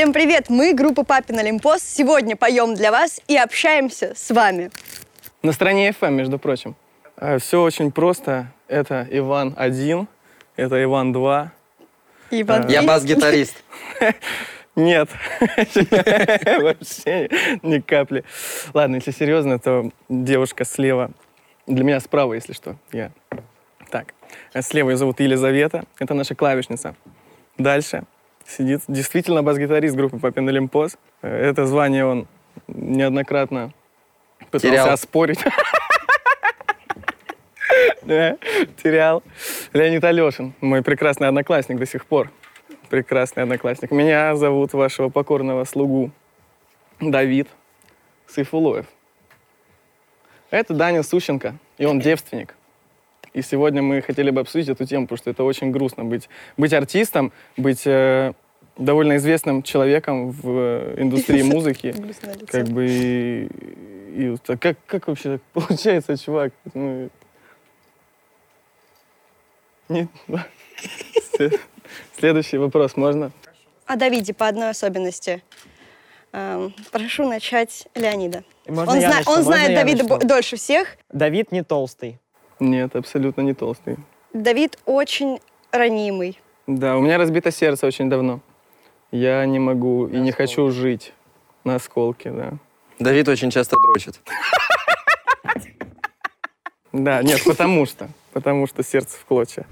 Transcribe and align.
Всем 0.00 0.14
привет! 0.14 0.48
Мы 0.48 0.72
группа 0.72 1.04
Папин 1.04 1.40
Олимпос. 1.40 1.82
Сегодня 1.82 2.34
поем 2.34 2.74
для 2.74 2.90
вас 2.90 3.20
и 3.28 3.36
общаемся 3.36 4.14
с 4.16 4.30
вами. 4.30 4.70
На 5.42 5.52
стороне 5.52 5.90
FM, 5.90 6.12
между 6.12 6.38
прочим. 6.38 6.74
Все 7.38 7.60
очень 7.60 7.92
просто. 7.92 8.50
Это 8.66 9.06
Иван 9.10 9.52
1, 9.58 10.08
это 10.56 10.82
Иван 10.82 11.12
2. 11.12 11.52
Иван, 12.30 12.68
Я 12.68 12.82
бас-гитарист. 12.82 13.62
Нет, 14.74 15.10
вообще 15.40 17.28
ни 17.60 17.80
капли. 17.80 18.24
Ладно, 18.72 18.94
если 18.94 19.10
серьезно, 19.10 19.58
то 19.58 19.90
девушка 20.08 20.64
слева. 20.64 21.10
Для 21.66 21.84
меня 21.84 22.00
справа, 22.00 22.32
если 22.32 22.54
что. 22.54 22.76
Я. 22.90 23.12
Так, 23.90 24.14
слева 24.62 24.88
ее 24.88 24.96
зовут 24.96 25.20
Елизавета. 25.20 25.84
Это 25.98 26.14
наша 26.14 26.34
клавишница. 26.34 26.96
Дальше 27.58 28.04
сидит 28.50 28.82
действительно 28.88 29.42
бас-гитарист 29.42 29.94
группы 29.96 30.18
Папин 30.18 30.48
Олимпос. 30.48 30.96
Э, 31.22 31.50
Это 31.50 31.66
звание 31.66 32.04
он 32.04 32.26
неоднократно 32.68 33.72
пытался 34.50 34.68
Терял. 34.68 34.88
оспорить. 34.90 35.40
Терял. 38.06 39.22
Леонид 39.72 40.02
Алешин, 40.04 40.54
мой 40.60 40.82
прекрасный 40.82 41.28
одноклассник 41.28 41.78
до 41.78 41.86
сих 41.86 42.04
пор. 42.06 42.30
Прекрасный 42.88 43.44
одноклассник. 43.44 43.90
Меня 43.92 44.34
зовут 44.34 44.72
вашего 44.72 45.08
покорного 45.10 45.64
слугу 45.64 46.10
Давид 46.98 47.48
Сайфулоев. 48.26 48.86
Это 50.50 50.74
Даня 50.74 51.04
Сущенко, 51.04 51.54
и 51.78 51.84
он 51.84 52.00
девственник. 52.00 52.56
И 53.32 53.42
сегодня 53.42 53.80
мы 53.82 54.02
хотели 54.02 54.30
бы 54.30 54.40
обсудить 54.40 54.68
эту 54.68 54.84
тему, 54.86 55.06
потому 55.06 55.18
что 55.18 55.30
это 55.30 55.44
очень 55.44 55.70
грустно 55.70 56.04
быть, 56.04 56.28
быть 56.56 56.72
артистом, 56.72 57.32
быть 57.56 57.86
э, 57.86 58.32
довольно 58.76 59.16
известным 59.18 59.62
человеком 59.62 60.30
в 60.32 60.42
э, 60.48 60.94
индустрии 60.98 61.42
музыки. 61.54 61.94
Как 62.48 62.66
бы 62.68 62.86
и, 62.88 63.44
и 64.16 64.36
как, 64.58 64.76
как 64.86 65.06
вообще 65.08 65.34
так 65.38 65.42
получается, 65.52 66.16
чувак? 66.16 66.52
Ну, 66.74 67.08
не- 69.88 70.08
След- 71.36 71.60
Следующий 72.18 72.58
вопрос 72.58 72.96
можно? 72.96 73.30
О 73.86 73.96
Давиде 73.96 74.34
по 74.34 74.46
одной 74.48 74.70
особенности. 74.70 75.42
Эм, 76.32 76.72
прошу 76.92 77.28
начать 77.28 77.88
Леонида. 77.94 78.44
Можно 78.68 78.92
он 78.92 78.98
я 79.00 79.08
зна- 79.08 79.16
начну? 79.18 79.32
он 79.32 79.38
Можно 79.38 79.52
знает 79.52 79.70
я 79.70 79.76
Давида 79.76 80.04
начну? 80.04 80.28
дольше 80.28 80.56
всех. 80.56 80.96
Давид 81.12 81.50
не 81.50 81.62
толстый. 81.64 82.18
Нет, 82.60 82.94
абсолютно 82.94 83.40
не 83.40 83.54
толстый. 83.54 83.96
Давид 84.32 84.78
очень 84.84 85.40
ранимый. 85.72 86.38
Да, 86.66 86.96
у 86.96 87.00
меня 87.00 87.18
разбито 87.18 87.50
сердце 87.50 87.86
очень 87.86 88.08
давно. 88.08 88.40
Я 89.10 89.44
не 89.46 89.58
могу 89.58 90.06
и 90.06 90.18
не 90.18 90.30
хочу 90.30 90.70
жить 90.70 91.12
на 91.64 91.76
осколке, 91.76 92.30
да. 92.30 92.52
Давид 92.98 93.28
очень 93.28 93.50
часто 93.50 93.76
дрочит. 93.76 94.20
Да, 96.92 97.22
нет, 97.22 97.42
потому 97.44 97.86
что. 97.86 98.08
Потому 98.32 98.66
что 98.66 98.82
сердце 98.82 99.16
в 99.16 99.24
клочья. 99.24 99.66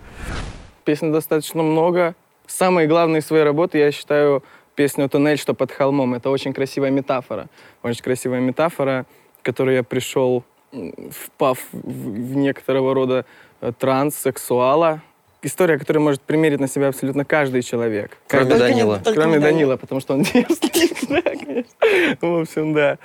Песен 0.85 1.13
достаточно 1.13 1.63
много. 1.63 2.15
Самые 2.47 2.89
главные 2.89 3.23
свои 3.23 3.43
работы 3.43 3.79
я 3.79 3.93
считаю 3.93 4.43
песню 4.75 5.09
«Туннель, 5.09 5.39
что 5.39 5.53
под 5.53 5.71
холмом». 5.73 6.15
Это 6.15 6.31
очень 6.31 6.53
красивая 6.53 6.91
метафора. 6.91 7.49
Очень 7.83 8.03
красивая 8.03 8.41
метафора, 8.41 9.05
к 9.43 9.45
которой 9.45 9.77
я 9.77 9.83
пришел, 9.83 10.45
впав 10.73 11.59
в, 11.73 12.37
некоторого 12.37 12.95
рода 12.95 13.25
э, 13.61 13.73
транс 13.79 14.17
сексуала. 14.17 15.01
История, 15.41 15.79
которую 15.79 16.03
может 16.03 16.21
примерить 16.21 16.59
на 16.61 16.67
себя 16.69 16.89
абсолютно 16.89 17.25
каждый 17.25 17.63
человек. 17.63 18.19
Кроме 18.27 18.51
Каждый- 18.51 18.69
Данила. 18.69 18.99
Только 18.99 19.21
Кроме 19.21 19.37
не 19.37 19.39
Данила. 19.39 19.53
Данила, 19.53 19.77
потому 19.77 20.01
что 20.01 20.15
он 20.15 20.23
девственник, 20.25 21.09
да, 21.09 21.23
конечно. 21.23 22.19
В 22.21 22.41
общем, 22.41 22.75
да. 22.75 22.99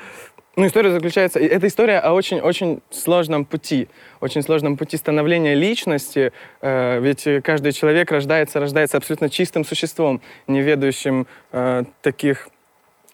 Ну, 0.56 0.68
история 0.68 0.92
заключается... 0.92 1.40
Это 1.40 1.66
история 1.68 2.00
о 2.00 2.14
очень-очень 2.14 2.82
сложном 2.92 3.46
пути. 3.46 3.88
Очень 4.20 4.44
сложном 4.44 4.78
пути 4.78 4.98
становления 4.98 5.56
личности. 5.56 6.32
Э, 6.62 7.00
ведь 7.00 7.28
каждый 7.44 7.72
человек 7.72 8.12
рождается, 8.12 8.60
рождается 8.60 8.98
абсолютно 8.98 9.30
чистым 9.30 9.64
существом, 9.66 10.22
не 10.48 10.62
ведающим 10.62 11.28
э, 11.52 11.84
таких 12.02 12.50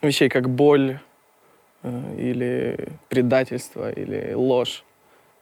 вещей, 0.02 0.30
как 0.30 0.50
боль 0.50 1.00
или 1.84 2.90
предательство, 3.10 3.92
или 3.92 4.34
ложь. 4.34 4.84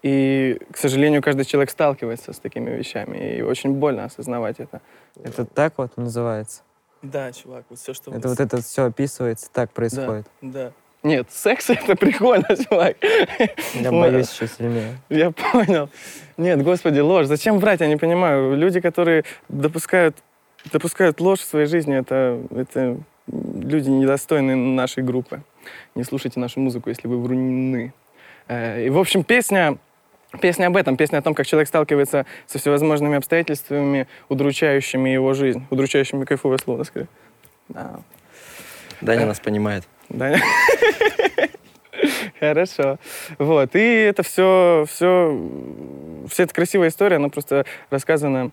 И, 0.03 0.59
к 0.71 0.77
сожалению, 0.77 1.21
каждый 1.21 1.45
человек 1.45 1.69
сталкивается 1.69 2.31
с 2.31 2.39
такими 2.39 2.69
вещами, 2.69 3.37
и 3.37 3.41
очень 3.41 3.73
больно 3.73 4.05
осознавать 4.05 4.59
это. 4.59 4.81
Это 5.23 5.45
так 5.45 5.73
вот 5.77 5.97
называется. 5.97 6.61
Да, 7.01 7.31
чувак, 7.31 7.65
вот 7.69 7.79
все, 7.79 7.93
что... 7.93 8.13
Это 8.13 8.27
вот 8.27 8.39
это 8.39 8.61
все 8.61 8.85
описывается, 8.85 9.49
так 9.51 9.71
происходит. 9.71 10.27
Да. 10.41 10.71
Нет, 11.03 11.27
секс 11.31 11.69
это 11.69 11.95
прикольно, 11.95 12.47
чувак. 12.55 12.97
Я 13.73 13.91
боюсь 13.91 14.31
еще 14.31 14.47
сильнее. 14.47 14.97
Я 15.09 15.31
понял. 15.31 15.89
Нет, 16.37 16.63
господи, 16.63 16.99
ложь. 16.99 17.27
Зачем 17.27 17.59
врать, 17.59 17.81
я 17.81 17.87
не 17.87 17.97
понимаю. 17.97 18.55
Люди, 18.55 18.81
которые 18.81 19.23
допускают, 19.47 20.17
допускают 20.71 21.21
ложь 21.21 21.39
в 21.39 21.45
своей 21.45 21.67
жизни, 21.67 21.95
это, 21.95 22.41
это 22.51 22.97
люди 23.27 23.89
недостойные 23.89 24.55
нашей 24.55 25.03
группы. 25.03 25.41
Не 25.95 26.03
слушайте 26.03 26.39
нашу 26.39 26.59
музыку, 26.59 26.89
если 26.89 27.07
вы 27.07 27.21
вруны. 27.21 27.93
Э, 28.47 28.85
И, 28.85 28.89
в 28.89 28.97
общем, 28.97 29.23
песня, 29.23 29.77
песня 30.41 30.67
об 30.67 30.77
этом. 30.77 30.97
Песня 30.97 31.17
о 31.17 31.21
том, 31.21 31.33
как 31.33 31.45
человек 31.47 31.67
сталкивается 31.67 32.25
со 32.45 32.59
всевозможными 32.59 33.17
обстоятельствами, 33.17 34.07
удручающими 34.29 35.09
его 35.09 35.33
жизнь. 35.33 35.65
Удручающими 35.69 36.25
кайфовое 36.25 36.57
слово, 36.57 36.83
скорее. 36.83 37.07
Да. 37.69 37.99
Даня 39.01 39.25
нас 39.25 39.39
понимает. 39.39 39.83
Да? 40.09 40.35
Хорошо. 42.39 42.99
Вот. 43.37 43.75
И 43.75 43.79
это 43.79 44.23
все, 44.23 44.85
все, 44.87 45.49
вся 46.29 46.43
эта 46.43 46.53
красивая 46.53 46.89
история, 46.89 47.17
она 47.17 47.29
просто 47.29 47.65
рассказана 47.89 48.51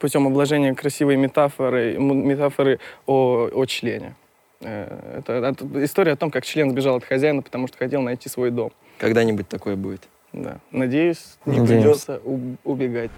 путем 0.00 0.26
обложения 0.26 0.74
красивой 0.74 1.16
метафоры, 1.16 1.96
метафоры 1.98 2.78
о, 3.06 3.48
о 3.52 3.64
члене. 3.66 4.14
Э, 4.60 5.18
Это, 5.18 5.32
это 5.34 5.84
история 5.84 6.12
о 6.12 6.16
том, 6.16 6.30
как 6.30 6.44
член 6.44 6.70
сбежал 6.70 6.96
от 6.96 7.04
хозяина, 7.04 7.42
потому 7.42 7.68
что 7.68 7.78
хотел 7.78 8.02
найти 8.02 8.28
свой 8.28 8.50
дом. 8.50 8.72
Когда-нибудь 8.98 9.48
такое 9.48 9.76
будет. 9.76 10.02
Да. 10.32 10.58
Надеюсь, 10.72 11.38
не 11.46 11.60
Надеемся. 11.60 11.74
придется 11.74 12.20
убегать. 12.64 13.10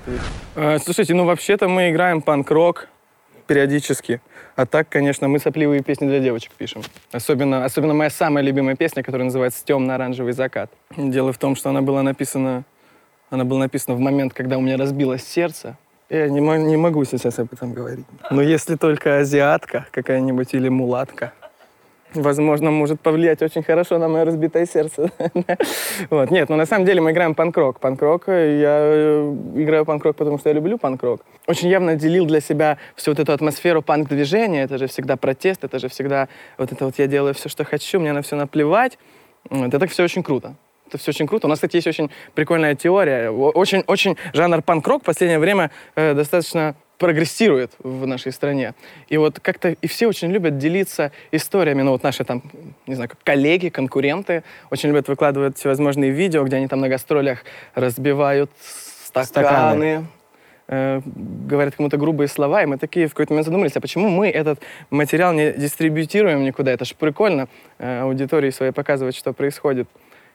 Э, 0.54 0.78
Слушайте, 0.78 1.14
ну 1.14 1.24
вообще-то 1.24 1.68
мы 1.68 1.90
играем 1.90 2.22
панк-рок 2.22 2.88
периодически. 3.46 4.20
А 4.54 4.64
так, 4.66 4.88
конечно, 4.88 5.26
мы 5.26 5.38
сопливые 5.40 5.82
песни 5.82 6.06
для 6.06 6.20
девочек 6.20 6.52
пишем. 6.52 6.82
Особенно, 7.10 7.64
особенно 7.64 7.94
моя 7.94 8.10
самая 8.10 8.44
любимая 8.44 8.76
песня, 8.76 9.02
которая 9.02 9.24
называется 9.24 9.64
«Темно-оранжевый 9.64 10.34
закат». 10.34 10.70
Дело 10.96 11.32
в 11.32 11.38
том, 11.38 11.56
что 11.56 11.70
она 11.70 11.82
была 11.82 12.02
написана, 12.02 12.64
она 13.30 13.44
была 13.44 13.60
написана 13.60 13.96
в 13.96 14.00
момент, 14.00 14.34
когда 14.34 14.56
у 14.56 14.60
меня 14.60 14.76
разбилось 14.76 15.24
сердце. 15.26 15.76
Я 16.10 16.28
не, 16.28 16.40
не 16.40 16.76
могу 16.76 17.04
сейчас 17.04 17.38
об 17.38 17.52
этом 17.52 17.72
говорить. 17.72 18.04
Но 18.30 18.42
если 18.42 18.74
только 18.74 19.18
азиатка 19.18 19.86
какая-нибудь 19.92 20.54
или 20.54 20.68
мулатка, 20.68 21.32
возможно, 22.14 22.72
может 22.72 23.00
повлиять 23.00 23.42
очень 23.42 23.62
хорошо 23.62 23.98
на 23.98 24.08
мое 24.08 24.24
разбитое 24.24 24.66
сердце. 24.66 25.10
Вот. 26.10 26.30
Нет, 26.30 26.48
но 26.48 26.56
на 26.56 26.66
самом 26.66 26.84
деле 26.84 27.00
мы 27.00 27.12
играем 27.12 27.34
панк-рок. 27.34 27.78
Панк-рок, 27.78 28.28
э, 28.28 28.60
я 28.60 28.78
э, 28.80 29.34
играю 29.54 29.84
панк-рок, 29.84 30.16
потому 30.16 30.38
что 30.38 30.48
я 30.48 30.54
люблю 30.54 30.78
панк-рок. 30.78 31.20
Очень 31.46 31.68
явно 31.68 31.94
делил 31.94 32.26
для 32.26 32.40
себя 32.40 32.78
всю 32.96 33.12
вот 33.12 33.20
эту 33.20 33.32
атмосферу 33.32 33.82
панк-движения. 33.82 34.64
Это 34.64 34.78
же 34.78 34.86
всегда 34.86 35.16
протест, 35.16 35.62
это 35.62 35.78
же 35.78 35.88
всегда 35.88 36.28
вот 36.58 36.72
это 36.72 36.86
вот 36.86 36.98
я 36.98 37.06
делаю 37.06 37.34
все, 37.34 37.48
что 37.48 37.64
хочу, 37.64 38.00
мне 38.00 38.12
на 38.12 38.22
все 38.22 38.34
наплевать. 38.34 38.98
Это 39.50 39.86
все 39.86 40.04
очень 40.04 40.22
круто. 40.22 40.54
Это 40.90 40.98
все 40.98 41.10
очень 41.12 41.26
круто. 41.28 41.46
У 41.46 41.50
нас, 41.50 41.58
кстати, 41.58 41.76
есть 41.76 41.86
очень 41.86 42.10
прикольная 42.34 42.74
теория. 42.74 43.30
О- 43.30 43.50
Очень, 43.50 43.84
очень 43.86 44.16
жанр 44.34 44.60
панк-рок 44.62 45.02
в 45.02 45.06
последнее 45.06 45.38
время 45.38 45.70
э, 45.94 46.14
достаточно 46.14 46.74
прогрессирует 46.98 47.70
в 47.78 48.06
нашей 48.06 48.32
стране. 48.32 48.74
И 49.08 49.16
вот 49.16 49.38
как-то 49.40 49.70
и 49.70 49.86
все 49.86 50.06
очень 50.08 50.30
любят 50.32 50.58
делиться 50.58 51.12
историями. 51.32 51.82
Ну 51.82 51.92
вот 51.92 52.02
наши 52.02 52.24
там, 52.24 52.42
не 52.88 52.94
знаю, 52.96 53.08
коллеги, 53.24 53.68
конкуренты 53.68 54.42
очень 54.70 54.88
любят 54.90 55.06
выкладывать 55.08 55.56
всевозможные 55.56 56.10
видео, 56.10 56.42
где 56.44 56.56
они 56.56 56.66
там 56.68 56.80
на 56.80 56.88
гастролях 56.88 57.44
разбивают 57.74 58.50
стаканы, 59.04 59.24
Стаканы. 59.24 60.06
э, 60.68 61.00
говорят 61.06 61.74
кому-то 61.76 61.96
грубые 61.96 62.28
слова, 62.28 62.62
и 62.62 62.66
мы 62.66 62.76
такие 62.78 63.06
в 63.06 63.10
какой-то 63.10 63.32
момент 63.32 63.46
задумались, 63.46 63.76
а 63.76 63.80
почему 63.80 64.08
мы 64.10 64.28
этот 64.28 64.60
материал 64.90 65.32
не 65.32 65.52
дистрибьютируем 65.52 66.44
никуда? 66.44 66.70
Это 66.72 66.84
же 66.84 66.94
прикольно 66.96 67.48
э, 67.78 68.00
аудитории 68.02 68.50
своей 68.50 68.72
показывать, 68.72 69.16
что 69.16 69.32
происходит. 69.32 69.88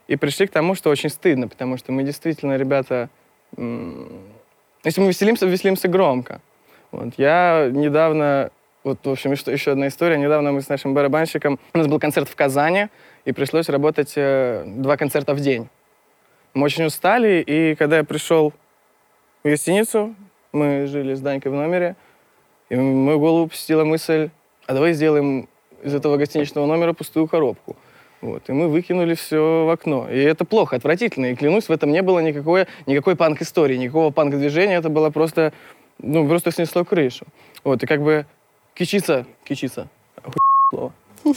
И 0.07 0.15
пришли 0.15 0.47
к 0.47 0.51
тому, 0.51 0.75
что 0.75 0.89
очень 0.89 1.09
стыдно, 1.09 1.47
потому 1.47 1.77
что 1.77 1.91
мы 1.91 2.03
действительно, 2.03 2.57
ребята, 2.57 3.09
если 3.57 5.01
мы 5.01 5.07
веселимся, 5.07 5.45
веселимся 5.45 5.87
громко. 5.87 6.41
Вот. 6.91 7.15
Я 7.17 7.69
недавно, 7.71 8.51
вот, 8.83 8.99
в 9.03 9.09
общем, 9.09 9.31
еще, 9.31 9.51
еще 9.51 9.71
одна 9.71 9.87
история. 9.87 10.17
Недавно 10.17 10.51
мы 10.51 10.61
с 10.61 10.69
нашим 10.69 10.93
барабанщиком, 10.93 11.59
у 11.73 11.77
нас 11.77 11.87
был 11.87 11.99
концерт 11.99 12.29
в 12.29 12.35
Казани, 12.35 12.87
и 13.25 13.31
пришлось 13.31 13.67
работать 13.69 14.13
э, 14.15 14.63
два 14.65 14.95
концерта 14.95 15.33
в 15.33 15.39
день. 15.39 15.67
Мы 16.53 16.65
очень 16.65 16.85
устали, 16.85 17.43
и 17.45 17.75
когда 17.75 17.97
я 17.97 18.03
пришел 18.03 18.53
в 19.43 19.49
гостиницу, 19.49 20.15
мы 20.51 20.85
жили 20.85 21.15
с 21.15 21.19
Данькой 21.19 21.51
в 21.51 21.55
номере, 21.55 21.95
и 22.69 22.75
мою 22.75 23.19
голову 23.19 23.47
посетила 23.47 23.83
мысль, 23.83 24.29
а 24.67 24.73
давай 24.73 24.93
сделаем 24.93 25.49
из 25.83 25.93
этого 25.93 26.17
гостиничного 26.17 26.65
номера 26.65 26.93
пустую 26.93 27.27
коробку. 27.27 27.75
Вот, 28.25 28.49
и 28.49 28.53
мы 28.53 28.69
выкинули 28.69 29.13
все 29.13 29.65
в 29.65 29.69
окно. 29.69 30.09
И 30.09 30.17
это 30.19 30.45
плохо, 30.45 30.75
отвратительно. 30.75 31.27
И 31.27 31.35
клянусь, 31.35 31.69
в 31.69 31.71
этом 31.71 31.91
не 31.91 32.01
было 32.01 32.17
никакой, 32.19 32.65
никакой 32.87 33.15
панк-истории, 33.15 33.77
никакого 33.77 34.09
панк-движения. 34.09 34.77
Это 34.77 34.89
было 34.89 35.11
просто, 35.11 35.53
ну, 35.99 36.27
просто 36.27 36.49
снесло 36.49 36.83
крышу. 36.83 37.27
Вот, 37.63 37.83
и 37.83 37.85
как 37.85 38.01
бы 38.01 38.25
кичиться, 38.73 39.27
кичиться, 39.43 39.87
слово. 40.71 40.91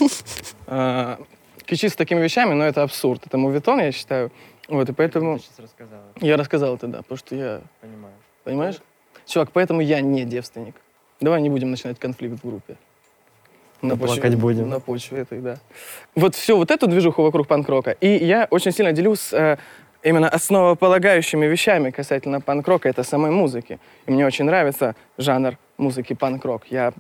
А, 0.67 1.19
Кичиться 1.67 1.99
такими 1.99 2.21
вещами, 2.23 2.55
но 2.55 2.65
это 2.65 2.83
абсурд. 2.83 3.27
Это 3.27 3.37
мувитон, 3.37 3.81
я 3.81 3.93
считаю. 3.93 4.31
Вот, 4.69 4.89
и 4.89 4.93
поэтому 4.95 5.39
я 6.23 6.39
рассказал 6.39 6.77
это, 6.77 6.87
да, 6.87 6.99
потому 7.03 7.19
что 7.19 7.35
я, 7.37 7.61
Понимаю. 7.83 8.15
понимаешь? 8.45 8.77
Чувак, 9.27 9.51
поэтому 9.53 9.83
я 9.83 10.01
не 10.01 10.25
девственник. 10.25 10.75
Давай 11.21 11.43
не 11.43 11.51
будем 11.51 11.71
начинать 11.71 11.99
конфликт 11.99 12.43
в 12.43 12.47
группе. 12.49 12.77
Да 13.83 13.97
плакать 13.97 14.35
будем. 14.35 14.69
На 14.69 14.81
почве 14.81 15.19
этой, 15.21 15.41
да. 15.41 15.57
Вот 16.15 16.35
все 16.35 16.57
вот 16.57 16.71
эту 16.71 16.87
движуху 16.87 17.23
вокруг 17.23 17.47
панк-рока. 17.47 17.93
И 17.93 18.09
я 18.25 18.49
очень 18.51 18.73
сильно 18.73 18.93
делюсь 18.93 19.33
э, 19.33 19.57
именно 20.03 20.29
основополагающими 20.29 21.47
вещами 21.47 21.91
касательно 21.91 22.41
панк-рока, 22.41 22.89
это 22.89 23.03
самой 23.05 23.31
музыки. 23.31 23.79
И 24.07 24.11
мне 24.11 24.27
очень 24.27 24.45
нравится 24.47 24.95
жанр 25.17 25.57
музыки 25.77 26.15
панк-рок. 26.15 26.63
Я 26.71 26.93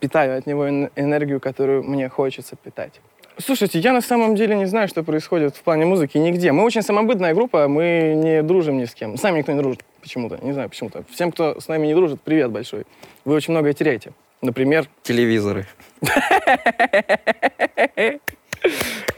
питаю 0.00 0.38
от 0.38 0.46
него 0.46 0.66
эн- 0.66 0.90
энергию, 0.96 1.40
которую 1.40 1.82
мне 1.84 2.08
хочется 2.08 2.56
питать. 2.56 3.00
Слушайте, 3.40 3.78
я 3.78 3.92
на 3.92 4.00
самом 4.00 4.34
деле 4.34 4.56
не 4.56 4.66
знаю, 4.66 4.88
что 4.88 5.04
происходит 5.04 5.56
в 5.56 5.62
плане 5.62 5.86
музыки 5.86 6.18
нигде. 6.18 6.50
Мы 6.50 6.64
очень 6.64 6.82
самобытная 6.82 7.34
группа, 7.34 7.68
мы 7.68 8.14
не 8.16 8.42
дружим 8.42 8.78
ни 8.78 8.84
с 8.84 8.94
кем. 8.94 9.16
С 9.16 9.22
нами 9.22 9.38
никто 9.38 9.52
не 9.52 9.60
дружит 9.60 9.84
почему-то, 10.02 10.38
не 10.42 10.52
знаю 10.52 10.68
почему-то. 10.68 11.04
Всем, 11.10 11.30
кто 11.30 11.60
с 11.60 11.68
нами 11.68 11.86
не 11.86 11.94
дружит, 11.94 12.20
привет 12.20 12.50
большой. 12.50 12.84
Вы 13.24 13.34
очень 13.34 13.52
многое 13.52 13.74
теряете. 13.74 14.12
Например, 14.40 14.86
Телевизоры. 15.02 15.66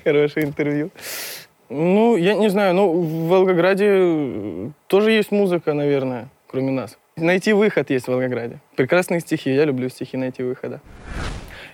Хорошее 0.05 0.47
интервью. 0.47 0.91
Ну, 1.69 2.17
я 2.17 2.35
не 2.35 2.49
знаю, 2.49 2.75
ну, 2.75 2.93
в 2.93 3.29
Волгограде 3.29 4.73
тоже 4.87 5.13
есть 5.13 5.31
музыка, 5.31 5.73
наверное, 5.73 6.29
кроме 6.49 6.73
нас. 6.73 6.99
Найти 7.17 7.53
выход 7.53 7.91
есть 7.91 8.07
в 8.07 8.09
Волгограде. 8.09 8.59
Прекрасные 8.77 9.21
стихи, 9.21 9.55
я 9.55 9.67
люблю 9.67 9.89
стихи 9.89 10.17
найти 10.17 10.43
выхода. 10.43 10.81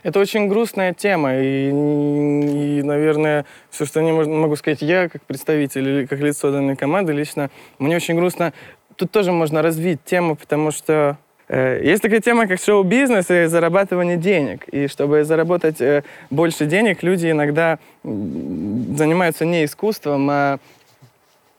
Это 0.02 0.20
очень 0.20 0.48
грустная 0.48 0.93
тема, 0.93 1.37
и, 1.37 1.70
и, 1.70 2.82
наверное, 2.82 3.46
все, 3.70 3.87
что 3.87 4.00
я 4.00 4.12
могу 4.12 4.56
сказать 4.56 4.82
я, 4.82 5.08
как 5.08 5.22
представитель 5.22 5.88
или 5.88 6.06
как 6.06 6.20
лицо 6.20 6.52
данной 6.52 6.76
команды 6.76 7.12
лично, 7.12 7.50
мне 7.78 7.96
очень 7.96 8.16
грустно. 8.16 8.52
Тут 8.96 9.10
тоже 9.10 9.32
можно 9.32 9.62
развить 9.62 10.04
тему, 10.04 10.37
потому 10.37 10.70
что 10.70 11.16
есть 11.48 12.02
такая 12.02 12.20
тема, 12.20 12.46
как 12.48 12.60
шоу-бизнес 12.60 13.31
и 13.31 13.46
зарабатывание 13.46 14.16
денег. 14.16 14.66
И 14.69 14.88
чтобы 14.88 15.22
заработать 15.25 15.81
э, 15.81 16.02
больше 16.31 16.66
денег, 16.66 17.02
люди 17.02 17.31
иногда 17.31 17.78
занимаются 18.02 19.44
не 19.44 19.64
искусством, 19.64 20.28
а... 20.31 20.58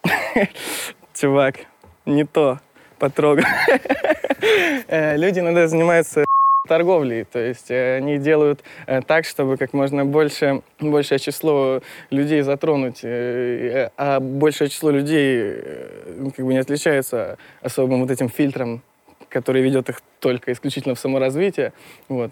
Чувак, 1.14 1.56
не 2.06 2.26
то, 2.26 2.60
потрогал. 3.00 3.46
Э, 4.88 5.18
Люди 5.18 5.40
иногда 5.40 5.68
занимаются 5.68 6.26
торговлей, 6.68 7.24
то 7.24 7.40
есть 7.40 7.72
э, 7.72 7.98
они 7.98 8.20
делают 8.20 8.64
э, 8.86 9.02
так, 9.02 9.26
чтобы 9.26 9.58
как 9.58 9.74
можно 9.74 10.06
больше, 10.06 10.62
большее 10.80 11.18
число 11.18 11.82
людей 12.12 12.42
затронуть, 12.42 13.00
э, 13.04 13.90
а 13.98 14.20
большее 14.20 14.70
число 14.70 14.92
людей 14.92 15.40
э, 15.42 16.14
ну, 16.18 16.32
как 16.32 16.46
бы 16.46 16.54
не 16.54 16.60
отличается 16.60 17.38
особым 17.62 18.02
вот 18.02 18.12
этим 18.12 18.30
фильтром, 18.30 18.84
который 19.30 19.62
ведет 19.62 19.90
их 19.90 20.02
только 20.20 20.52
исключительно 20.52 20.96
в 20.96 21.00
саморазвитие, 21.00 21.74
вот. 22.08 22.32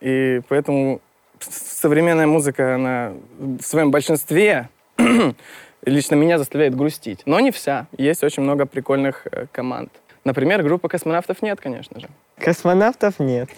И 0.00 0.40
поэтому 0.48 1.00
современная 1.40 2.26
музыка, 2.26 2.74
она 2.74 3.12
в 3.38 3.62
своем 3.62 3.90
большинстве 3.90 4.68
лично 5.84 6.14
меня 6.14 6.38
заставляет 6.38 6.74
грустить, 6.74 7.22
но 7.26 7.40
не 7.40 7.50
вся. 7.50 7.86
Есть 7.96 8.24
очень 8.24 8.42
много 8.42 8.66
прикольных 8.66 9.26
э, 9.30 9.46
команд. 9.52 9.90
Например, 10.24 10.62
группа 10.62 10.88
космонавтов 10.88 11.42
нет, 11.42 11.60
конечно 11.60 12.00
же. 12.00 12.08
Космонавтов 12.38 13.20
нет. 13.20 13.48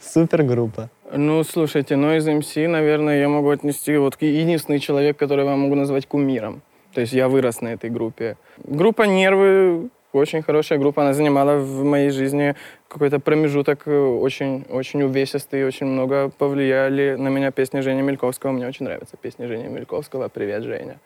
Супергруппа. 0.00 0.90
Ну, 1.12 1.44
слушайте, 1.44 1.94
ну 1.96 2.16
из 2.16 2.26
МС, 2.26 2.56
наверное, 2.56 3.20
я 3.20 3.28
могу 3.28 3.50
отнести 3.50 3.96
вот 3.96 4.16
единственный 4.20 4.80
человек, 4.80 5.16
который 5.16 5.46
я 5.46 5.56
могу 5.56 5.74
назвать 5.74 6.06
кумиром. 6.06 6.62
То 6.92 7.00
есть 7.00 7.12
я 7.12 7.28
вырос 7.28 7.60
на 7.60 7.68
этой 7.68 7.88
группе. 7.90 8.36
Группа 8.64 9.02
«Нервы» 9.02 9.88
очень 10.12 10.42
хорошая 10.42 10.78
группа. 10.78 11.02
Она 11.02 11.12
занимала 11.12 11.58
в 11.58 11.84
моей 11.84 12.10
жизни 12.10 12.54
какой-то 12.88 13.18
промежуток 13.18 13.82
э, 13.86 13.98
очень, 13.98 14.64
очень 14.68 15.02
увесистый, 15.02 15.64
очень 15.64 15.86
много 15.86 16.28
повлияли 16.28 17.16
на 17.18 17.28
меня 17.28 17.50
песни 17.50 17.80
Жени 17.80 18.02
Мельковского. 18.02 18.52
Мне 18.52 18.66
очень 18.66 18.84
нравятся 18.84 19.16
песни 19.16 19.46
Жени 19.46 19.68
Мельковского. 19.68 20.28
Привет, 20.28 20.62
Женя. 20.64 20.98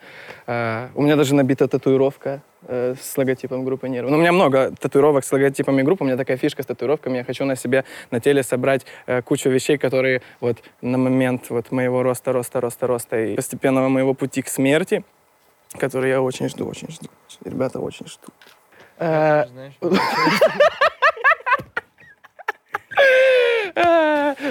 А, 0.45 0.89
у 0.95 1.01
меня 1.01 1.15
даже 1.15 1.33
набита 1.33 1.67
татуировка 1.67 2.41
э, 2.63 2.95
с 3.01 3.17
логотипом 3.17 3.63
группы 3.63 3.87
«Нервы». 3.87 4.11
Ну, 4.11 4.17
у 4.17 4.19
меня 4.19 4.33
много 4.33 4.73
татуировок 4.77 5.23
с 5.23 5.31
логотипами 5.31 5.81
группы. 5.81 6.03
У 6.03 6.07
меня 6.07 6.17
такая 6.17 6.37
фишка 6.37 6.63
с 6.63 6.65
татуировками. 6.65 7.17
Я 7.17 7.23
хочу 7.23 7.45
на 7.45 7.55
себе, 7.55 7.85
на 8.11 8.19
теле 8.19 8.43
собрать 8.43 8.85
э, 9.05 9.21
кучу 9.21 9.49
вещей, 9.49 9.77
которые 9.77 10.21
вот 10.41 10.57
на 10.81 10.97
момент 10.97 11.49
вот 11.49 11.71
моего 11.71 12.03
роста, 12.03 12.33
роста, 12.33 12.59
роста, 12.59 12.87
роста 12.87 13.19
и 13.19 13.35
постепенного 13.35 13.87
моего 13.87 14.13
пути 14.13 14.41
к 14.41 14.49
смерти, 14.49 15.03
который 15.79 16.09
я 16.09 16.21
очень 16.21 16.49
жду, 16.49 16.67
очень 16.67 16.91
жду. 16.91 17.07
Ребята, 17.45 17.79
очень 17.79 18.07
жду. 18.07 18.27
Э, 18.99 19.45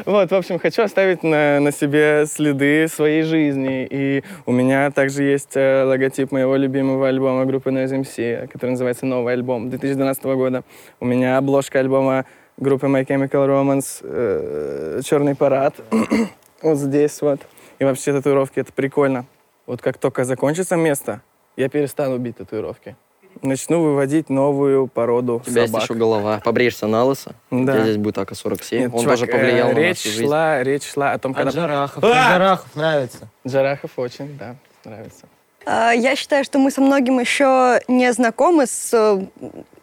Вот, 0.04 0.30
в 0.30 0.34
общем, 0.34 0.58
хочу 0.58 0.82
оставить 0.82 1.22
на, 1.22 1.58
на 1.58 1.72
себе 1.72 2.26
следы 2.26 2.86
своей 2.88 3.22
жизни. 3.22 3.86
И 3.90 4.22
у 4.44 4.52
меня 4.52 4.90
также 4.90 5.24
есть 5.24 5.56
э, 5.56 5.84
логотип 5.84 6.30
моего 6.30 6.54
любимого 6.56 7.08
альбома 7.08 7.44
группы 7.44 7.70
Noise 7.70 8.02
MC, 8.02 8.48
который 8.48 8.70
называется 8.70 9.06
«Новый 9.06 9.34
альбом» 9.34 9.68
2012 9.70 10.24
года. 10.24 10.62
У 11.00 11.06
меня 11.06 11.38
обложка 11.38 11.80
альбома 11.80 12.24
группы 12.56 12.86
My 12.86 13.04
Chemical 13.04 13.46
Romance 13.48 14.00
э, 14.02 15.00
«Черный 15.04 15.34
парад». 15.34 15.74
вот 16.62 16.78
здесь 16.78 17.20
вот. 17.20 17.40
И 17.78 17.84
вообще 17.84 18.12
татуировки— 18.12 18.60
это 18.60 18.72
прикольно. 18.72 19.26
Вот 19.66 19.82
как 19.82 19.98
только 19.98 20.24
закончится 20.24 20.76
место, 20.76 21.20
я 21.56 21.68
перестану 21.68 22.18
бить 22.18 22.36
татуировки. 22.36 22.96
Начну 23.42 23.82
выводить 23.82 24.28
новую 24.30 24.86
породу 24.86 25.42
У 25.46 25.50
тебя 25.50 25.62
есть 25.62 25.72
собак. 25.72 25.84
еще 25.84 25.94
голова. 25.94 26.40
Побреешься 26.44 26.86
на 26.86 27.04
лысо. 27.04 27.34
У 27.50 27.64
Да. 27.64 27.72
тебя 27.74 27.82
здесь 27.84 27.96
будет 27.96 28.18
АК-47. 28.18 28.78
Нет, 28.78 28.90
Он 28.94 29.00
чувак, 29.02 29.18
тоже 29.18 29.26
повлиял 29.30 29.68
э, 29.70 29.72
на 29.74 29.78
речь 29.78 30.04
нашу 30.04 30.08
жизнь. 30.10 30.24
шла, 30.26 30.62
речь 30.62 30.84
шла 30.90 31.12
о 31.12 31.18
том, 31.18 31.32
А 31.32 31.34
когда... 31.34 31.50
Джарахов? 31.50 32.04
А! 32.04 32.08
Джарахов 32.30 32.74
нравится. 32.76 33.28
Джарахов 33.46 33.90
очень, 33.96 34.36
да, 34.38 34.56
нравится. 34.84 35.26
А, 35.64 35.92
Я 35.92 36.14
считаю, 36.16 36.44
что 36.44 36.58
мы 36.58 36.70
со 36.70 36.80
многим 36.80 37.18
еще 37.18 37.80
не 37.88 38.12
знакомы 38.12 38.66
с, 38.66 38.90
с 38.92 39.20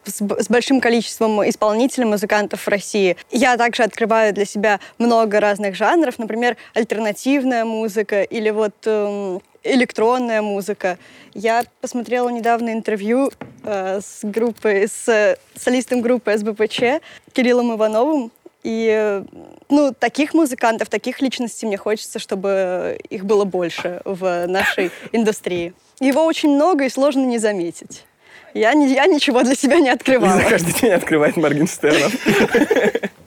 с 0.05 0.49
большим 0.49 0.81
количеством 0.81 1.47
исполнителей, 1.47 2.05
музыкантов 2.05 2.61
в 2.61 2.67
России. 2.67 3.15
Я 3.31 3.55
также 3.55 3.83
открываю 3.83 4.33
для 4.33 4.43
себя 4.43 4.81
много 4.97 5.39
разных 5.39 5.75
жанров, 5.75 6.19
например, 6.19 6.57
альтернативная 6.73 7.63
музыка 7.63 8.21
или 8.23 8.49
вот 8.49 8.73
эм, 8.85 9.41
электронная 9.63 10.41
музыка. 10.41 10.97
Я 11.33 11.63
посмотрела 11.81 12.29
недавно 12.29 12.71
интервью 12.73 13.31
э, 13.63 13.99
с 14.01 14.19
группой, 14.23 14.87
с 14.87 15.07
э, 15.07 15.37
солистом 15.55 16.01
группы 16.01 16.37
СБПЧ 16.37 17.01
Кириллом 17.31 17.75
Ивановым. 17.75 18.31
И, 18.63 18.89
э, 18.89 19.23
ну, 19.69 19.93
таких 19.97 20.33
музыкантов, 20.33 20.89
таких 20.89 21.21
личностей 21.21 21.65
мне 21.65 21.77
хочется, 21.77 22.19
чтобы 22.19 22.99
их 23.09 23.25
было 23.25 23.43
больше 23.43 24.01
в 24.05 24.47
нашей 24.47 24.91
индустрии. 25.11 25.73
Его 25.99 26.25
очень 26.25 26.55
много 26.55 26.85
и 26.85 26.89
сложно 26.89 27.25
не 27.25 27.39
заметить. 27.39 28.05
Я, 28.53 28.73
не, 28.73 28.93
я 28.93 29.07
ничего 29.07 29.43
для 29.43 29.55
себя 29.55 29.79
не 29.79 29.89
открывала. 29.91 30.37
Лиза 30.37 30.49
каждый 30.49 30.73
день 30.73 30.91
открывает 30.91 31.37
Моргенштерна. 31.37 32.09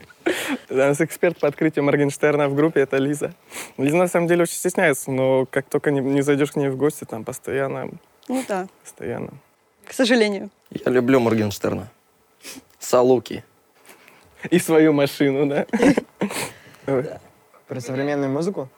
У 0.71 0.75
нас 0.75 1.00
эксперт 1.00 1.38
по 1.38 1.49
открытию 1.49 1.85
Моргенштерна 1.85 2.49
в 2.49 2.54
группе— 2.54 2.80
это 2.83 2.97
Лиза. 2.97 3.35
Лиза 3.78 3.97
на 3.97 4.09
самом 4.09 4.26
деле 4.26 4.42
очень 4.42 4.54
стесняется, 4.56 5.11
но 5.11 5.47
как 5.47 5.68
только 5.68 5.90
не, 5.90 6.00
не 6.00 6.23
зайдешь 6.23 6.52
к 6.52 6.56
ней 6.56 6.68
в 6.68 6.76
гости, 6.76 7.04
там 7.04 7.25
постоянно, 7.25 7.90
Ну 8.28 8.45
да, 8.49 8.66
постоянно. 8.83 9.30
к 9.85 9.92
сожалению. 9.92 10.50
Я 10.71 10.90
люблю 10.92 11.21
Моргенштерна. 11.21 11.88
Салуки. 12.78 13.45
И 14.50 14.59
свою 14.59 14.92
машину, 14.92 15.47
да? 15.47 15.66
Про 17.68 17.80
современную 17.80 18.30
музыку? 18.30 18.68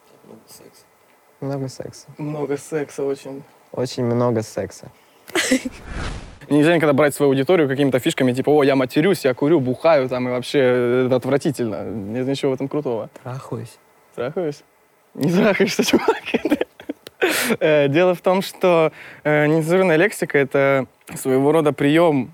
Много 1.40 1.68
секса. 1.68 2.06
Много 2.18 2.56
секса 2.56 3.04
очень. 3.04 3.42
Очень 3.72 4.04
много 4.04 4.42
секса. 4.42 4.90
Нельзя 6.50 6.74
никогда 6.74 6.92
брать 6.92 7.14
свою 7.14 7.30
аудиторию 7.30 7.68
какими-то 7.68 7.98
фишками, 7.98 8.32
типа, 8.32 8.50
о, 8.50 8.62
я 8.62 8.74
матерюсь, 8.74 9.24
я 9.24 9.34
курю, 9.34 9.60
бухаю, 9.60 10.08
там, 10.08 10.28
и 10.28 10.30
вообще 10.30 10.58
э, 10.60 11.06
это 11.06 11.16
отвратительно. 11.16 11.84
Нет 11.84 12.26
ничего 12.26 12.52
в 12.52 12.54
этом 12.54 12.68
крутого. 12.68 13.10
Трахаюсь. 13.22 13.78
Трахаюсь? 14.14 14.62
Не 15.14 15.30
трахаешься, 15.30 15.84
чувак. 15.90 16.22
Э, 17.60 17.88
Дело 17.88 18.14
в 18.14 18.20
том, 18.22 18.42
что 18.42 18.92
э, 19.24 19.46
нецензурная 19.46 19.96
лексика— 19.96 20.38
это 20.38 20.86
своего 21.14 21.52
рода 21.52 21.72
прием 21.72 22.32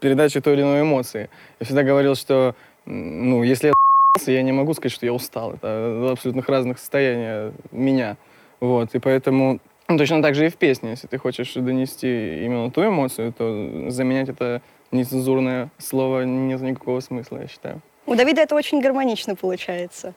передачи 0.00 0.40
той 0.40 0.54
или 0.54 0.62
иной 0.62 0.82
эмоции. 0.82 1.28
Я 1.60 1.66
всегда 1.66 1.82
говорил, 1.82 2.14
что, 2.14 2.54
ну, 2.86 3.42
если 3.42 3.68
я 3.68 3.72
я 4.26 4.42
не 4.42 4.52
могу 4.52 4.74
сказать, 4.74 4.92
что 4.92 5.06
я 5.06 5.12
устал. 5.12 5.54
Это 5.54 6.10
абсолютно 6.10 6.42
разных 6.46 6.78
состояния 6.78 7.52
меня. 7.70 8.16
Вот, 8.60 8.94
и 8.94 8.98
поэтому 8.98 9.60
ну, 9.90 9.98
точно 9.98 10.22
так 10.22 10.34
же 10.34 10.46
и 10.46 10.48
в 10.48 10.56
песне. 10.56 10.90
Если 10.90 11.06
ты 11.06 11.18
хочешь 11.18 11.52
донести 11.54 12.44
именно 12.44 12.70
ту 12.70 12.84
эмоцию, 12.86 13.32
то 13.32 13.90
заменять 13.90 14.28
это 14.28 14.62
нецензурное 14.92 15.70
слово 15.78 16.22
нет 16.22 16.60
никакого 16.60 17.00
смысла, 17.00 17.38
я 17.42 17.48
считаю. 17.48 17.80
У 18.06 18.14
Давида 18.14 18.40
это 18.42 18.54
очень 18.54 18.80
гармонично 18.80 19.34
получается. 19.36 20.14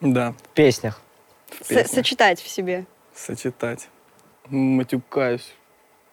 Да, 0.00 0.32
В 0.32 0.48
песнях. 0.54 1.00
в 1.48 1.68
песнях. 1.68 1.86
сочетать 1.88 2.40
в 2.40 2.48
себе. 2.48 2.84
сочетать. 3.14 3.88
Матюкаюсь. 4.48 5.54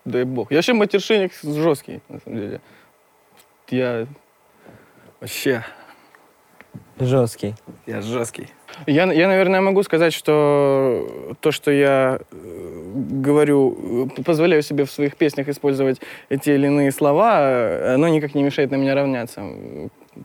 Дай 0.06 0.24
бог. 0.24 0.52
Я 0.52 0.58
вообще 0.58 0.74
матершинник 0.74 1.34
жесткий, 1.44 2.02
на 2.10 2.20
самом 2.20 2.40
деле. 2.40 2.62
Я 3.70 4.08
вообще, 5.20 5.64
Жесткий. 7.00 7.56
я 7.86 8.02
жесткий. 8.02 8.48
Я, 8.88 9.12
я, 9.12 9.28
наверное, 9.28 9.62
могу 9.62 9.84
сказать, 9.84 10.14
что 10.14 11.36
то, 11.42 11.52
что 11.52 11.72
я 11.72 12.20
э, 12.32 12.92
говорю, 12.94 14.08
э, 14.18 14.24
позволяю 14.24 14.62
себе 14.62 14.86
в 14.86 14.92
своих 14.92 15.16
песнях 15.16 15.48
использовать 15.48 16.02
эти 16.30 16.50
или 16.52 16.68
иные 16.68 16.92
слова, 16.92 17.40
э, 17.42 17.94
оно 17.96 18.08
никак 18.08 18.36
не 18.36 18.44
мешает 18.44 18.72
на 18.72 18.76
меня 18.76 18.96
равняться 18.96 19.44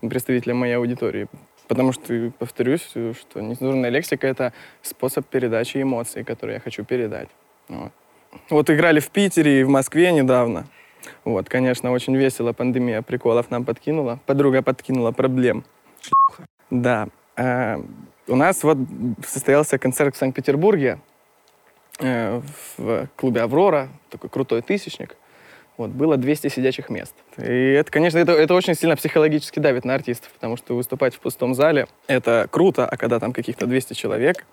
представителям 0.01 0.59
моей 0.59 0.75
аудитории. 0.75 1.27
Потому 1.69 1.93
что, 1.93 2.33
повторюсь, 2.39 2.83
что 2.89 3.41
нецензурная 3.41 3.91
лексика— 3.91 4.27
это 4.29 4.53
способ 4.83 5.27
передачи 5.27 5.83
эмоций, 5.83 6.25
которые 6.25 6.55
я 6.55 6.61
хочу 6.61 6.85
передать. 6.85 7.29
Вот. 7.69 7.93
Вот 8.51 8.71
играли 8.71 9.01
в 9.01 9.11
Питере 9.11 9.61
и 9.61 9.65
в 9.65 9.69
Москве 9.69 10.13
недавно. 10.13 10.67
Вот, 11.25 11.49
конечно, 11.49 11.93
очень 11.93 12.17
весело 12.17 12.53
пандемия 12.53 13.03
приколов 13.03 13.51
нам 13.51 13.65
подкинула. 13.65 14.21
Подруга 14.27 14.63
подкинула 14.63 15.13
проблем. 15.13 15.65
Да. 16.71 17.09
Э, 17.37 17.77
у 18.27 18.37
нас 18.37 18.63
вот 18.63 18.79
состоялся 19.27 19.79
концерт 19.79 20.15
в 20.15 20.19
Санкт-Петербурге 20.19 20.99
э, 21.99 22.41
в 22.77 23.09
клубе 23.17 23.43
«Аврора», 23.43 23.89
такой 24.11 24.31
крутой 24.31 24.63
тысячник. 24.63 25.17
Вот, 25.77 25.91
было 25.91 26.17
200 26.17 26.49
сидячих 26.49 26.91
мест. 26.91 27.15
И 27.37 27.43
это, 27.43 27.91
конечно, 27.91 28.19
это, 28.19 28.33
это 28.33 28.53
очень 28.55 28.75
сильно 28.75 28.97
психологически 28.97 29.61
давит 29.61 29.85
на 29.85 29.95
артистов, 29.95 30.31
потому 30.33 30.57
что 30.57 30.75
выступать 30.75 31.15
в 31.15 31.21
пустом 31.21 31.55
зале— 31.55 31.87
это 32.09 32.49
круто, 32.51 32.85
а 32.85 32.97
когда 32.97 33.21
там 33.21 33.33
каких-то 33.33 33.67
200 33.67 33.95
человек, 33.95 34.45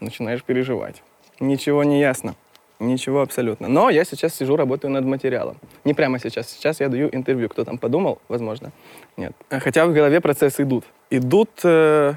начинаешь 0.00 0.42
переживать. 0.42 1.02
Ничего 1.38 1.84
не 1.84 2.00
ясно. 2.00 2.34
Ничего 2.82 3.20
абсолютно. 3.22 3.68
Но 3.68 3.90
я 3.90 4.04
сейчас 4.04 4.34
сижу, 4.34 4.56
работаю 4.56 4.90
над 4.90 5.04
материалом. 5.04 5.56
Не 5.84 5.94
прямо 5.94 6.18
сейчас. 6.18 6.48
Сейчас 6.50 6.80
я 6.80 6.88
даю 6.88 7.08
интервью. 7.12 7.48
Кто 7.48 7.64
там 7.64 7.78
подумал, 7.78 8.18
возможно. 8.28 8.72
Нет. 9.16 9.32
Хотя 9.50 9.86
в 9.86 9.92
голове 9.92 10.20
процессы 10.20 10.64
идут. 10.64 10.84
Идут 11.10 11.50
э, 11.62 12.14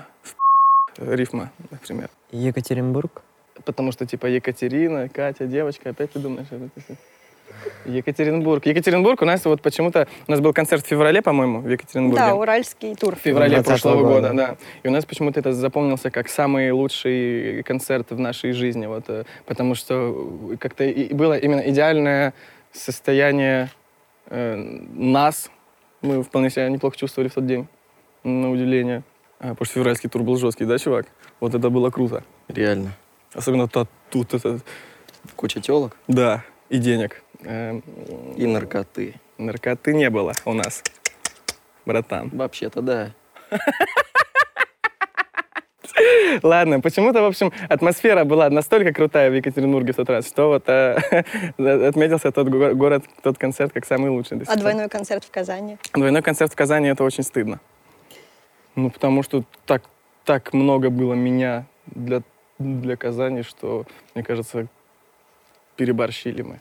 в 0.97 1.13
рифма, 1.13 1.51
например. 1.69 2.09
Екатеринбург. 2.31 3.21
Потому 3.63 3.91
что 3.91 4.07
типа 4.07 4.25
Екатерина, 4.25 5.07
Катя, 5.07 5.45
девочка, 5.45 5.91
опять 5.91 6.11
ты 6.11 6.19
думаешь, 6.19 6.47
это 6.49 6.69
ты- 6.75 6.97
Екатеринбург. 7.85 8.65
Екатеринбург 8.65 9.21
у 9.21 9.25
нас 9.25 9.43
вот 9.45 9.61
почему-то... 9.61 10.07
У 10.27 10.31
нас 10.31 10.39
был 10.39 10.53
концерт 10.53 10.83
в 10.85 10.87
феврале, 10.87 11.21
по-моему, 11.21 11.61
в 11.61 11.69
Екатеринбурге. 11.69 12.21
Да, 12.23 12.35
уральский 12.35 12.95
тур. 12.95 13.15
В 13.15 13.19
феврале 13.19 13.57
20-го 13.57 13.63
прошлого 13.63 14.01
года, 14.03 14.29
года. 14.29 14.33
да. 14.33 14.57
И 14.83 14.87
у 14.87 14.91
нас 14.91 15.05
почему-то 15.05 15.39
это 15.39 15.53
запомнился 15.53 16.09
как 16.11 16.29
самый 16.29 16.71
лучший 16.71 17.63
концерт 17.63 18.11
в 18.11 18.19
нашей 18.19 18.51
жизни, 18.53 18.85
вот, 18.85 19.05
э, 19.09 19.23
потому 19.45 19.75
что 19.75 20.57
как-то 20.59 20.83
и- 20.83 21.13
было 21.13 21.37
именно 21.37 21.61
идеальное 21.61 22.33
состояние 22.71 23.69
э, 24.29 24.55
нас. 24.55 25.49
Мы 26.01 26.23
вполне 26.23 26.49
себя 26.49 26.69
неплохо 26.69 26.97
чувствовали 26.97 27.29
в 27.29 27.33
тот 27.33 27.45
день, 27.45 27.67
на 28.23 28.51
удивление. 28.51 29.03
А, 29.39 29.49
потому 29.49 29.65
что 29.65 29.73
февральский 29.75 30.09
тур 30.09 30.23
был 30.23 30.37
жесткий, 30.37 30.65
да, 30.65 30.77
чувак? 30.77 31.07
Вот 31.39 31.53
это 31.55 31.69
было 31.69 31.89
круто. 31.89 32.23
Реально. 32.47 32.91
Особенно 33.33 33.67
то- 33.67 33.87
тут 34.09 34.33
это, 34.33 34.59
Куча 35.35 35.59
телок 35.59 35.97
да, 36.07 36.43
и 36.69 36.77
денег. 36.77 37.23
Эм, 37.45 37.83
и 38.35 38.45
наркоты. 38.45 39.15
наркоты 39.37 39.93
не 39.93 40.09
было 40.09 40.33
у 40.45 40.53
нас, 40.53 40.83
братан. 41.85 42.29
Вообще-то 42.33 42.81
да. 42.81 43.11
Ладно, 46.43 46.81
почему-то, 46.81 47.21
в 47.21 47.25
общем, 47.25 47.51
атмосфера 47.69 48.25
была 48.25 48.49
настолько 48.49 48.91
крутая 48.93 49.29
в 49.29 49.33
Екатеринбурге 49.33 49.93
в 49.93 49.95
тот 49.95 50.09
раз, 50.09 50.27
что 50.27 50.47
вот 50.49 50.67
э, 50.67 50.95
отметился 51.87 52.31
тот 52.31 52.49
го- 52.49 52.73
город, 52.75 53.05
тот 53.21 53.37
концерт 53.37 53.71
как 53.71 53.85
самый 53.85 54.09
лучший. 54.09 54.37
до 54.37 54.45
сих 54.45 54.53
А 54.53 54.57
двойной 54.57 54.89
концерт 54.89 55.23
в 55.23 55.31
Казани. 55.31 55.77
Двойной 55.93 56.21
концерт 56.21 56.51
в 56.51 56.55
Казани 56.55 56.89
это 56.89 57.03
очень 57.03 57.23
стыдно. 57.23 57.59
Ну, 58.75 58.89
потому 58.89 59.23
что 59.23 59.43
так, 59.65 59.83
так 60.25 60.53
много 60.53 60.89
было 60.89 61.13
меня 61.13 61.65
для, 61.87 62.21
для 62.59 62.97
Казани, 62.97 63.43
что, 63.43 63.85
мне 64.15 64.23
кажется, 64.23 64.67
переборщили 65.77 66.41
мы. 66.41 66.59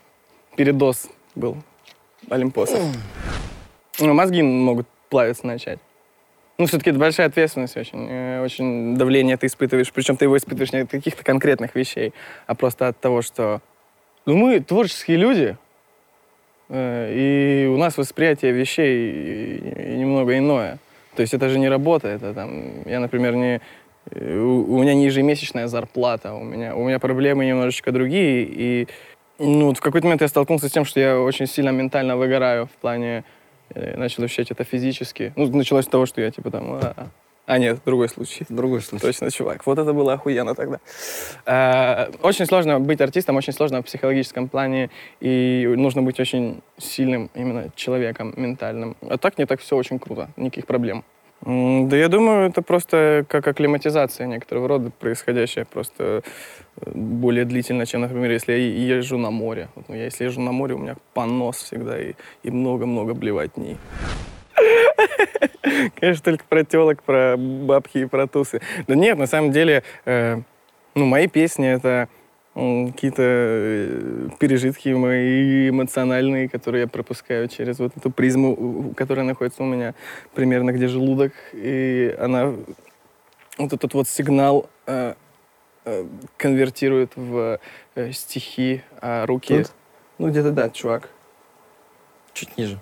Передоз 0.55 1.09
был 1.35 1.57
олимпосов. 2.29 2.79
Ну, 3.99 4.13
мозги 4.13 4.41
могут 4.41 4.87
плавиться 5.09 5.45
начать. 5.47 5.79
Ну, 6.57 6.65
все-таки 6.67 6.91
это 6.91 6.99
большая 6.99 7.27
ответственность 7.27 7.75
очень. 7.75 8.07
э, 8.09 8.41
Очень 8.43 8.95
давление 8.95 9.35
ты 9.35 9.47
испытываешь. 9.47 9.91
Причем 9.91 10.15
ты 10.15 10.25
его 10.25 10.37
испытываешь 10.37 10.71
не 10.71 10.79
от 10.79 10.89
каких-то 10.89 11.23
конкретных 11.23 11.75
вещей, 11.75 12.13
а 12.47 12.55
просто 12.55 12.87
от 12.87 12.99
того, 12.99 13.21
что... 13.21 13.61
Ну, 14.25 14.35
мы 14.37 14.59
творческие 14.61 15.17
люди, 15.17 15.57
э, 16.69 17.13
и 17.13 17.67
у 17.67 17.77
нас 17.77 17.97
восприятие 17.97 18.53
вещей 18.53 19.59
немного 19.97 20.37
иное. 20.37 20.77
То 21.15 21.21
есть 21.21 21.33
это 21.33 21.49
же 21.49 21.59
не 21.59 21.67
работа, 21.69 22.07
это 22.07 22.33
там... 22.33 22.83
Я, 22.85 23.01
например, 23.01 23.35
не... 23.35 23.61
э, 24.11 24.39
У, 24.39 24.75
у 24.75 24.81
меня 24.81 24.93
не 24.93 25.05
ежемесячная 25.05 25.67
зарплата, 25.67 26.33
у 26.33 26.43
меня, 26.43 26.75
у 26.75 26.85
меня 26.85 26.99
проблемы 26.99 27.45
немножечко 27.45 27.91
другие, 27.91 28.43
и 28.43 28.87
ну, 29.39 29.67
вот 29.67 29.77
в 29.77 29.81
какой-то 29.81 30.07
момент 30.07 30.21
я 30.21 30.27
столкнулся 30.27 30.69
с 30.69 30.71
тем, 30.71 30.85
что 30.85 30.99
я 30.99 31.19
очень 31.19 31.47
сильно 31.47 31.69
ментально 31.69 32.17
выгораю 32.17 32.67
в 32.67 32.71
плане 32.71 33.23
э, 33.69 33.97
начал 33.97 34.23
ощущать 34.23 34.51
это 34.51 34.63
физически. 34.63 35.33
Ну, 35.35 35.47
началось 35.47 35.85
с 35.85 35.89
того, 35.89 36.05
что 36.05 36.21
я 36.21 36.31
типа 36.31 36.51
там... 36.51 36.73
А, 36.73 37.09
а 37.45 37.57
нет, 37.59 37.79
другой 37.85 38.09
случай. 38.09 38.45
Другой 38.49 38.81
случай. 38.81 39.05
Точно, 39.05 39.29
чувак. 39.29 39.65
Вот 39.65 39.77
это 39.77 39.93
было 39.93 40.13
охуенно 40.13 40.55
тогда. 40.55 40.79
Э, 41.45 42.11
Очень 42.21 42.45
сложно 42.45 42.79
быть 42.79 43.01
артистом, 43.01 43.35
очень 43.35 43.53
сложно 43.53 43.81
в 43.81 43.85
психологическом 43.85 44.47
плане, 44.47 44.89
и 45.19 45.71
нужно 45.77 46.01
быть 46.01 46.19
очень 46.19 46.61
сильным 46.77 47.29
именно 47.35 47.69
человеком 47.75 48.33
ментальным. 48.37 48.95
А 49.01 49.17
так 49.17 49.37
не 49.37 49.45
так 49.45 49.59
все 49.59 49.75
очень 49.75 49.99
круто, 49.99 50.29
никаких 50.37 50.65
проблем. 50.65 51.03
Да 51.45 51.95
я 51.95 52.09
думаю, 52.09 52.49
это 52.49 52.63
просто 52.63 53.23
как 53.29 53.47
акклиматизация 53.47 54.25
некоторого 54.25 54.67
рода 54.67 54.89
происходящая, 54.89 55.65
просто 55.65 56.23
э, 56.81 56.91
более 56.95 57.45
длительно, 57.45 57.85
чем, 57.85 58.01
например, 58.01 58.31
если 58.31 58.53
я 58.53 58.57
езжу 58.57 59.19
на 59.19 59.29
море. 59.29 59.69
Вот, 59.75 59.87
ну, 59.87 59.93
я 59.93 60.05
если 60.05 60.23
езжу 60.23 60.41
на 60.41 60.51
море, 60.51 60.73
у 60.73 60.79
меня 60.79 60.95
понос 61.13 61.57
всегда 61.57 62.01
и 62.01 62.13
и 62.41 62.49
много-много 62.49 63.13
блевотни. 63.13 63.77
Конечно, 65.99 66.23
только 66.23 66.45
про 66.45 66.63
телок, 66.63 67.03
про 67.03 67.35
бабки 67.37 67.99
и 67.99 68.05
про 68.05 68.25
тусы. 68.25 68.61
Да 68.87 68.95
нет, 68.95 69.17
на 69.19 69.27
самом 69.27 69.51
деле, 69.51 69.83
э, 70.05 70.41
ну, 70.95 71.05
мои 71.05 71.27
песни— 71.27 71.67
это 71.69 72.09
какие-то 72.55 73.21
э, 73.21 74.29
пережитки 74.39 74.89
мои 74.89 75.69
эмоциональные, 75.69 76.47
которые 76.47 76.83
я 76.83 76.87
пропускаю 76.87 77.49
через 77.49 77.79
вот 77.79 77.91
эту 77.97 78.09
призму, 78.11 78.93
которая 78.95 79.25
находится 79.25 79.61
у 79.61 79.65
меня 79.65 79.93
примерно 80.33 80.71
где 80.71 80.87
желудок, 80.87 81.33
и 81.51 82.15
она 82.17 82.53
вот 83.57 83.73
этот 83.73 83.93
вот 83.93 84.07
сигнал 84.07 84.69
э, 84.87 85.15
э, 85.83 86.05
конвертирует 86.37 87.11
в 87.17 87.59
э, 87.95 88.11
стихи, 88.13 88.81
а 89.01 89.25
руки... 89.25 89.63
Тут? 89.63 89.73
Ну, 90.17 90.29
где-то 90.29 90.51
да, 90.51 90.69
чувак. 90.69 91.09
Чуть 92.33 92.57
ниже. 92.57 92.79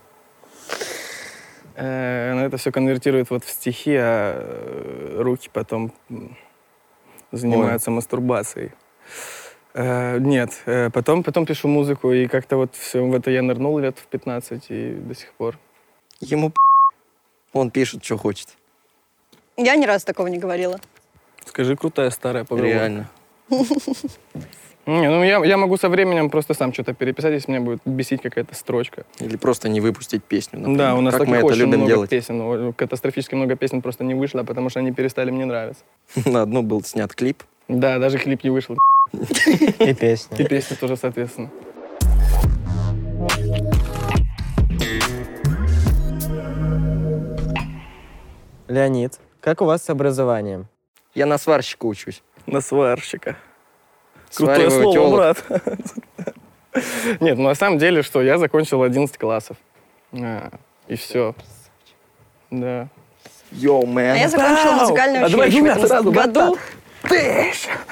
Э, 1.75 2.31
Она 2.31 2.45
это 2.45 2.57
все 2.57 2.71
конвертирует 2.71 3.31
вот 3.31 3.43
в 3.43 3.49
стихи, 3.49 3.95
а 3.95 4.35
э, 4.39 5.17
руки 5.19 5.49
потом 5.51 5.91
занимаются 7.31 7.89
мастурбацией. 7.89 8.71
Э, 9.73 10.19
Нет, 10.19 10.61
э, 10.65 10.89
потом, 10.91 11.23
потом 11.23 11.45
пишу 11.45 11.67
музыку, 11.67 12.11
и 12.11 12.27
как-то 12.27 12.57
вот 12.57 12.75
все 12.75 13.03
в 13.03 13.13
это 13.15 13.31
я 13.31 13.41
нырнул 13.41 13.79
лет 13.79 13.97
в 13.97 14.05
15 14.07 14.65
и 14.69 14.93
до 14.93 15.15
сих 15.15 15.33
пор. 15.33 15.57
Ему 16.19 16.49
п***. 16.49 16.55
Он 17.53 17.71
пишет, 17.71 18.03
что 18.03 18.17
хочет. 18.17 18.49
Я 19.57 19.75
ни 19.75 19.85
разу 19.85 20.05
такого 20.05 20.27
не 20.27 20.37
говорила. 20.37 20.79
Скажи, 21.45 21.75
крутая 21.75 22.09
старая 22.09 22.43
поговорка. 22.45 22.73
Реально. 22.77 23.09
Не, 24.85 25.09
ну 25.09 25.23
я, 25.23 25.43
я 25.45 25.55
могу 25.55 25.77
со 25.77 25.87
временем 25.87 26.29
просто 26.29 26.53
сам 26.53 26.73
что-то 26.73 26.93
переписать, 26.93 27.31
если 27.33 27.51
меня 27.51 27.61
будет 27.61 27.79
бесить 27.85 28.21
какая-то 28.21 28.53
строчка. 28.53 29.05
Или 29.19 29.37
просто 29.37 29.69
не 29.69 29.79
выпустить 29.79 30.25
песню. 30.25 30.59
например. 30.59 30.77
Да, 30.77 30.95
у 30.95 31.01
нас 31.01 31.15
как 31.15 31.25
мы 31.25 31.37
это 31.37 31.53
любим 31.53 31.79
много 31.79 31.87
делать. 31.87 32.09
песен. 32.09 32.73
Катастрофически 32.73 33.35
много 33.35 33.55
песен 33.55 33.81
просто 33.81 34.03
не 34.03 34.13
вышло, 34.13 34.43
потому 34.43 34.69
что 34.69 34.79
они 34.81 34.91
перестали 34.91 35.31
мне 35.31 35.45
нравиться. 35.45 35.83
На 36.25 36.41
одну 36.41 36.63
был 36.63 36.83
снят 36.83 37.13
клип. 37.15 37.43
Да, 37.67 37.99
даже 37.99 38.17
клип 38.19 38.43
не 38.43 38.49
вышел. 38.49 38.75
И 39.13 39.17
И 39.89 39.93
песни. 39.93 40.43
песни 40.45 40.75
тоже, 40.75 40.97
соответственно. 40.97 41.49
Леонид, 48.67 49.19
Как 49.41 49.61
у 49.61 49.65
вас 49.65 49.83
с 49.83 49.89
образованием? 49.89 50.67
Я 51.13 51.25
на 51.25 51.37
сварщика 51.37 51.85
учусь. 51.85 52.23
На 52.47 52.61
сварщика. 52.61 53.35
Крутое 54.35 54.69
Свариваю 54.69 54.81
слово, 54.81 54.93
тёлок. 54.93 55.37
брат. 55.49 55.63
Нет, 57.19 57.37
ну 57.37 57.43
на 57.49 57.55
самом 57.55 57.77
деле, 57.77 58.01
что 58.01 58.21
я 58.21 58.37
закончил 58.37 58.81
11 58.81 59.17
классов. 59.17 59.57
А, 60.13 60.49
И 60.87 60.95
все. 60.95 61.35
Да. 62.49 62.87
Йоу, 63.51 63.85
А 63.95 64.01
я 64.01 64.27
закончила 64.29 64.71
музыкальное 64.79 65.25
А 65.25 65.29
давай 65.29 65.49
училище 65.49 65.73
в 65.73 65.77
этом 65.77 65.87
сразу, 65.87 66.11
году. 67.03 67.15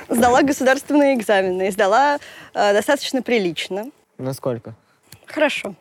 Сдала 0.09 0.41
государственные 0.41 1.15
экзамены. 1.15 1.67
И 1.67 1.71
сдала 1.71 2.17
э, 2.53 2.73
достаточно 2.73 3.21
прилично. 3.21 3.91
Насколько? 4.17 4.73
Хорошо. 5.25 5.75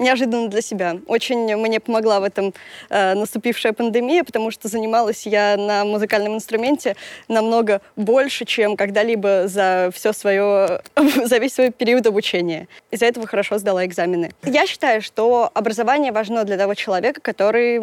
Неожиданно 0.00 0.48
для 0.48 0.62
себя. 0.62 0.96
Очень 1.08 1.54
мне 1.56 1.78
помогла 1.78 2.20
в 2.20 2.24
этом 2.24 2.54
э, 2.88 3.12
наступившая 3.14 3.74
пандемия, 3.74 4.24
потому 4.24 4.50
что 4.50 4.66
занималась 4.66 5.26
я 5.26 5.58
на 5.58 5.84
музыкальном 5.84 6.34
инструменте 6.36 6.96
намного 7.28 7.82
больше, 7.96 8.46
чем 8.46 8.78
когда-либо 8.78 9.46
за 9.46 9.90
все 9.92 10.14
свое, 10.14 10.80
за 11.24 11.36
весь 11.36 11.52
свой 11.52 11.70
период 11.70 12.06
обучения. 12.06 12.66
Из-за 12.90 13.04
этого 13.04 13.26
хорошо 13.26 13.58
сдала 13.58 13.84
экзамены. 13.84 14.32
Я 14.42 14.66
считаю, 14.66 15.02
что 15.02 15.50
образование 15.52 16.12
важно 16.12 16.44
для 16.44 16.56
того 16.56 16.74
человека, 16.74 17.20
который 17.20 17.78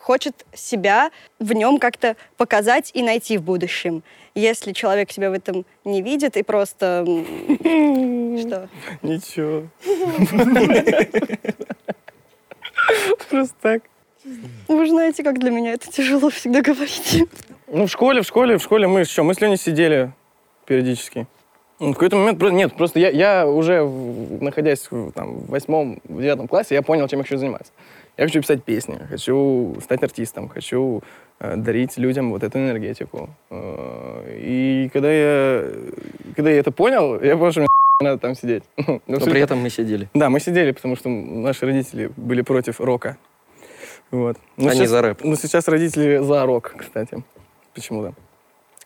хочет 0.00 0.44
себя 0.54 1.10
в 1.38 1.52
нем 1.52 1.78
как-то 1.78 2.16
показать 2.36 2.90
и 2.94 3.02
найти 3.02 3.38
в 3.38 3.42
будущем. 3.42 4.02
Если 4.34 4.72
человек 4.72 5.10
себя 5.10 5.30
в 5.30 5.32
этом 5.32 5.64
не 5.84 6.02
видит 6.02 6.36
и 6.36 6.42
просто... 6.42 7.04
Что? 7.60 8.68
Ничего. 9.02 9.68
Просто 13.30 13.54
так. 13.60 13.82
Вы 14.68 14.88
знаете, 14.88 15.22
как 15.22 15.38
для 15.38 15.50
меня 15.50 15.72
это 15.72 15.90
тяжело 15.90 16.30
всегда 16.30 16.60
говорить. 16.60 17.24
Ну, 17.68 17.86
в 17.86 17.90
школе, 17.90 18.22
в 18.22 18.26
школе, 18.26 18.58
в 18.58 18.62
школе 18.62 18.86
мы 18.86 19.04
что, 19.04 19.22
мы 19.22 19.34
с 19.34 19.40
Леней 19.40 19.56
сидели 19.56 20.12
периодически. 20.66 21.26
В 21.78 21.92
какой-то 21.92 22.16
момент, 22.16 22.38
просто- 22.38 22.56
нет, 22.56 22.74
просто 22.74 22.98
я, 22.98 23.10
я 23.10 23.46
уже, 23.46 23.84
находясь 24.40 24.90
в, 24.90 25.12
там, 25.12 25.40
в 25.40 25.50
восьмом, 25.50 26.00
в 26.04 26.20
девятом 26.20 26.48
классе, 26.48 26.74
я 26.74 26.82
понял, 26.82 27.06
чем 27.06 27.18
я 27.18 27.24
хочу 27.24 27.36
заниматься. 27.36 27.72
Я 28.16 28.24
хочу 28.26 28.40
писать 28.40 28.64
песни, 28.64 28.98
хочу 29.10 29.76
стать 29.82 30.02
артистом, 30.02 30.48
хочу 30.48 31.02
э, 31.38 31.56
дарить 31.56 31.98
людям 31.98 32.30
вот 32.30 32.42
эту 32.42 32.58
энергетику. 32.58 33.28
Э, 33.50 34.38
и 34.40 34.88
когда 34.92 35.12
я, 35.12 35.70
когда 36.34 36.50
я 36.50 36.60
это 36.60 36.70
понял, 36.72 37.20
я 37.20 37.36
понял, 37.36 37.52
что 37.52 37.60
мне 37.60 37.68
надо 38.00 38.18
там 38.18 38.34
сидеть. 38.34 38.62
Ну, 38.76 38.84
Но 38.86 38.94
абсолютно. 39.16 39.30
при 39.30 39.40
этом 39.42 39.58
мы 39.58 39.70
сидели. 39.70 40.08
Да, 40.14 40.30
мы 40.30 40.40
сидели, 40.40 40.72
потому 40.72 40.96
что 40.96 41.08
наши 41.10 41.66
родители 41.66 42.10
были 42.16 42.40
против 42.42 42.80
рока. 42.80 43.18
Вот. 44.10 44.38
Но 44.56 44.68
Они 44.70 44.80
сейчас- 44.80 44.90
за 44.90 45.02
рэп. 45.02 45.18
Ну, 45.22 45.36
сейчас 45.36 45.68
родители 45.68 46.18
за 46.22 46.46
рок, 46.46 46.74
кстати. 46.78 47.22
Почему-то. 47.74 48.14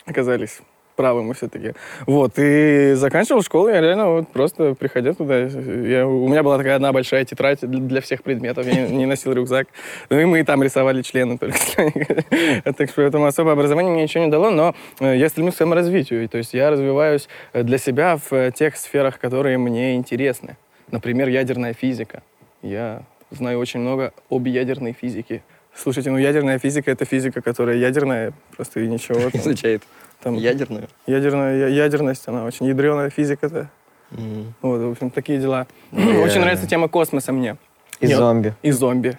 Оказались 0.07 0.61
правы 1.01 1.23
мы 1.23 1.33
все-таки. 1.33 1.73
Вот, 2.07 2.33
и 2.37 2.93
заканчивал 2.95 3.43
школу, 3.43 3.71
я 3.71 3.81
реально 3.81 4.11
вот 4.11 4.29
просто, 4.29 4.75
приходя 4.75 5.15
туда, 5.15 5.39
я, 5.39 6.07
у 6.07 6.29
меня 6.29 6.43
была 6.43 6.59
такая 6.59 6.77
одна 6.77 6.93
большая 6.93 7.25
тетрадь 7.25 7.61
для, 7.63 8.03
всех 8.03 8.23
предметов, 8.23 8.67
я 8.67 8.87
не, 8.87 8.97
не 8.97 9.07
носил 9.07 9.33
рюкзак. 9.33 9.69
Ну, 10.11 10.21
и 10.21 10.27
мы 10.27 10.45
там 10.45 10.63
рисовали 10.63 11.01
члены 11.01 11.39
только. 11.39 11.57
Так 12.77 12.91
что 12.91 13.03
поэтому 13.03 13.25
особое 13.25 13.55
образование 13.55 13.91
мне 13.91 14.03
ничего 14.03 14.25
не 14.25 14.31
дало, 14.31 14.51
но 14.51 14.75
э, 15.01 15.17
я 15.17 15.31
стремлюсь 15.31 15.55
к 15.55 15.59
саморазвитию. 15.59 16.29
То 16.29 16.37
есть 16.37 16.53
я 16.53 16.71
развиваюсь 16.71 17.29
э, 17.55 17.63
для 17.63 17.79
себя 17.79 18.19
в 18.19 18.33
э, 18.35 18.53
тех 18.53 18.77
сферах, 18.77 19.19
которые 19.19 19.57
мне 19.57 19.95
интересны. 19.95 20.59
Например, 20.91 21.29
ядерная 21.29 21.73
физика. 21.73 22.23
Я 22.63 23.03
знаю 23.31 23.59
очень 23.59 23.81
много 23.81 24.13
об 24.29 24.47
ядерной 24.47 24.93
физике. 24.93 25.43
Слушайте, 25.75 26.11
ну 26.11 26.19
ядерная 26.19 26.59
физика— 26.59 26.91
это 26.93 27.05
физика, 27.05 27.41
которая 27.41 27.77
ядерная, 27.77 28.33
просто 28.57 28.81
и 28.81 28.89
ничего. 28.89 29.31
Изучает 29.33 29.83
Там 30.23 30.35
ядерную. 30.35 30.89
ядерная, 31.07 31.59
я- 31.59 31.69
ядерность, 31.69 32.27
она 32.29 32.45
очень 32.45 32.67
ядреная 32.67 33.11
физика-то. 33.11 33.71
М. 34.13 34.55
Вот, 34.61 34.81
в 34.81 34.91
общем, 34.91 35.11
такие 35.11 35.39
дела. 35.39 35.67
Реально. 35.93 36.21
Очень 36.23 36.41
нравится 36.41 36.67
тема 36.67 36.89
космоса 36.89 37.33
мне. 37.33 37.57
И 38.01 38.07
Нет. 38.07 38.17
зомби. 38.19 38.55
И 38.63 38.71
зомби. 38.71 39.19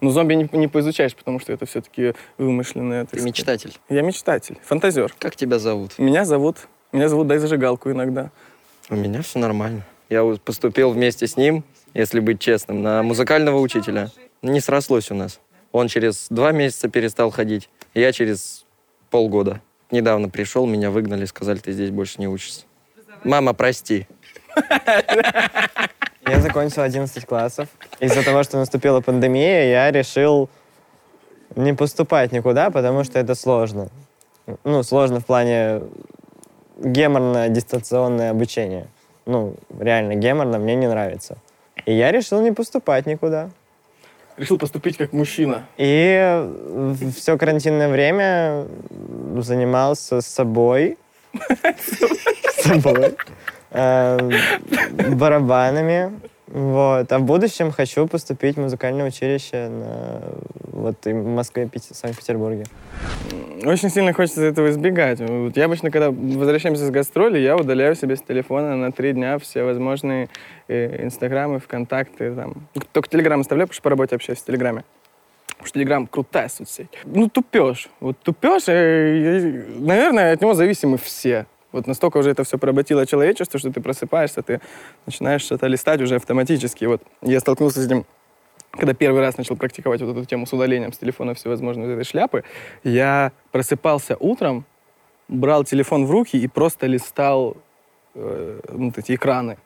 Но 0.00 0.10
зомби 0.10 0.34
не, 0.34 0.48
не 0.52 0.66
поизучаешь, 0.66 1.14
потому 1.14 1.40
что 1.40 1.52
это 1.52 1.66
все-таки 1.66 2.14
вымышленное. 2.38 3.02
Ты 3.02 3.08
сказать. 3.18 3.26
мечтатель. 3.26 3.78
Я 3.90 4.00
мечтатель, 4.02 4.58
фантазер. 4.64 5.14
Как 5.18 5.36
тебя 5.36 5.58
зовут? 5.58 5.98
Меня 5.98 6.24
зовут, 6.24 6.56
меня 6.92 7.08
зовут 7.08 7.26
Дай 7.26 7.38
зажигалку 7.38 7.90
иногда. 7.90 8.30
У 8.88 8.96
меня 8.96 9.20
все 9.22 9.38
нормально. 9.38 9.82
Я 10.08 10.24
поступил 10.44 10.90
вместе 10.90 11.26
с 11.26 11.36
ним, 11.36 11.64
если 11.92 12.20
быть 12.20 12.40
честным, 12.40 12.82
на 12.82 13.02
музыкального 13.02 13.58
учителя. 13.60 14.10
Не 14.42 14.60
срослось 14.60 15.10
у 15.10 15.14
нас. 15.14 15.38
Он 15.70 15.86
через 15.88 16.28
два 16.30 16.50
месяца 16.52 16.88
перестал 16.88 17.30
ходить, 17.30 17.68
я 17.94 18.10
через 18.12 18.64
полгода. 19.10 19.60
Недавно 19.90 20.28
пришел, 20.28 20.66
меня 20.66 20.90
выгнали, 20.90 21.24
сказали, 21.24 21.58
ты 21.58 21.72
здесь 21.72 21.90
больше 21.90 22.20
не 22.20 22.28
учишься. 22.28 22.62
Мама, 23.24 23.54
прости. 23.54 24.06
Я 26.26 26.40
закончил 26.40 26.82
11 26.82 27.24
классов. 27.26 27.68
Из-за 27.98 28.24
того, 28.24 28.42
что 28.42 28.58
наступила 28.58 29.00
пандемия, 29.00 29.64
я 29.64 29.90
решил 29.90 30.48
не 31.56 31.74
поступать 31.74 32.32
никуда, 32.32 32.70
потому 32.70 33.04
что 33.04 33.18
это 33.18 33.34
сложно. 33.34 33.88
Ну, 34.64 34.82
сложно 34.82 35.20
в 35.20 35.26
плане 35.26 35.82
геморно 36.78 37.48
дистанционное 37.48 38.30
обучение. 38.30 38.86
Ну, 39.26 39.56
реально 39.78 40.14
геморно 40.14 40.58
мне 40.58 40.76
не 40.76 40.88
нравится. 40.88 41.38
И 41.84 41.92
я 41.92 42.12
решил 42.12 42.40
не 42.40 42.52
поступать 42.52 43.06
никуда. 43.06 43.50
Решил 44.36 44.58
поступить 44.58 44.96
как 44.96 45.12
мужчина. 45.12 45.66
И 45.76 46.48
все 47.16 47.36
карантинное 47.36 47.88
время 47.88 48.66
занимался 49.38 50.20
собой. 50.20 50.98
Собой. 52.62 53.16
Э, 53.70 54.18
Барабанами. 55.14 56.12
Вот. 56.46 57.12
А 57.12 57.18
в 57.18 57.22
будущем 57.22 57.70
хочу 57.70 58.06
поступить 58.08 58.56
в 58.56 58.60
музыкальное 58.60 59.06
училище 59.06 59.68
на, 59.68 60.22
вот, 60.80 61.06
и 61.06 61.12
в 61.12 61.26
Москве, 61.26 61.64
Пите- 61.64 61.94
Санкт-Петербурге. 61.94 62.64
Очень 63.64 63.90
сильно 63.90 64.12
хочется 64.12 64.42
этого 64.42 64.70
избегать. 64.70 65.20
Вот 65.20 65.56
я 65.56 65.66
обычно, 65.66 65.90
когда 65.90 66.10
возвращаемся 66.10 66.86
с 66.86 66.90
гастроли, 66.90 67.38
я 67.38 67.56
удаляю 67.56 67.94
себе 67.94 68.16
с 68.16 68.22
телефона 68.22 68.76
на 68.76 68.90
три 68.90 69.12
дня 69.12 69.38
все 69.38 69.62
возможные 69.62 70.28
э, 70.68 71.04
инстаграмы, 71.04 71.60
вконтакты. 71.60 72.34
Там. 72.34 72.68
Только 72.92 73.08
телеграм 73.08 73.40
оставляю, 73.40 73.68
потому 73.68 73.74
что 73.74 73.82
по 73.82 73.90
работе 73.90 74.16
общаюсь 74.16 74.40
в 74.40 74.44
телеграме. 74.44 74.84
Потому 75.48 75.66
что 75.66 75.74
телеграм 75.74 76.06
крутая 76.06 76.48
соцсеть. 76.48 76.88
Ну, 77.04 77.28
тупешь. 77.28 77.90
Вот 78.00 78.18
тупешь, 78.18 78.68
э, 78.68 79.16
и, 79.16 79.80
наверное, 79.80 80.32
от 80.32 80.40
него 80.40 80.54
зависимы 80.54 80.96
все. 80.96 81.46
Вот 81.72 81.86
настолько 81.86 82.16
уже 82.16 82.30
это 82.30 82.44
все 82.44 82.58
поработило 82.58 83.06
человечество, 83.06 83.60
что 83.60 83.70
ты 83.70 83.80
просыпаешься, 83.80 84.42
ты 84.42 84.60
начинаешь 85.06 85.42
что-то 85.42 85.66
листать 85.66 86.00
уже 86.00 86.16
автоматически. 86.16 86.86
Вот 86.86 87.02
я 87.22 87.38
столкнулся 87.40 87.80
с 87.80 87.86
этим 87.86 88.06
когда 88.72 88.94
первый 88.94 89.20
раз 89.20 89.36
начал 89.36 89.56
практиковать 89.56 90.00
вот 90.00 90.16
эту 90.16 90.24
тему 90.24 90.46
с 90.46 90.52
удалением 90.52 90.92
с 90.92 90.98
телефона 90.98 91.34
всевозможной 91.34 91.86
вот 91.86 91.92
этой 91.92 92.04
шляпы, 92.04 92.44
я 92.84 93.32
просыпался 93.50 94.16
утром, 94.18 94.64
брал 95.28 95.64
телефон 95.64 96.06
в 96.06 96.10
руки 96.10 96.36
и 96.36 96.46
просто 96.48 96.86
листал 96.86 97.56
э, 98.14 98.60
ну, 98.68 98.86
вот 98.86 98.98
эти 98.98 99.14
экраны. 99.14 99.56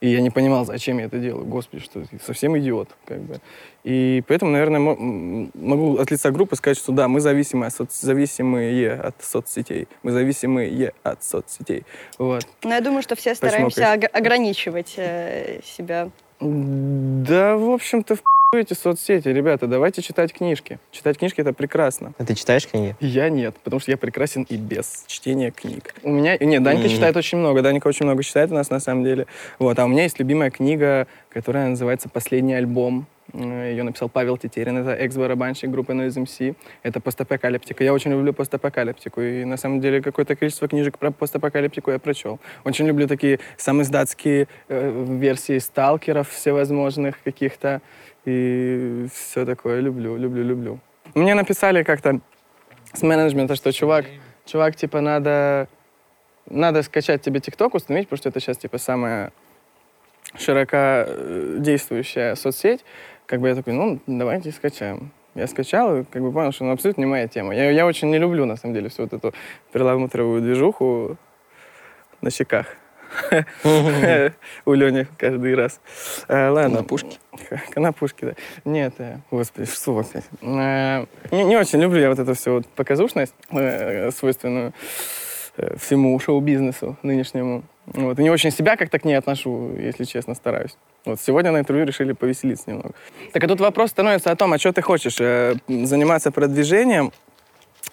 И 0.00 0.08
я 0.08 0.22
не 0.22 0.30
понимал, 0.30 0.64
зачем 0.64 0.98
я 0.98 1.04
это 1.04 1.18
делаю. 1.18 1.44
Господи, 1.44 1.82
что 1.82 2.00
я 2.00 2.06
совсем 2.24 2.58
идиот. 2.58 2.88
Как 3.04 3.20
бы. 3.20 3.38
И 3.84 4.22
поэтому, 4.26 4.50
наверное, 4.50 4.80
могу 4.80 5.98
от 5.98 6.10
лица 6.10 6.30
группы 6.30 6.56
сказать, 6.56 6.78
что 6.78 6.92
да, 6.92 7.06
мы 7.06 7.20
зависимы 7.20 7.66
от 7.66 7.74
соц- 7.74 8.00
зависимые 8.00 8.94
от 8.94 9.22
соцсетей. 9.22 9.88
Мы 10.02 10.12
зависимые 10.12 10.94
от 11.02 11.22
соцсетей. 11.22 11.84
Вот. 12.16 12.46
Но 12.64 12.72
я 12.72 12.80
думаю, 12.80 13.02
что 13.02 13.14
все 13.14 13.34
стараемся 13.34 13.92
ог- 13.92 14.10
ограничивать 14.10 14.94
э, 14.96 15.60
себя. 15.62 16.08
Да, 16.40 17.56
в 17.56 17.70
общем-то, 17.70 18.16
в 18.16 18.22
эти 18.56 18.74
соцсети. 18.74 19.28
Ребята, 19.28 19.66
давайте 19.66 20.02
читать 20.02 20.32
книжки. 20.32 20.80
Читать 20.90 21.18
книжки— 21.18 21.40
это 21.42 21.52
прекрасно. 21.52 22.14
А 22.18 22.24
ты 22.24 22.34
читаешь 22.34 22.66
книги? 22.66 22.96
Я 22.98 23.28
нет, 23.28 23.54
потому 23.62 23.78
что 23.78 23.92
я 23.92 23.96
прекрасен 23.96 24.42
и 24.48 24.56
без 24.56 25.04
чтения 25.06 25.52
книг. 25.52 25.94
У 26.02 26.10
меня... 26.10 26.36
Нет, 26.38 26.62
Данька 26.62 26.86
Мгм. 26.86 26.90
читает 26.90 27.16
очень 27.16 27.38
много. 27.38 27.62
Данька 27.62 27.86
очень 27.86 28.06
много 28.06 28.24
читает 28.24 28.50
у 28.50 28.54
нас, 28.54 28.68
на 28.70 28.80
самом 28.80 29.04
деле. 29.04 29.26
Вот. 29.60 29.78
А 29.78 29.84
у 29.84 29.88
меня 29.88 30.02
есть 30.02 30.18
любимая 30.18 30.50
книга, 30.50 31.06
которая 31.28 31.68
называется 31.68 32.08
«Последний 32.08 32.54
альбом». 32.54 33.06
Ее 33.32 33.82
написал 33.82 34.08
Павел 34.08 34.36
Тетерин. 34.36 34.78
Это 34.78 34.92
экс-барабанщик 34.92 35.70
группы 35.70 35.92
Noise 35.92 36.24
MC. 36.24 36.56
Это 36.82 37.00
постапокалиптика. 37.00 37.84
Я 37.84 37.92
очень 37.92 38.10
люблю 38.10 38.32
постапокалиптику. 38.32 39.20
И 39.20 39.44
на 39.44 39.56
самом 39.56 39.80
деле 39.80 40.02
какое-то 40.02 40.36
количество 40.36 40.68
книжек 40.68 40.98
про 40.98 41.10
постапокалиптику 41.10 41.90
я 41.90 41.98
прочел. 41.98 42.40
Очень 42.64 42.86
люблю 42.86 43.06
такие 43.06 43.38
самоиздатские 43.56 44.48
э, 44.68 45.04
версии 45.18 45.58
сталкеров 45.58 46.28
всевозможных 46.30 47.22
каких-то. 47.22 47.80
И 48.24 49.06
все 49.12 49.46
такое 49.46 49.80
люблю, 49.80 50.16
люблю, 50.16 50.44
люблю. 50.44 50.80
Мне 51.14 51.34
написали 51.34 51.82
как-то 51.82 52.20
с 52.92 53.02
менеджмента, 53.02 53.56
что 53.56 53.72
чувак, 53.72 54.06
чувак, 54.44 54.76
типа, 54.76 55.00
надо, 55.00 55.68
надо 56.48 56.82
скачать 56.82 57.22
тебе 57.22 57.40
ТикТок, 57.40 57.74
установить, 57.74 58.08
потому 58.08 58.18
что 58.18 58.28
это 58.28 58.40
сейчас, 58.40 58.58
типа, 58.58 58.78
самая 58.78 59.32
широко 60.38 60.76
э, 60.76 61.56
действующая 61.60 62.34
соцсеть. 62.36 62.84
Как 63.30 63.40
бы 63.40 63.46
я 63.46 63.54
такой, 63.54 63.74
ну, 63.74 64.00
давайте 64.08 64.50
скачаем. 64.50 65.12
Я 65.36 65.46
скачал 65.46 65.98
и 65.98 66.02
как 66.02 66.20
бы 66.20 66.32
понял, 66.32 66.50
что 66.50 66.64
ну, 66.64 66.72
абсолютно 66.72 67.02
не 67.02 67.06
моя 67.06 67.28
тема. 67.28 67.54
Я, 67.54 67.70
я 67.70 67.86
очень 67.86 68.10
не 68.10 68.18
люблю, 68.18 68.44
на 68.44 68.56
самом 68.56 68.74
деле, 68.74 68.88
всю 68.88 69.02
вот 69.02 69.12
эту 69.12 69.32
перламутровую 69.72 70.42
движуху 70.42 71.16
на 72.22 72.30
щеках. 72.32 72.66
У 74.64 74.72
Лени 74.72 75.06
каждый 75.16 75.54
раз. 75.54 75.80
Э, 76.26 76.48
Ладно. 76.48 76.78
Конопушки? 76.78 77.18
Конопушки, 77.70 78.24
да. 78.24 78.32
Нет, 78.64 78.94
э, 78.98 79.18
господи, 79.30 79.70
что 79.70 79.96
опять? 79.96 80.24
Э, 80.42 81.06
Не 81.30 81.44
не 81.44 81.56
очень 81.56 81.80
люблю 81.80 82.00
я 82.00 82.08
вот 82.08 82.18
эту 82.18 82.34
всю 82.34 82.54
вот 82.54 82.66
показушность, 82.66 83.34
свойственную 84.16 84.72
всему 85.76 86.18
шоу-бизнесу 86.18 86.96
нынешнему. 87.04 87.62
Вот. 87.86 88.18
И 88.18 88.22
не 88.22 88.30
очень 88.30 88.50
себя 88.50 88.76
как-то 88.76 88.98
к 88.98 89.04
ней 89.04 89.14
отношу, 89.14 89.74
если 89.76 90.04
честно, 90.04 90.34
стараюсь. 90.34 90.76
Вот 91.04 91.20
сегодня 91.20 91.50
на 91.50 91.58
интервью 91.60 91.86
решили 91.86 92.12
повеселиться 92.12 92.70
немного. 92.70 92.92
Так 93.32 93.42
а 93.42 93.48
тут 93.48 93.60
вопрос 93.60 93.90
становится 93.90 94.30
о 94.30 94.36
том, 94.36 94.52
а 94.52 94.58
что 94.58 94.72
ты 94.72 94.82
хочешь? 94.82 95.20
э, 95.20 95.54
Заниматься 95.68 96.30
продвижением 96.30 97.12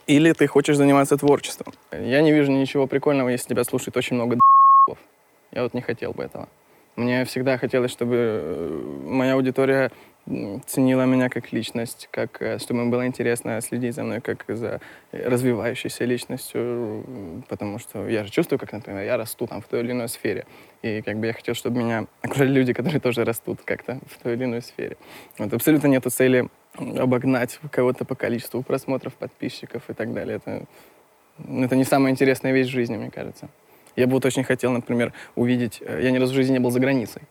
или 0.06 0.34
ты 0.34 0.47
хочешь 0.47 0.78
заниматься 0.78 1.17
творчеством? 1.17 1.73
Я 1.91 2.21
не 2.21 2.32
вижу 2.32 2.52
ничего 2.52 2.88
прикольного, 2.88 3.30
если 3.30 3.50
тебя 3.50 3.63
слушает 3.63 3.97
очень 3.97 4.15
много. 4.15 4.38
Я 5.52 5.63
вот 5.63 5.73
не 5.73 5.82
хотел 5.82 6.12
бы 6.13 6.23
этого. 6.23 6.47
Мне 6.95 7.26
всегда 7.26 7.58
хотелось, 7.58 7.91
чтобы 7.91 8.15
э, 8.15 8.82
моя 9.06 9.34
аудитория 9.34 9.91
ценила 10.66 11.04
меня 11.06 11.30
как 11.30 11.54
личность, 11.54 12.10
как, 12.12 12.42
э, 12.42 12.60
чтобы 12.60 12.82
им 12.82 12.92
было 12.92 13.08
интересно 13.08 13.62
следить 13.62 13.96
за 13.96 14.04
мной 14.04 14.20
как 14.20 14.44
за 14.48 14.82
развивающейся 15.12 16.04
личностью, 16.06 17.42
потому 17.48 17.80
что 17.80 18.08
я 18.08 18.24
же 18.24 18.30
чувствую, 18.32 18.60
как, 18.60 18.74
например, 18.74 19.04
я 19.04 19.18
расту 19.18 19.48
там 19.48 19.62
в 19.62 19.68
той 19.68 19.80
или 19.82 19.92
иной 19.92 20.10
сфере. 20.10 20.46
И 20.82 21.02
как 21.02 21.18
бы 21.18 21.28
я 21.28 21.34
хотел, 21.34 21.56
чтобы 21.56 21.80
меня 21.80 22.08
окружали 22.22 22.52
люди, 22.52 22.74
которые 22.74 23.00
тоже 23.00 23.24
растут 23.24 23.62
как-то 23.63 24.00
в 24.08 24.22
той 24.22 24.34
или 24.34 24.44
иной 24.44 24.62
сфере. 24.62 24.98
Вот 25.38 25.54
абсолютно 25.54 25.88
нету 25.88 26.10
цели 26.10 26.50
обогнать 26.76 27.60
кого-то 27.72 28.06
по 28.06 28.16
количеству 28.16 28.62
просмотров, 28.63 29.13
подписчиков 29.13 29.90
и 29.90 29.94
так 29.94 30.13
далее. 30.13 30.38
Это, 30.38 30.66
это 31.40 31.76
не 31.76 31.86
самая 31.86 32.12
интересная 32.12 32.52
вещь 32.52 32.68
в 32.68 32.72
жизни, 32.72 32.98
мне 32.98 33.12
кажется. 33.12 33.50
Я 33.96 34.06
бы 34.06 34.13
вот 34.13 34.26
очень 34.26 34.44
хотел, 34.44 34.72
например, 34.72 35.13
увидеть... 35.36 35.82
э, 35.82 36.02
Я 36.04 36.12
ни 36.12 36.18
разу 36.18 36.34
в 36.34 36.36
жизни 36.36 36.54
не 36.54 36.60
был 36.60 36.70
за 36.70 36.80
границей. 36.80 37.24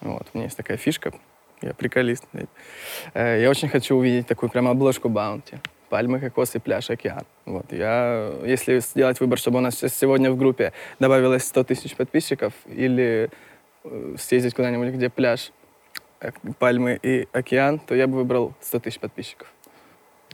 Вот, 0.00 0.28
у 0.32 0.38
меня 0.38 0.44
есть 0.44 0.56
такая 0.56 0.76
фишка. 0.76 1.12
Я 1.62 1.74
приколист. 1.74 2.24
Э, 3.14 3.40
Я 3.40 3.50
очень 3.50 3.68
хочу 3.68 3.96
увидеть 3.96 4.26
такую 4.26 4.50
прямо 4.50 4.70
обложку 4.70 5.08
Баунти. 5.08 5.58
Пальмы, 5.88 6.20
кокосы, 6.20 6.60
пляж, 6.60 6.90
океан. 6.90 7.24
Вот, 7.46 7.72
я, 7.72 8.30
если 8.44 8.78
сделать 8.80 9.20
выбор, 9.20 9.38
чтобы 9.38 9.58
у 9.58 9.60
нас 9.60 9.74
сейчас 9.74 9.94
сегодня 9.94 10.30
в 10.30 10.36
группе 10.36 10.72
добавилось 10.98 11.44
100 11.44 11.64
тысяч 11.64 11.96
подписчиков, 11.96 12.52
или 12.66 13.30
э, 13.84 14.14
съездить 14.18 14.54
куда-нибудь, 14.54 14.88
где 14.94 15.08
пляж, 15.08 15.50
э, 16.20 16.30
пальмы 16.58 16.98
и 17.02 17.26
океан, 17.32 17.78
то 17.78 17.94
я 17.94 18.06
бы 18.06 18.16
выбрал 18.16 18.52
100 18.60 18.80
тысяч 18.80 19.00
подписчиков. 19.00 19.50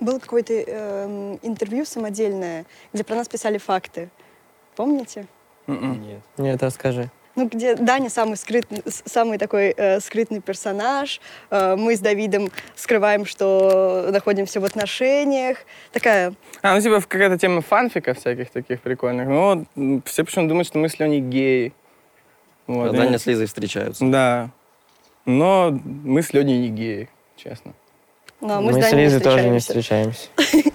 Было 0.00 0.18
какое-то 0.18 0.52
эм, 0.54 1.38
интервью 1.42 1.84
самодельное, 1.84 2.66
где 2.92 3.04
про 3.04 3.14
нас 3.14 3.28
писали 3.28 3.58
факты. 3.58 4.08
Помните? 4.74 5.26
Мгм. 5.68 6.02
Нет. 6.02 6.20
Нет, 6.36 6.62
расскажи. 6.64 7.10
Ну, 7.36 7.48
где 7.48 7.74
Даня 7.74 8.10
самый 8.10 8.36
скрытный, 8.36 8.82
самый 8.86 9.38
такой 9.38 9.74
э, 9.76 9.98
скрытный 10.00 10.40
персонаж. 10.40 11.20
Э, 11.50 11.74
мы 11.76 11.96
с 11.96 12.00
Давидом 12.00 12.50
скрываем, 12.76 13.26
что 13.26 14.08
находимся 14.12 14.60
в 14.60 14.64
отношениях. 14.64 15.58
Такая 15.92 16.34
А, 16.62 16.74
ну 16.74 16.80
типа 16.80 17.00
какая-то 17.00 17.36
тема 17.38 17.60
фанфика 17.60 18.14
всяких 18.14 18.50
таких 18.50 18.80
прикольных. 18.80 19.26
Ну, 19.28 19.66
вот, 19.74 20.02
все 20.06 20.24
почему-то 20.24 20.48
думают, 20.50 20.68
что 20.68 20.78
мы 20.78 20.88
с 20.88 20.98
Леней 21.00 21.20
геи. 21.20 21.72
Вот, 22.68 22.92
А 22.92 22.94
и- 22.94 22.98
Даня 22.98 23.18
с 23.18 23.26
Лизой 23.26 23.46
встречаются. 23.46 24.04
Да. 24.04 24.50
Но 25.26 25.70
мы 26.04 26.22
с 26.22 26.32
Леней 26.32 26.58
не 26.58 26.68
геи, 26.68 27.08
честно. 27.36 27.72
Но 28.40 28.60
мы, 28.60 28.72
Мы, 28.72 28.74
с 28.74 28.76
с 28.76 28.90
Даней 28.90 28.96
не 28.96 29.04
Лизой 29.04 29.20
тоже 29.20 29.48
не 29.48 29.58
встречаемся. 29.58 30.28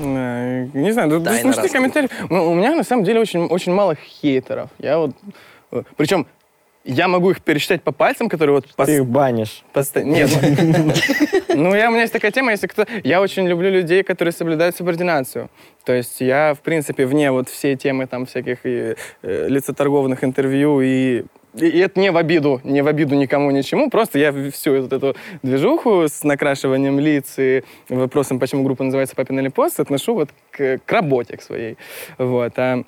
Не 0.00 0.92
знаю, 0.92 1.22
раскрыта. 1.22 1.68
комментарии. 1.68 2.08
Ну, 2.30 2.50
У 2.52 2.54
меня 2.54 2.74
на 2.74 2.84
самом 2.84 3.04
деле 3.04 3.20
очень, 3.20 3.40
очень 3.46 3.72
мало 3.72 3.94
хейтеров. 3.94 4.70
Я 4.78 4.98
вот... 4.98 5.14
Причем 5.96 6.26
я 6.84 7.08
могу 7.08 7.30
их 7.30 7.42
пересчитать 7.42 7.82
по 7.82 7.92
пальцам, 7.92 8.28
которые 8.28 8.56
вот... 8.56 8.66
пос- 8.76 8.86
Ты 8.86 8.96
их 8.96 9.06
банишь. 9.06 9.62
Поста- 9.72 10.02
Нет. 10.02 10.30
Ну, 11.48 11.74
я, 11.74 11.88
у 11.88 11.90
меня 11.92 12.02
есть 12.02 12.12
такая 12.12 12.30
тема, 12.30 12.52
если 12.52 12.68
кто... 12.68 12.86
Я 13.04 13.20
очень 13.20 13.46
люблю 13.46 13.70
людей, 13.70 14.02
которые 14.02 14.32
соблюдают 14.32 14.76
субординацию. 14.76 15.50
То 15.84 15.92
есть 15.92 16.20
я, 16.20 16.54
в 16.54 16.60
принципе, 16.60 17.04
вне 17.06 17.32
вот 17.32 17.48
всей 17.48 17.76
темы 17.76 18.06
там 18.06 18.24
всяких 18.24 18.58
и, 18.64 18.94
э, 19.22 19.48
лицеторговных 19.48 20.24
интервью 20.24 20.80
и... 20.80 21.24
И 21.56 21.66
и 21.66 21.78
это 21.80 21.98
не 21.98 22.12
в 22.12 22.16
обиду, 22.16 22.60
не 22.62 22.80
в 22.80 22.86
обиду 22.86 23.16
никому, 23.16 23.50
ничему. 23.50 23.90
Просто 23.90 24.20
я 24.20 24.32
всю 24.52 24.82
вот 24.82 24.92
эту 24.92 25.16
движуху 25.42 26.04
с 26.06 26.22
накрашиванием 26.22 27.00
лиц 27.00 27.34
и 27.38 27.64
вопросом, 27.88 28.38
почему 28.38 28.62
группа 28.62 28.84
называется 28.84 29.16
«Папин 29.16 29.40
или 29.40 29.48
пост», 29.48 29.80
отношу 29.80 30.14
вот 30.14 30.30
к, 30.52 30.78
к 30.78 30.92
работе 30.92 31.36
к 31.36 31.42
своей. 31.42 31.76
Вот. 32.18 32.52
А 32.56 32.84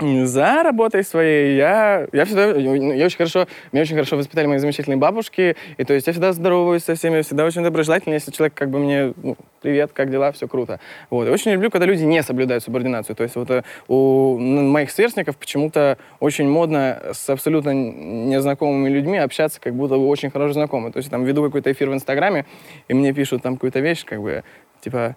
за 0.00 0.62
работой 0.62 1.04
своей 1.04 1.56
я, 1.56 2.06
я 2.12 2.24
всегда, 2.24 2.46
я 2.46 3.06
очень 3.06 3.16
хорошо, 3.16 3.46
меня 3.72 3.82
очень 3.82 3.94
хорошо 3.94 4.16
воспитали 4.16 4.46
мои 4.46 4.58
замечательные 4.58 4.96
бабушки, 4.96 5.56
и 5.76 5.84
то 5.84 5.94
есть 5.94 6.06
я 6.06 6.12
всегда 6.12 6.32
здороваюсь 6.32 6.84
со 6.84 6.94
всеми, 6.94 7.22
всегда 7.22 7.44
очень 7.44 7.62
доброжелательный, 7.62 8.14
если 8.14 8.30
человек 8.30 8.54
как 8.54 8.70
бы 8.70 8.78
мне, 8.78 9.12
ну, 9.16 9.36
привет, 9.60 9.92
как 9.92 10.10
дела, 10.10 10.32
все 10.32 10.48
круто. 10.48 10.80
Вот. 11.10 11.28
И 11.28 11.30
очень 11.30 11.52
люблю, 11.52 11.70
когда 11.70 11.86
люди 11.86 12.04
не 12.04 12.22
соблюдают 12.22 12.64
субординацию, 12.64 13.14
то 13.14 13.22
есть 13.22 13.36
вот 13.36 13.50
э, 13.50 13.62
у 13.88 14.38
моих 14.38 14.90
сверстников 14.90 15.36
почему-то 15.36 15.98
очень 16.18 16.48
модно 16.48 17.02
с 17.12 17.28
абсолютно 17.28 17.70
незнакомыми 17.70 18.88
людьми 18.88 19.18
общаться, 19.18 19.60
как 19.60 19.74
будто 19.74 19.96
очень 19.96 20.30
хорошо 20.30 20.54
знакомы. 20.54 20.92
То 20.92 20.98
есть 20.98 21.10
там 21.10 21.24
веду 21.24 21.44
какой-то 21.44 21.70
эфир 21.70 21.90
в 21.90 21.94
Инстаграме, 21.94 22.46
и 22.88 22.94
мне 22.94 23.12
пишут 23.12 23.42
там 23.42 23.54
какую-то 23.54 23.80
вещь, 23.80 24.04
как 24.04 24.20
бы, 24.20 24.44
типа, 24.80 25.16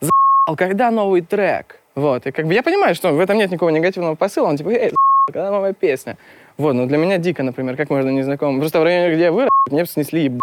«За***л, 0.00 0.56
когда 0.56 0.90
новый 0.90 1.22
трек? 1.22 1.81
Вот, 1.94 2.26
и 2.26 2.30
как 2.32 2.46
бы 2.46 2.54
я 2.54 2.62
понимаю, 2.62 2.94
что 2.94 3.12
в 3.12 3.20
этом 3.20 3.36
нет 3.36 3.50
никакого 3.50 3.70
негативного 3.70 4.14
посыла, 4.14 4.48
он 4.48 4.56
типа, 4.56 4.70
эй, 4.70 4.92
когда 5.26 5.50
новая 5.50 5.72
песня? 5.74 6.16
Вот, 6.56 6.72
но 6.74 6.86
для 6.86 6.96
меня 6.98 7.18
дико, 7.18 7.42
например, 7.42 7.76
как 7.76 7.90
можно 7.90 8.08
незнакомым... 8.10 8.60
Просто 8.60 8.80
в 8.80 8.82
районе, 8.84 9.14
где 9.14 9.24
я 9.24 9.32
вырос, 9.32 9.50
мне 9.70 9.82
бы 9.82 9.88
снесли 9.88 10.24
еб... 10.24 10.40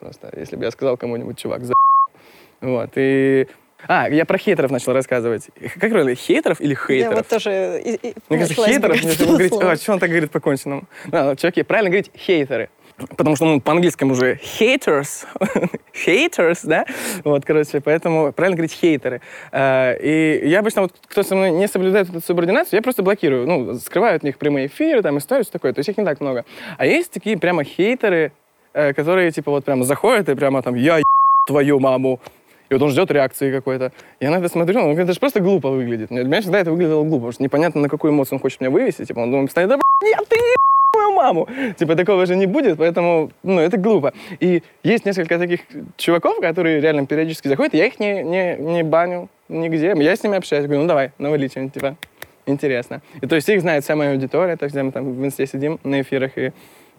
просто, 0.00 0.32
если 0.36 0.56
бы 0.56 0.64
я 0.64 0.70
сказал 0.70 0.96
кому-нибудь, 0.96 1.38
чувак, 1.38 1.64
за***л». 1.64 1.74
Вот, 2.60 2.90
и... 2.96 3.46
А, 3.88 4.08
я 4.08 4.24
про 4.24 4.38
хейтеров 4.38 4.70
начал 4.70 4.92
рассказывать. 4.92 5.48
Как 5.80 5.90
правильно, 5.90 6.14
хейтеров 6.14 6.60
или 6.60 6.70
Я 6.70 6.76
хейтеров? 6.86 7.14
вот 7.16 7.26
тоже 7.28 7.82
и- 7.84 7.94
и 7.94 8.14
Мне 8.28 8.38
кажется, 8.38 8.64
хейтеров, 8.64 9.02
мне 9.02 9.14
говорить, 9.26 9.52
а, 9.60 9.76
что 9.76 9.92
он 9.94 9.98
так 9.98 10.08
говорит 10.10 10.30
по-конченному? 10.30 10.84
Да, 11.06 11.34
чуваки, 11.34 11.62
правильно 11.64 11.90
говорить 11.90 12.12
хейтеры. 12.16 12.70
Потому 13.16 13.36
что, 13.36 13.44
ну, 13.46 13.60
по-английскому 13.60 14.12
уже 14.12 14.38
haters, 14.58 15.26
haters, 16.06 16.60
да? 16.64 16.84
Вот, 17.24 17.44
короче, 17.44 17.80
поэтому 17.80 18.32
правильно 18.32 18.56
говорить 18.56 18.72
хейтеры. 18.72 19.20
А, 19.50 19.94
И 19.94 20.48
я 20.48 20.60
обычно, 20.60 20.82
вот, 20.82 20.94
кто 21.06 21.22
со 21.22 21.34
мной 21.34 21.50
не 21.50 21.68
соблюдает 21.68 22.08
эту 22.08 22.20
субординацию, 22.20 22.78
я 22.78 22.82
просто 22.82 23.02
блокирую, 23.02 23.46
ну, 23.46 23.74
скрываю 23.74 24.16
от 24.16 24.22
них 24.22 24.38
прямые 24.38 24.66
эфиры, 24.66 25.02
там, 25.02 25.18
истории, 25.18 25.42
все 25.42 25.52
такое. 25.52 25.72
То 25.72 25.80
есть 25.80 25.88
их 25.88 25.98
не 25.98 26.04
так 26.04 26.20
много. 26.20 26.44
А 26.78 26.86
есть 26.86 27.10
такие 27.12 27.38
прямо 27.38 27.64
хейтеры, 27.64 28.32
э, 28.74 28.92
которые, 28.92 29.30
типа, 29.30 29.50
вот 29.50 29.64
прямо 29.64 29.84
заходят 29.84 30.28
и 30.28 30.34
прямо 30.34 30.62
там, 30.62 30.74
я 30.74 31.00
твою 31.46 31.80
маму, 31.80 32.20
и 32.72 32.74
вот 32.74 32.82
он 32.84 32.88
ждет 32.88 33.10
реакции 33.10 33.52
какой-то. 33.52 33.92
Я 34.18 34.30
на 34.30 34.36
это 34.36 34.48
смотрю, 34.48 34.80
ну, 34.80 34.92
это 34.96 35.12
же 35.12 35.20
просто 35.20 35.40
глупо 35.40 35.68
выглядит. 35.68 36.08
Для 36.08 36.24
меня 36.24 36.40
всегда 36.40 36.60
это 36.60 36.70
выглядело 36.70 37.02
глупо, 37.02 37.16
потому 37.26 37.32
что 37.32 37.42
непонятно, 37.42 37.82
на 37.82 37.88
какую 37.90 38.14
эмоцию 38.14 38.36
он 38.36 38.40
хочет 38.40 38.62
меня 38.62 38.70
вывести. 38.70 39.04
Типа, 39.04 39.20
он 39.20 39.30
думает, 39.30 39.48
постоянно, 39.50 39.76
да, 39.76 39.81
нет, 40.02 40.28
ты 40.28 40.36
мою 40.94 41.12
маму. 41.14 41.48
Типа, 41.78 41.96
такого 41.96 42.26
же 42.26 42.36
не 42.36 42.46
будет, 42.46 42.78
поэтому, 42.78 43.30
ну, 43.42 43.60
это 43.60 43.76
глупо. 43.78 44.12
И 44.40 44.62
есть 44.82 45.06
несколько 45.06 45.38
таких 45.38 45.60
чуваков, 45.96 46.40
которые 46.40 46.80
реально 46.80 47.06
периодически 47.06 47.48
заходят, 47.48 47.74
я 47.74 47.86
их 47.86 47.98
не, 47.98 48.22
не, 48.22 48.56
не 48.58 48.82
баню 48.82 49.28
нигде. 49.48 49.94
Я 49.96 50.16
с 50.16 50.22
ними 50.22 50.36
общаюсь, 50.36 50.66
говорю, 50.66 50.82
ну, 50.82 50.88
давай, 50.88 51.12
навали 51.18 51.48
что-нибудь, 51.48 51.74
типа, 51.74 51.96
интересно. 52.46 53.00
И 53.22 53.26
то 53.26 53.36
есть 53.36 53.48
их 53.48 53.60
знает 53.62 53.84
вся 53.84 53.96
моя 53.96 54.10
аудитория, 54.12 54.56
то 54.56 54.64
есть 54.64 54.74
где 54.74 54.82
мы 54.82 54.92
там 54.92 55.14
в 55.14 55.24
инсте 55.24 55.46
сидим 55.46 55.78
на 55.84 56.02
эфирах 56.02 56.36
и 56.36 56.52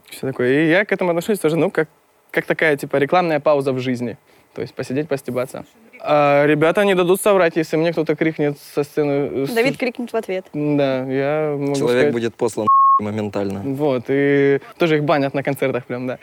все 0.09 0.27
такое. 0.27 0.49
И 0.63 0.69
я 0.69 0.85
к 0.85 0.91
этому 0.91 1.11
отношусь 1.11 1.39
тоже, 1.39 1.55
ну, 1.55 1.69
как, 1.69 1.87
как 2.31 2.45
такая, 2.45 2.75
типа, 2.77 2.97
рекламная 2.97 3.39
пауза 3.39 3.73
в 3.73 3.79
жизни. 3.79 4.17
То 4.55 4.61
есть 4.61 4.73
посидеть, 4.73 5.07
постебаться. 5.07 5.65
А, 5.99 6.45
ребята 6.45 6.83
не 6.83 6.95
дадут 6.95 7.21
соврать, 7.21 7.55
если 7.55 7.77
мне 7.77 7.91
кто-то 7.91 8.15
крикнет 8.15 8.57
со 8.59 8.83
сцены. 8.83 9.29
э, 9.31 9.45
Давид 9.53 9.77
крикнет 9.77 10.11
в 10.11 10.15
ответ. 10.15 10.45
Да, 10.53 11.05
я 11.05 11.55
могу 11.57 11.75
Человек 11.75 11.99
сказать- 11.99 12.13
будет 12.13 12.35
послан 12.35 12.67
моментально. 12.99 13.61
Вот, 13.63 14.05
и 14.07 14.59
тоже 14.77 14.97
их 14.97 15.03
банят 15.03 15.33
на 15.33 15.43
концертах 15.43 15.85
прям, 15.85 16.07
да. 16.07 16.19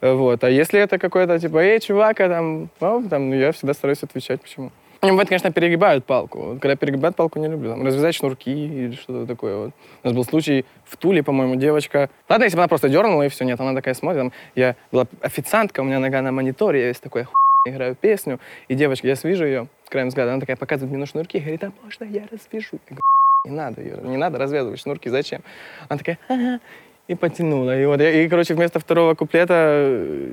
Вот, 0.00 0.44
а 0.44 0.50
если 0.50 0.80
это 0.80 0.98
какой-то, 0.98 1.38
типа, 1.38 1.58
эй, 1.58 1.80
чувак, 1.80 2.20
а 2.20 2.28
там, 2.28 2.68
ну, 2.80 3.08
там, 3.08 3.32
я 3.32 3.52
всегда 3.52 3.74
стараюсь 3.74 4.02
отвечать, 4.02 4.40
почему. 4.40 4.70
Они 5.00 5.10
бывает, 5.10 5.28
конечно, 5.28 5.50
перегибают 5.50 6.04
палку. 6.04 6.58
Когда 6.60 6.76
перегибают 6.76 7.16
палку, 7.16 7.40
не 7.40 7.48
люблю. 7.48 7.70
Там, 7.70 7.84
развязать 7.84 8.14
шнурки 8.14 8.52
или 8.52 8.92
что-то 8.92 9.26
такое. 9.26 9.56
Вот. 9.56 9.70
У 10.04 10.06
нас 10.06 10.14
был 10.14 10.24
случай 10.24 10.64
в 10.84 10.96
Туле, 10.96 11.24
по-моему, 11.24 11.56
девочка... 11.56 12.08
Ладно, 12.28 12.44
если 12.44 12.56
бы 12.56 12.62
она 12.62 12.68
просто 12.68 12.88
дернула, 12.88 13.24
и 13.24 13.28
все, 13.28 13.44
нет, 13.44 13.60
она 13.60 13.74
такая 13.74 13.94
смотрит. 13.94 14.20
Там, 14.20 14.32
я 14.54 14.76
была 14.92 15.08
официантка, 15.20 15.80
у 15.80 15.84
меня 15.84 15.98
нога 15.98 16.22
на 16.22 16.30
мониторе, 16.30 16.82
я 16.82 16.86
весь 16.86 17.00
такой 17.00 17.26
играю 17.64 17.96
песню, 17.96 18.38
и 18.68 18.74
девочка, 18.74 19.06
я 19.08 19.16
свижу 19.16 19.44
ее, 19.44 19.68
краем 19.88 20.08
взгляда, 20.08 20.32
она 20.32 20.40
такая 20.40 20.56
показывает 20.56 20.90
мне 20.90 20.98
на 20.98 21.06
шнурки, 21.06 21.38
говорит, 21.38 21.62
а 21.64 21.72
можно 21.82 22.04
я 22.04 22.22
развяжу? 22.30 22.78
Я 22.90 22.96
говорю, 22.96 23.02
не 23.44 23.50
надо, 23.50 23.82
Юра, 23.82 24.00
не 24.02 24.16
надо 24.16 24.38
развязывать 24.38 24.80
шнурки, 24.80 25.08
зачем? 25.08 25.42
Она 25.88 25.98
такая, 25.98 26.60
и 27.08 27.14
потянула. 27.14 27.78
И 27.78 27.84
вот, 27.86 28.00
я, 28.00 28.22
и, 28.22 28.28
короче, 28.28 28.54
вместо 28.54 28.78
второго 28.78 29.14
куплета 29.14 29.54
э, 29.56 30.30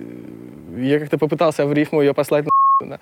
я 0.77 0.99
как-то 0.99 1.17
попытался 1.17 1.65
в 1.65 1.73
рифму 1.73 2.01
ее 2.01 2.13
послать 2.13 2.45
на. 2.81 2.99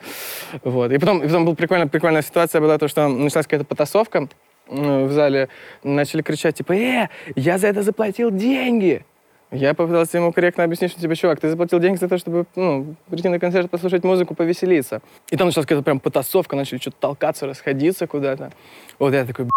Вот. 0.63 0.91
И 0.91 0.98
потом, 0.98 1.20
и 1.20 1.28
потом 1.28 1.46
была 1.46 1.56
прикольная, 1.56 1.88
прикольная 1.88 2.22
ситуация 2.22 2.62
была, 2.62 2.78
то, 2.78 2.88
что 2.88 3.08
началась 3.10 3.46
какая-то 3.46 3.65
потасовка 3.65 4.30
в 4.67 5.12
зале, 5.12 5.50
начали 5.84 6.22
кричать, 6.22 6.56
типа, 6.56 6.74
«Э, 6.74 7.10
я 7.36 7.58
за 7.58 7.67
это 7.67 7.84
заплатил 7.84 8.32
деньги!» 8.32 9.06
Я 9.52 9.74
попытался 9.74 10.17
ему 10.17 10.34
корректно 10.34 10.65
объяснить, 10.65 10.91
что, 10.91 11.00
типа, 11.00 11.15
чувак, 11.15 11.39
ты 11.39 11.50
заплатил 11.50 11.80
деньги 11.80 11.98
за 11.98 12.10
то, 12.10 12.17
чтобы, 12.17 12.46
ну, 12.56 12.96
прийти 13.10 13.30
на 13.30 13.39
концерт, 13.39 13.70
послушать 13.70 14.04
музыку, 14.04 14.36
повеселиться. 14.36 15.02
И 15.30 15.38
там 15.38 15.48
началась 15.48 15.65
какая-то 15.65 15.84
прям 15.84 16.02
потасовка, 16.02 16.58
начали 16.58 16.80
что-то 16.80 16.98
толкаться, 17.00 17.48
расходиться 17.48 18.08
куда-то. 18.08 18.52
Вот 19.00 19.13
я 19.13 19.24
такой, 19.26 19.46
«Блядь, 19.46 19.57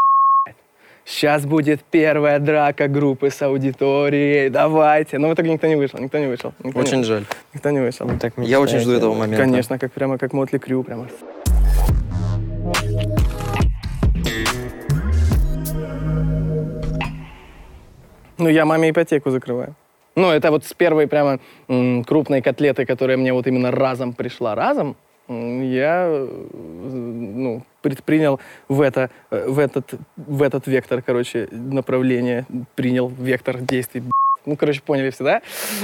сейчас 1.04 1.44
будет 1.46 1.80
первая 1.90 2.38
драка 2.38 2.88
группы 2.88 3.30
с 3.30 3.42
аудиторией, 3.42 4.48
давайте. 4.48 5.18
Но 5.18 5.28
в 5.28 5.34
итоге 5.34 5.50
никто 5.52 5.66
не 5.66 5.76
вышел, 5.76 5.98
никто 6.00 6.18
не 6.18 6.26
вышел. 6.26 6.52
Никто 6.62 6.78
не- 6.80 6.86
Очень 6.86 7.04
жаль. 7.04 7.24
Никто 7.54 7.70
не 7.70 7.80
вышел. 7.80 8.06
Ну, 8.06 8.18
так 8.18 8.32
Я 8.36 8.60
очень 8.60 8.78
жду 8.80 8.92
этого 8.92 9.14
момента. 9.14 9.42
Конечно, 9.44 9.78
как 9.78 9.92
прямо 9.92 10.18
как 10.18 10.32
Мотли 10.32 10.58
Крю, 10.58 10.82
прямо. 10.82 11.06
Ну, 18.38 18.48
я 18.48 18.64
маме 18.64 18.90
ипотеку 18.90 19.30
закрываю. 19.30 19.74
Ну, 20.16 20.30
это 20.30 20.50
вот 20.50 20.64
с 20.64 20.72
первой 20.72 21.06
прямо 21.06 21.38
м, 21.68 22.04
крупной 22.04 22.42
котлеты, 22.42 22.84
которая 22.86 23.16
мне 23.16 23.32
вот 23.32 23.46
именно 23.46 23.70
разом 23.70 24.12
пришла. 24.12 24.54
Разом 24.54 24.96
я 25.30 26.06
э, 26.08 26.26
ну, 26.52 27.62
предпринял 27.82 28.40
в, 28.68 28.80
это, 28.80 29.10
э, 29.30 29.46
в, 29.48 29.58
этот, 29.58 29.94
в 30.16 30.42
этот 30.42 30.66
вектор, 30.66 31.02
короче, 31.02 31.48
направление, 31.52 32.46
принял 32.74 33.08
вектор 33.08 33.58
действий. 33.60 34.02
Ну, 34.44 34.56
короче, 34.56 34.82
поняли 34.82 35.10
все, 35.10 35.24
да? 35.24 35.42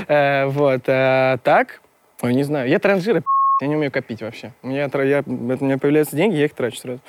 Э, 0.09 0.47
вот. 0.47 0.83
а 0.89 1.39
так, 1.39 1.81
ой, 2.23 2.35
не 2.35 2.43
знаю, 2.43 2.69
я 2.69 2.79
транжира, 2.81 3.23
я 3.61 3.69
не 3.69 3.77
умею 3.77 3.93
копить 3.93 4.21
вообще. 4.21 4.53
У 4.63 4.69
меня, 4.69 4.91
я, 4.93 5.23
у 5.25 5.31
меня 5.31 5.79
появляются 5.79 6.17
деньги, 6.17 6.37
я 6.37 6.47
их 6.47 6.55
трачу 6.55 6.79
сразу. 6.79 7.01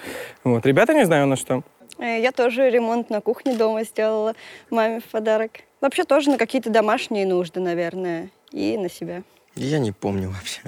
Вот. 0.44 0.66
Ребята, 0.66 0.94
не 0.94 1.06
знаю 1.06 1.26
на 1.26 1.36
что. 1.36 1.64
Я 2.00 2.32
тоже 2.32 2.70
ремонт 2.70 3.10
на 3.10 3.22
кухне 3.22 3.56
дома 3.56 3.84
сделала 3.84 4.36
маме 4.70 5.00
в 5.00 5.06
подарок. 5.06 5.52
Вообще 5.82 6.04
тоже 6.04 6.30
на 6.30 6.38
какие-то 6.38 6.70
домашние 6.70 7.26
нужды, 7.26 7.60
наверное, 7.60 8.30
и 8.52 8.78
на 8.78 8.90
себя. 8.90 9.24
Я 9.58 9.80
не 9.80 9.92
помню 9.92 10.30
вообще. 10.30 10.62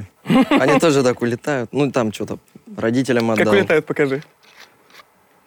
Они 0.49 0.79
тоже 0.79 1.03
так 1.03 1.21
улетают. 1.21 1.71
Ну, 1.71 1.91
там 1.91 2.11
что-то 2.11 2.39
родителям 2.75 3.29
Как 3.29 3.39
отдал. 3.41 3.53
улетают, 3.53 3.85
покажи. 3.85 4.23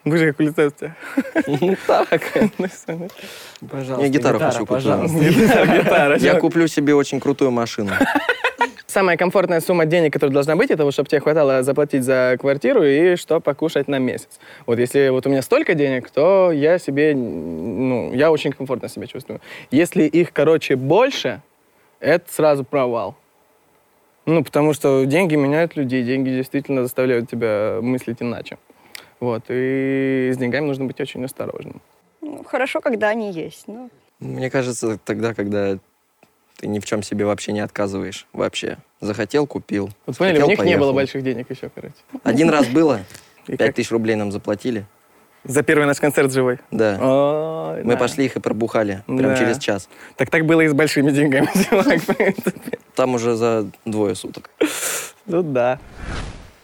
Вы 0.05 0.19
же 0.19 0.27
как 0.33 0.41
улетают 0.41 0.75
у 0.75 0.79
тебя. 0.79 0.97
Ну, 1.47 1.77
так. 1.87 2.23
Ну, 2.59 2.67
ну. 2.89 3.09
Пожалуйста, 3.69 4.03
Я 4.03 4.09
гитару 4.09 4.39
хочу 4.39 4.67
купить. 4.67 6.23
Я 6.23 6.35
куплю 6.41 6.67
себе 6.67 6.95
очень 6.95 7.21
крутую 7.21 7.51
машину. 7.51 7.91
Самая 8.87 9.17
комфортная 9.17 9.61
сумма 9.61 9.87
денег, 9.87 10.13
которая 10.13 10.35
должна 10.35 10.55
быть, 10.55 10.71
это 10.71 10.85
вот, 10.85 10.93
чтобы 10.93 11.09
тебе 11.09 11.21
хватало 11.21 11.63
заплатить 11.63 12.05
за 12.05 12.37
квартиру 12.39 12.83
и 12.85 13.17
что 13.17 13.41
покушать 13.41 13.89
на 13.89 13.99
месяц. 13.99 14.39
Вот 14.67 14.79
если 14.79 15.09
вот 15.09 15.27
у 15.27 15.31
меня 15.31 15.41
столько 15.41 15.73
денег, 15.75 16.11
то 16.11 16.53
я 16.53 16.79
себе, 16.79 17.15
ну, 17.15 18.13
я 18.13 18.31
очень 18.31 18.53
комфортно 18.53 18.91
себя 18.91 19.07
чувствую. 19.07 19.41
Если 19.71 20.03
их, 20.03 20.35
короче, 20.35 20.77
больше, 20.77 21.41
это 22.01 22.31
сразу 22.31 22.65
провал. 22.65 23.17
Ну, 24.27 24.45
потому 24.45 24.73
что 24.73 25.05
деньги 25.05 25.35
меняют 25.35 25.77
людей, 25.77 26.05
деньги 26.05 26.31
действительно 26.31 26.83
заставляют 26.83 27.29
тебя 27.29 27.79
мыслить 27.83 28.23
иначе. 28.23 28.59
Вот, 29.21 29.45
и 29.49 30.31
с 30.33 30.37
деньгами 30.37 30.67
нужно 30.67 30.85
быть 30.85 31.01
очень 31.01 31.25
осторожным. 31.25 31.81
Ну, 32.21 32.43
хорошо, 32.45 32.81
когда 32.81 33.09
они 33.09 33.33
есть. 33.33 33.65
Ну, 33.67 33.91
Мне 34.21 34.51
кажется, 34.51 34.99
тогда, 35.05 35.35
когда 35.35 35.79
ты 36.57 36.67
ни 36.69 36.79
в 36.79 36.85
чем 36.85 37.03
себе 37.03 37.25
вообще 37.25 37.53
не 37.53 37.61
отказываешь. 37.61 38.27
Вообще. 38.33 38.79
Захотел, 39.01 39.47
купил. 39.47 39.91
Вот 40.07 40.17
поняли, 40.17 40.37
Захотел, 40.37 40.47
у 40.47 40.51
них 40.51 40.59
не 40.61 40.77
было 40.77 40.93
поехал. 40.93 40.95
больших 40.95 41.25
денег 41.25 41.51
еще, 41.51 41.69
короче. 41.75 41.95
Один 42.23 42.51
раз 42.51 42.69
было. 42.69 43.01
Пять 43.47 43.75
тысяч 43.75 43.91
рублей 43.91 44.15
нам 44.15 44.31
заплатили. 44.31 44.87
За 45.45 45.63
первый 45.63 45.87
наш 45.87 45.99
концерт 46.01 46.33
живой. 46.33 46.59
Да. 46.71 46.99
Ой, 47.75 47.83
Мы 47.83 47.95
да. 47.95 47.99
пошли 47.99 48.27
их 48.27 48.37
и 48.37 48.41
пробухали. 48.41 49.03
Прям 49.07 49.19
Да. 49.35 49.37
через 49.37 49.59
час. 49.59 49.89
Так 50.17 50.31
так 50.31 50.47
было 50.47 50.61
и 50.61 50.69
с 50.69 50.73
большими 50.73 51.11
деньгами. 51.11 51.49
Там 52.95 53.15
уже 53.15 53.35
за 53.35 53.67
двое 53.85 54.15
суток. 54.15 54.51
Ну 55.27 55.43
да. 55.43 55.79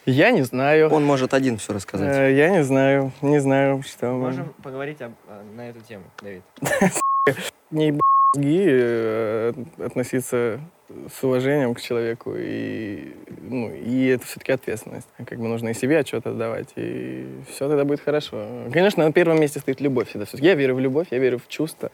Я 0.06 0.30
не 0.30 0.42
знаю. 0.42 0.88
Он 0.90 1.04
может 1.04 1.34
один 1.34 1.58
все 1.58 1.72
рассказать. 1.72 2.16
Э, 2.16 2.32
Я 2.34 2.50
не 2.50 2.62
знаю. 2.64 3.12
Не 3.20 3.40
знаю, 3.40 3.82
что... 3.86 4.06
мы- 4.06 4.26
Можем 4.26 4.54
поговорить 4.62 5.02
об- 5.02 5.12
а, 5.28 5.42
на 5.56 5.68
эту 5.68 5.80
тему, 5.80 6.04
Давид. 6.22 6.42
Не 7.70 7.88
ебать 7.88 8.00
э, 8.36 9.52
относиться 9.84 10.60
с 10.88 11.22
уважением 11.22 11.74
к 11.74 11.80
человеку. 11.80 12.34
И, 12.36 13.14
ну, 13.40 13.70
и 13.72 14.06
это 14.06 14.26
все-таки 14.26 14.52
ответственность. 14.52 15.08
Как 15.16 15.38
бы 15.38 15.48
нужно 15.48 15.70
и 15.70 15.74
себе 15.74 15.98
отчет 15.98 16.26
отдавать. 16.26 16.68
И 16.76 17.26
все 17.48 17.68
тогда 17.68 17.84
будет 17.84 18.00
хорошо. 18.00 18.46
Конечно, 18.72 19.04
на 19.04 19.12
первом 19.12 19.40
месте 19.40 19.60
стоит 19.60 19.80
любовь 19.80 20.08
всегда. 20.08 20.26
Я 20.34 20.54
верю 20.54 20.74
в 20.74 20.80
любовь, 20.80 21.08
я 21.10 21.18
верю 21.18 21.38
в 21.38 21.48
чувства. 21.48 21.90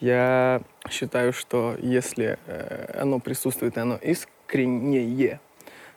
Я 0.00 0.62
считаю, 0.90 1.32
что 1.32 1.74
если 1.80 2.38
э, 2.46 2.98
оно 3.00 3.18
присутствует, 3.18 3.76
и 3.76 3.80
оно 3.80 3.96
искреннее, 3.96 5.40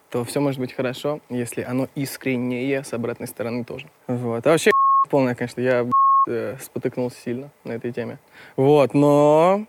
то 0.09 0.23
все 0.23 0.39
может 0.39 0.59
быть 0.59 0.73
хорошо, 0.73 1.19
если 1.29 1.61
оно 1.61 1.87
искреннее 1.95 2.83
с 2.83 2.93
обратной 2.93 3.27
стороны 3.27 3.65
тоже. 3.65 3.87
Вот. 4.07 4.45
А 4.47 4.51
вообще 4.51 4.71
полная, 5.09 5.35
конечно, 5.35 5.59
я 5.61 5.85
э, 6.27 6.55
спотыкнулся 6.61 7.17
сильно 7.19 7.51
на 7.63 7.73
этой 7.73 7.91
теме. 7.91 8.19
Вот, 8.55 8.93
но 8.93 9.65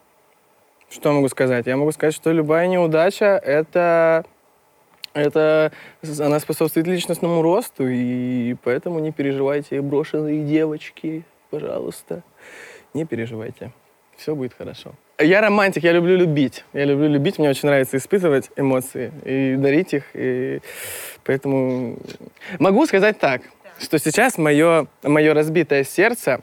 что 0.90 1.12
могу 1.12 1.29
сказать? 1.29 1.66
Я 1.66 1.77
могу 1.77 1.92
сказать, 1.92 2.14
что 2.14 2.33
любая 2.33 2.66
неудача— 2.66 3.40
это, 3.44 4.24
это 5.12 5.72
она 6.18 6.40
способствует 6.40 6.87
личностному 6.87 7.42
росту, 7.42 7.87
и 7.87 8.55
поэтому 8.62 8.98
не 8.98 9.12
переживайте, 9.12 9.81
брошенные 9.83 10.44
девочки, 10.44 11.24
пожалуйста, 11.51 12.22
не 12.94 13.05
переживайте. 13.05 13.72
Все 14.16 14.35
будет 14.35 14.53
хорошо. 14.55 14.94
Я 15.20 15.40
романтик, 15.40 15.85
я 15.85 15.92
люблю 15.92 16.16
любить. 16.16 16.64
Я 16.72 16.85
люблю 16.85 17.09
любить, 17.09 17.38
мне 17.38 17.51
очень 17.51 17.68
нравится 17.68 17.96
испытывать 17.96 18.51
эмоции 18.57 19.12
и 19.24 19.57
дарить 19.57 19.94
их. 19.94 20.05
И 20.14 20.61
поэтому 21.24 21.98
могу 22.59 22.85
сказать 22.87 23.18
так, 23.18 23.42
что 23.79 23.98
сейчас 23.98 24.38
мое, 24.38 24.87
мое 25.03 25.35
разбитое 25.35 25.85
сердце 25.85 26.40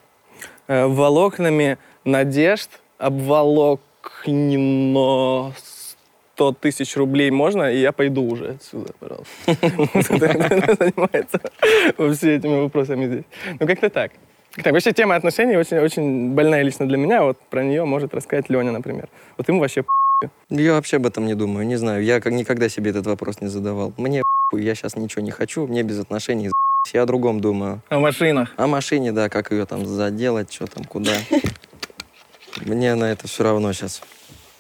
э, 0.68 0.86
волокнами 0.86 1.78
надежд 2.06 2.70
обволокнено 4.06 5.54
100 6.36 6.52
тысяч 6.54 6.98
рублей 6.98 7.32
можно, 7.32 7.72
и 7.72 7.80
я 7.80 7.92
пойду 7.92 8.24
уже 8.24 8.56
отсюда, 8.56 8.94
пожалуйста. 9.00 9.30
Занимается 10.80 11.40
все 12.16 12.36
этими 12.36 12.62
вопросами 12.62 13.06
здесь. 13.08 13.24
Ну, 13.60 13.68
как-то 13.68 13.90
так. 13.90 14.12
Так, 14.64 14.74
вообще 14.74 14.94
тема 14.94 15.16
отношений 15.16 15.58
очень, 15.58 15.80
очень 15.80 16.34
больная 16.34 16.62
лично 16.64 16.88
для 16.88 16.98
меня. 16.98 17.24
Вот 17.24 17.38
про 17.50 17.64
нее 17.64 17.86
может 17.86 18.14
рассказать 18.14 18.50
Леня, 18.50 18.72
например. 18.72 19.10
Вот 19.38 19.48
ему 19.50 19.60
вообще 19.60 19.84
Я 20.50 20.74
вообще 20.74 20.98
об 20.98 21.06
этом 21.06 21.26
не 21.26 21.36
думаю. 21.36 21.66
Не 21.66 21.76
знаю. 21.76 22.04
Я 22.04 22.22
как 22.22 22.34
никогда 22.34 22.70
себе 22.70 22.92
этот 22.92 23.06
вопрос 23.06 23.42
не 23.42 23.48
задавал. 23.48 23.94
Мне 23.98 24.24
я 24.54 24.76
сейчас 24.76 24.96
ничего 24.96 25.22
не 25.24 25.32
хочу. 25.32 25.68
Мне 25.68 25.84
без 25.84 26.00
отношений. 26.00 26.52
Я 26.94 27.02
о 27.02 27.06
другом 27.06 27.42
думаю. 27.42 27.82
о 27.90 28.00
машинах. 28.00 28.54
О 28.58 28.68
машине, 28.68 29.12
да, 29.12 29.28
как 29.28 29.52
ее 29.52 29.66
там 29.66 29.86
заделать, 29.86 30.54
что 30.54 30.68
там, 30.68 30.84
куда. 30.84 31.12
Мне 32.62 32.96
на 32.96 33.06
это 33.06 33.28
все 33.28 33.44
равно 33.44 33.74
сейчас. 33.74 34.02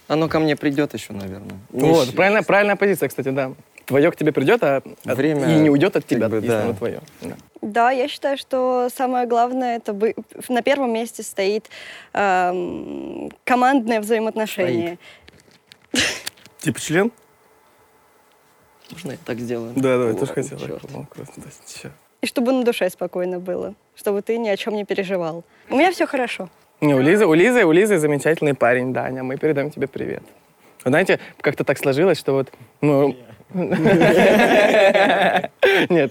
Оно 0.07 0.27
ко 0.27 0.39
мне 0.39 0.55
придет 0.55 0.93
еще, 0.93 1.13
наверное. 1.13 1.57
Вот, 1.69 2.15
правильная, 2.15 2.43
правильная 2.43 2.75
позиция, 2.75 3.09
кстати, 3.09 3.29
да. 3.29 3.53
Твое 3.85 4.11
к 4.11 4.15
тебе 4.15 4.31
придет, 4.31 4.63
а 4.63 4.77
от- 4.77 5.17
Время, 5.17 5.47
и 5.55 5.59
не 5.59 5.69
уйдет 5.69 5.95
от 5.95 6.05
тебя, 6.07 6.21
как 6.21 6.31
бы, 6.31 6.35
если 6.37 6.47
да. 6.49 6.63
оно 6.63 6.73
твое. 6.73 7.01
Да. 7.21 7.35
Да, 7.61 7.91
я 7.91 8.07
считаю, 8.07 8.37
что 8.37 8.89
самое 8.95 9.27
главное 9.27 9.77
это 9.77 9.93
бы 9.93 10.15
на 10.49 10.61
первом 10.63 10.91
месте 10.93 11.21
стоит 11.23 11.69
эм, 12.13 13.31
командное 13.43 14.01
взаимоотношение. 14.01 14.97
Типа 16.59 16.79
член? 16.79 17.11
Можно 18.91 19.11
я 19.11 19.17
так 19.23 19.39
сделаю? 19.39 19.73
Да, 19.75 19.97
да, 19.97 20.07
я 20.09 20.13
тоже 20.13 20.33
хотел. 20.33 20.57
И 22.21 22.27
чтобы 22.27 22.53
на 22.53 22.63
душе 22.63 22.89
спокойно 22.89 23.39
было, 23.39 23.75
чтобы 23.95 24.21
ты 24.23 24.37
ни 24.39 24.49
о 24.49 24.57
чем 24.57 24.73
не 24.75 24.83
переживал. 24.83 25.43
У 25.69 25.75
меня 25.75 25.91
все 25.91 26.07
хорошо. 26.07 26.49
Не, 26.81 26.93
у 26.93 26.99
Лизы, 27.01 27.25
у 27.25 27.33
Лизы, 27.33 27.65
у 27.65 27.71
Лизы 27.71 27.97
замечательный 27.97 28.53
парень, 28.53 28.93
Даня. 28.93 29.23
Мы 29.23 29.37
передаем 29.37 29.71
тебе 29.71 29.87
привет. 29.87 30.23
Вы 30.83 30.91
знаете, 30.91 31.19
как-то 31.41 31.63
так 31.63 31.77
сложилось, 31.77 32.19
что 32.19 32.33
вот, 32.33 32.51
ну... 32.81 33.15
Нет, 33.55 33.71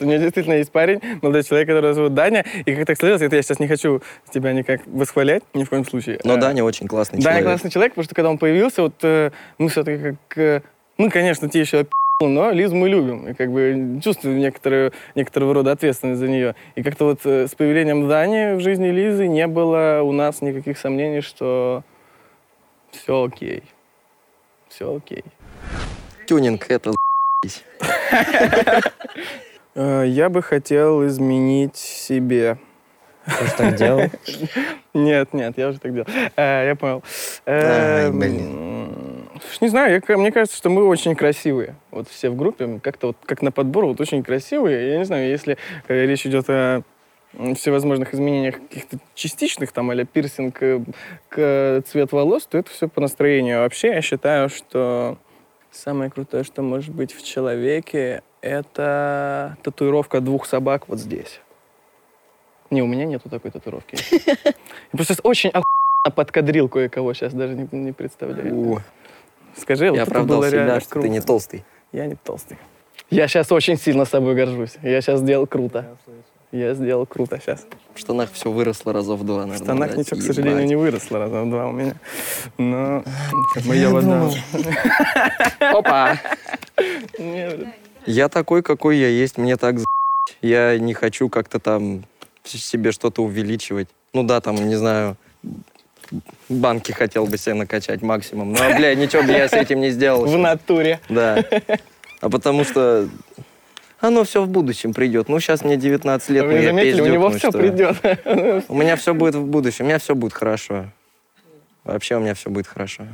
у 0.00 0.06
меня 0.06 0.18
действительно 0.18 0.54
есть 0.54 0.72
парень, 0.72 1.00
молодой 1.20 1.42
человек, 1.42 1.68
которого 1.68 1.92
зовут 1.92 2.14
Даня. 2.14 2.44
И 2.64 2.74
как 2.74 2.86
так 2.86 2.96
сложилось, 2.96 3.22
это 3.22 3.36
я 3.36 3.42
сейчас 3.42 3.60
не 3.60 3.68
хочу 3.68 4.00
тебя 4.30 4.52
никак 4.52 4.80
восхвалять, 4.86 5.42
ни 5.52 5.64
в 5.64 5.68
коем 5.68 5.84
случае. 5.84 6.18
Но 6.24 6.34
А, 6.34 6.36
Даня 6.38 6.64
очень 6.64 6.86
классный 6.88 7.18
Даня 7.20 7.24
человек. 7.40 7.44
классный 7.44 7.70
человек, 7.70 7.92
потому 7.92 8.04
что 8.04 8.14
когда 8.14 8.30
он 8.30 8.38
появился, 8.38 8.82
вот 8.82 8.94
э, 9.02 9.30
мы 9.58 9.68
все-таки 9.68 10.16
как... 10.28 10.38
э, 10.38 10.62
мы, 10.96 11.10
конечно, 11.10 11.48
те 11.48 11.60
еще 11.60 11.86
но 12.20 12.50
Лизу 12.52 12.76
мы 12.76 12.88
любим. 12.88 13.28
И 13.28 13.34
как 13.34 13.50
бы 13.50 14.00
чувствуем 14.02 14.38
некоторую, 14.38 14.92
некоторого 15.14 15.54
рода 15.54 15.72
ответственность 15.72 16.20
за 16.20 16.28
нее. 16.28 16.54
И 16.76 16.82
как-то 16.82 17.06
вот 17.06 17.20
э, 17.24 17.48
с 17.48 17.54
появлением 17.54 18.08
Дани 18.08 18.54
в 18.54 18.60
жизни 18.60 18.88
Лизы 18.88 19.26
не 19.26 19.46
было 19.48 20.00
у 20.02 20.12
нас 20.12 20.40
никаких 20.40 20.78
сомнений, 20.78 21.22
что 21.22 21.82
все 22.92 23.24
окей. 23.24 23.64
Все 24.68 24.96
окей. 24.96 25.24
Тюнинг— 26.26 26.66
это. 26.68 26.92
Э, 29.76 30.04
Я 30.06 30.28
бы 30.28 30.40
хотел 30.40 31.04
изменить 31.08 31.74
себе. 31.76 32.58
Ты 33.26 33.44
же 33.44 33.52
так 33.56 33.74
делал? 33.74 34.02
Нет, 34.94 35.32
нет, 35.34 35.58
я 35.58 35.68
уже 35.70 35.80
так 35.80 35.92
делал. 35.92 36.06
Э, 36.36 36.68
Я 36.68 36.76
понял. 36.76 37.02
Ай, 37.44 38.12
блин. 38.12 39.03
Не 39.60 39.68
знаю, 39.68 40.02
я- 40.08 40.16
мне 40.16 40.32
кажется, 40.32 40.56
что 40.56 40.70
мы 40.70 40.84
очень 40.84 41.14
красивые. 41.14 41.76
Вот 41.90 42.08
все 42.08 42.30
в 42.30 42.36
группе, 42.36 42.80
как-то 42.82 43.08
вот 43.08 43.16
как 43.24 43.42
на 43.42 43.52
подбор, 43.52 43.86
вот 43.86 44.00
очень 44.00 44.22
красивые. 44.22 44.92
Я 44.92 44.98
не 44.98 45.04
знаю, 45.04 45.28
если 45.28 45.56
э, 45.88 46.06
речь 46.06 46.26
идет 46.26 46.48
о 46.48 46.82
всевозможных 47.56 48.14
изменениях 48.14 48.56
каких-то 48.56 48.98
частичных, 49.14 49.72
там, 49.72 49.92
или 49.92 50.04
пирсинг 50.04 50.62
э, 50.62 50.80
к 51.28 51.82
цвет 51.86 52.12
волос, 52.12 52.46
то 52.46 52.58
это 52.58 52.70
все 52.70 52.88
по 52.88 53.00
настроению. 53.00 53.60
Вообще, 53.60 53.88
я 53.88 54.02
считаю, 54.02 54.48
что 54.48 55.18
самое 55.70 56.10
крутое, 56.10 56.44
что 56.44 56.62
может 56.62 56.94
быть 56.94 57.12
в 57.12 57.24
человеке, 57.24 58.22
это 58.40 59.56
татуировка 59.62 60.20
двух 60.20 60.46
собак 60.46 60.88
вот 60.88 60.98
здесь. 61.00 61.40
Не, 62.70 62.82
у 62.82 62.86
меня 62.86 63.04
нету 63.04 63.28
такой 63.28 63.50
татуировки. 63.50 63.96
Я 64.36 64.52
просто 64.92 65.14
очень 65.22 65.50
охуенно 65.50 65.64
подкадрил 66.14 66.68
кое-кого, 66.68 67.14
сейчас 67.14 67.32
даже 67.34 67.54
не, 67.54 67.68
не 67.72 67.92
представляю. 67.92 68.82
Скажи, 69.60 69.88
вот 69.90 69.96
Я 69.96 70.02
это 70.02 70.10
оправдал 70.10 70.38
было 70.40 70.50
себя, 70.50 70.80
что 70.80 70.90
круто. 70.90 71.06
ты 71.06 71.12
не 71.12 71.20
толстый. 71.20 71.64
Я 71.92 72.06
не 72.06 72.16
толстый. 72.16 72.58
Я 73.10 73.28
сейчас 73.28 73.52
очень 73.52 73.76
сильно 73.78 74.04
собой 74.04 74.34
горжусь. 74.34 74.74
Я 74.82 75.00
сейчас 75.00 75.20
сделал 75.20 75.46
круто. 75.46 75.96
Я 76.50 76.74
сделал 76.74 77.04
круто 77.06 77.38
сейчас. 77.40 77.66
В 77.94 77.98
штанах 77.98 78.30
все 78.32 78.50
выросло 78.50 78.92
раза 78.92 79.14
в 79.14 79.24
два, 79.24 79.42
В 79.42 79.46
наверное. 79.46 79.64
штанах 79.64 79.88
блядь, 79.94 79.98
ничего, 79.98 80.16
к 80.16 80.22
ебать. 80.22 80.36
сожалению, 80.36 80.66
не 80.66 80.76
выросло 80.76 81.18
раза 81.18 81.42
в 81.42 81.50
два 81.50 81.66
у 81.68 81.72
меня. 81.72 81.94
Но 82.58 83.02
моя 83.66 83.90
вода. 83.90 84.30
Опа! 85.60 86.18
Я 88.06 88.28
такой, 88.28 88.62
какой 88.62 88.98
я 88.98 89.08
есть, 89.08 89.38
мне 89.38 89.56
так. 89.56 89.76
Я 90.42 90.78
не 90.78 90.94
хочу 90.94 91.28
как-то 91.28 91.58
там 91.58 92.04
с- 92.44 92.50
себе 92.58 92.92
что-то 92.92 93.22
увеличивать. 93.22 93.88
Ну 94.12 94.22
да, 94.22 94.40
там, 94.40 94.54
не 94.68 94.76
знаю, 94.76 95.16
банки 96.48 96.92
хотел 96.92 97.26
бы 97.26 97.36
себе 97.38 97.54
накачать 97.54 98.02
максимум. 98.02 98.52
Но, 98.52 98.58
бля, 98.76 98.94
ничего 98.94 99.22
бы 99.22 99.32
я 99.32 99.48
с 99.48 99.52
этим 99.52 99.80
не 99.80 99.90
сделал. 99.90 100.24
В 100.26 100.36
натуре. 100.38 101.00
Да. 101.08 101.44
А 102.20 102.30
потому 102.30 102.64
что 102.64 103.08
оно 104.00 104.24
все 104.24 104.42
в 104.42 104.48
будущем 104.48 104.92
придет. 104.92 105.28
Ну, 105.28 105.40
сейчас 105.40 105.64
мне 105.64 105.76
19 105.76 106.30
лет, 106.30 106.44
Вы 106.44 106.52
не 106.54 106.58
я 106.60 106.64
заметили, 106.66 107.00
у 107.00 107.06
него 107.06 107.28
ну 107.30 107.38
все 107.38 107.50
что? 107.50 107.58
придет. 107.58 107.96
У 108.68 108.74
меня 108.74 108.96
все 108.96 109.14
будет 109.14 109.34
в 109.34 109.44
будущем, 109.46 109.84
у 109.84 109.88
меня 109.88 109.98
все 109.98 110.14
будет 110.14 110.32
хорошо. 110.32 110.86
Вообще 111.84 112.16
у 112.16 112.20
меня 112.20 112.34
все 112.34 112.50
будет 112.50 112.66
хорошо. 112.66 113.04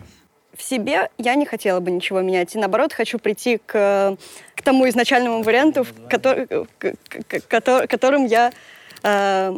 В 0.57 0.63
себе 0.63 1.09
я 1.17 1.35
не 1.37 1.47
хотела 1.47 1.81
бы 1.81 1.91
ничего 1.91 2.21
менять. 2.21 2.55
И 2.55 2.59
наоборот, 2.59 2.93
хочу 2.93 3.19
прийти 3.19 3.59
к, 3.65 4.17
к 4.55 4.63
тому 4.63 4.89
изначальному 4.89 5.43
варианту, 5.43 5.85
в 5.85 5.93
котор- 6.09 6.47
к- 6.79 6.95
к- 7.09 7.47
котор- 7.49 7.87
которым 7.87 8.27
я 8.27 8.53
э, 9.03 9.53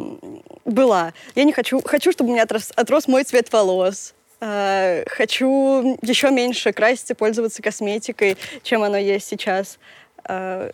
была. 0.65 1.13
Я 1.35 1.43
не 1.43 1.53
хочу... 1.53 1.81
Хочу, 1.81 2.11
чтобы 2.11 2.31
у 2.31 2.33
меня 2.33 2.43
отрос, 2.43 2.71
отрос 2.75 3.07
мой 3.07 3.23
цвет 3.23 3.51
волос. 3.51 4.13
Э, 4.39 5.03
хочу 5.07 5.97
еще 6.01 6.31
меньше 6.31 6.73
краситься, 6.73 7.15
пользоваться 7.15 7.61
косметикой, 7.61 8.37
чем 8.61 8.83
оно 8.83 8.97
есть 8.97 9.27
сейчас. 9.27 9.79
Э, 10.27 10.71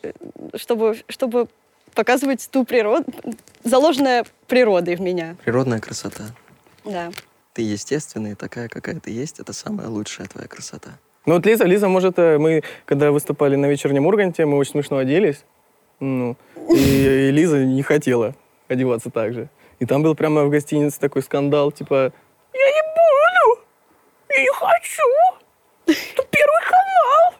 чтобы, 0.55 0.97
чтобы 1.07 1.47
показывать 1.93 2.47
ту 2.51 2.65
природу, 2.65 3.05
заложенная 3.63 4.25
природой 4.47 4.95
в 4.95 5.01
меня. 5.01 5.35
Природная 5.43 5.79
красота. 5.79 6.23
Да. 6.85 7.11
Ты 7.53 7.61
естественная, 7.63 8.35
такая, 8.35 8.69
какая 8.69 8.99
ты 8.99 9.11
есть, 9.11 9.39
это 9.39 9.53
самая 9.53 9.87
лучшая 9.87 10.27
твоя 10.27 10.47
красота. 10.47 10.91
Ну 11.25 11.35
вот 11.35 11.45
Лиза, 11.45 11.65
Лиза, 11.65 11.87
может, 11.87 12.17
э, 12.17 12.37
мы, 12.37 12.63
когда 12.85 13.11
выступали 13.11 13.55
на 13.55 13.67
вечернем 13.67 14.05
Урганте, 14.05 14.45
мы 14.45 14.57
очень 14.57 14.71
смешно 14.71 14.97
оделись. 14.97 15.43
Ну, 15.99 16.37
и, 16.73 17.27
и 17.27 17.31
Лиза 17.31 17.63
не 17.65 17.83
хотела 17.83 18.33
одеваться 18.69 19.09
так 19.09 19.33
же. 19.33 19.49
И 19.79 19.85
там 19.85 20.03
был 20.03 20.15
прямо 20.15 20.45
в 20.45 20.49
гостинице 20.49 20.99
такой 20.99 21.21
скандал, 21.21 21.71
типа, 21.71 22.13
я 22.53 22.71
не 22.71 22.81
буду, 22.81 23.61
я 24.29 24.41
не 24.41 24.53
хочу, 24.53 25.03
это 25.85 26.27
первый 26.29 26.61
канал. 26.65 27.33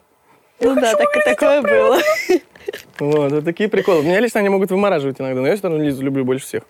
Ну 0.60 0.80
да, 0.80 0.94
так, 0.94 1.24
такое 1.24 1.62
было. 1.62 1.98
Вот, 3.00 3.32
вот 3.32 3.44
такие 3.44 3.68
приколы. 3.68 4.04
Меня 4.04 4.20
лично 4.20 4.40
они 4.40 4.50
могут 4.50 4.70
вымораживать 4.70 5.18
иногда, 5.20 5.40
но 5.40 5.48
я 5.48 5.56
все 5.56 5.68
равно 5.68 5.82
Лизу 5.82 6.02
люблю 6.04 6.24
больше 6.24 6.44
всех. 6.44 6.62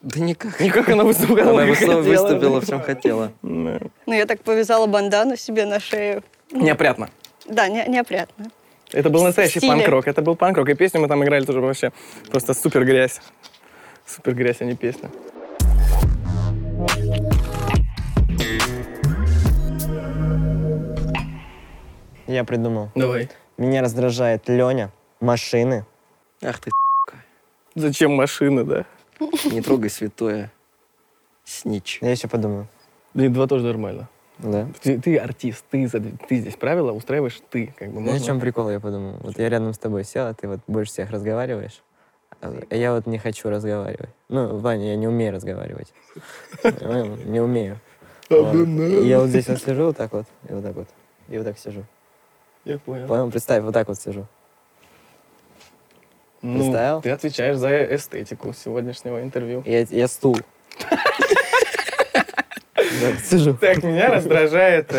Да 0.00 0.20
никак. 0.20 0.60
Никак 0.60 0.88
она 0.88 1.02
выступала, 1.02 1.50
Она 1.50 1.66
выступила, 1.66 2.00
выступила, 2.00 2.60
в 2.60 2.66
чем 2.66 2.80
хотела. 2.80 3.32
Ну, 3.42 3.90
я 4.06 4.24
так 4.24 4.40
повязала 4.42 4.86
бандану 4.86 5.36
себе 5.36 5.66
на 5.66 5.80
шею. 5.80 6.22
Неопрятно. 6.52 7.10
Да, 7.44 7.68
не, 7.68 7.84
неопрятно. 7.88 8.50
Это 8.92 9.10
был 9.10 9.24
настоящий 9.24 9.58
стиле. 9.58 9.72
панк-рок. 9.74 10.06
Это 10.06 10.22
был 10.22 10.36
панк-рок. 10.36 10.68
И 10.68 10.74
песню 10.74 11.00
мы 11.00 11.08
там 11.08 11.22
играли 11.24 11.44
тоже 11.44 11.60
вообще 11.60 11.92
просто 12.30 12.54
супер 12.54 12.84
грязь. 12.84 13.20
Супер 14.06 14.34
грязь, 14.34 14.60
а 14.60 14.64
не 14.64 14.76
песня. 14.76 15.10
Я 22.26 22.44
придумал. 22.44 22.90
Давай. 22.94 23.28
Меня 23.56 23.82
раздражает 23.82 24.48
Леня, 24.48 24.90
машины. 25.20 25.86
Ах 26.42 26.58
ты, 26.58 26.70
Зачем 27.74 28.12
машины, 28.14 28.64
да? 28.64 28.84
не 29.50 29.60
трогай 29.60 29.90
святое. 29.90 30.50
Снич. 31.44 31.98
Я 32.02 32.10
еще 32.10 32.28
подумаю. 32.28 32.68
Блин, 33.14 33.32
два 33.32 33.46
тоже 33.46 33.64
нормально. 33.64 34.08
Да? 34.38 34.68
Ты, 34.82 35.00
ты 35.00 35.16
артист, 35.16 35.64
ты, 35.70 35.88
ты 35.88 36.36
здесь 36.36 36.56
правила 36.56 36.92
устраиваешь 36.92 37.40
ты. 37.50 37.72
Как 37.78 37.88
бы, 37.88 37.94
Знаешь, 37.94 38.08
в 38.08 38.12
можно- 38.12 38.26
чем 38.26 38.40
прикол, 38.40 38.70
я 38.70 38.80
подумал? 38.80 39.14
Вот 39.22 39.38
я 39.38 39.48
рядом 39.48 39.72
с 39.72 39.78
тобой 39.78 40.04
сел, 40.04 40.26
а 40.26 40.34
ты 40.34 40.46
вот 40.48 40.60
больше 40.66 40.92
всех 40.92 41.10
разговариваешь. 41.10 41.82
А 42.42 42.52
я 42.74 42.92
вот 42.92 43.06
не 43.06 43.18
хочу 43.18 43.48
разговаривать. 43.48 44.10
Ну, 44.28 44.58
Ваня, 44.58 44.90
я 44.90 44.96
не 44.96 45.08
умею 45.08 45.32
разговаривать. 45.32 45.92
Ну, 46.62 47.16
Не 47.24 47.40
умею. 47.40 47.78
И 48.28 49.06
я 49.06 49.20
вот 49.20 49.28
здесь 49.28 49.48
вот 49.48 49.58
сижу 49.62 49.84
вот 49.86 49.96
так 49.96 50.12
вот, 50.12 50.26
и 50.48 50.52
вот 50.52 50.62
так 50.62 50.74
вот, 50.74 50.88
и 51.28 51.38
вот 51.38 51.46
так 51.46 51.58
сижу. 51.58 51.84
Я 52.64 52.78
понял. 52.78 53.06
Понял? 53.06 53.30
Представь, 53.30 53.62
вот 53.62 53.72
так 53.72 53.88
вот 53.88 53.98
сижу. 53.98 54.26
Ну, 56.42 56.58
Представил? 56.58 57.00
ты 57.00 57.10
отвечаешь 57.10 57.56
за 57.56 57.94
эстетику 57.94 58.52
сегодняшнего 58.52 59.22
интервью. 59.22 59.62
Я, 59.64 59.80
я 59.88 60.06
стул. 60.08 60.36
Так, 62.76 63.18
Сижу. 63.24 63.54
Так, 63.54 63.82
меня 63.82 64.08
раздражает... 64.10 64.92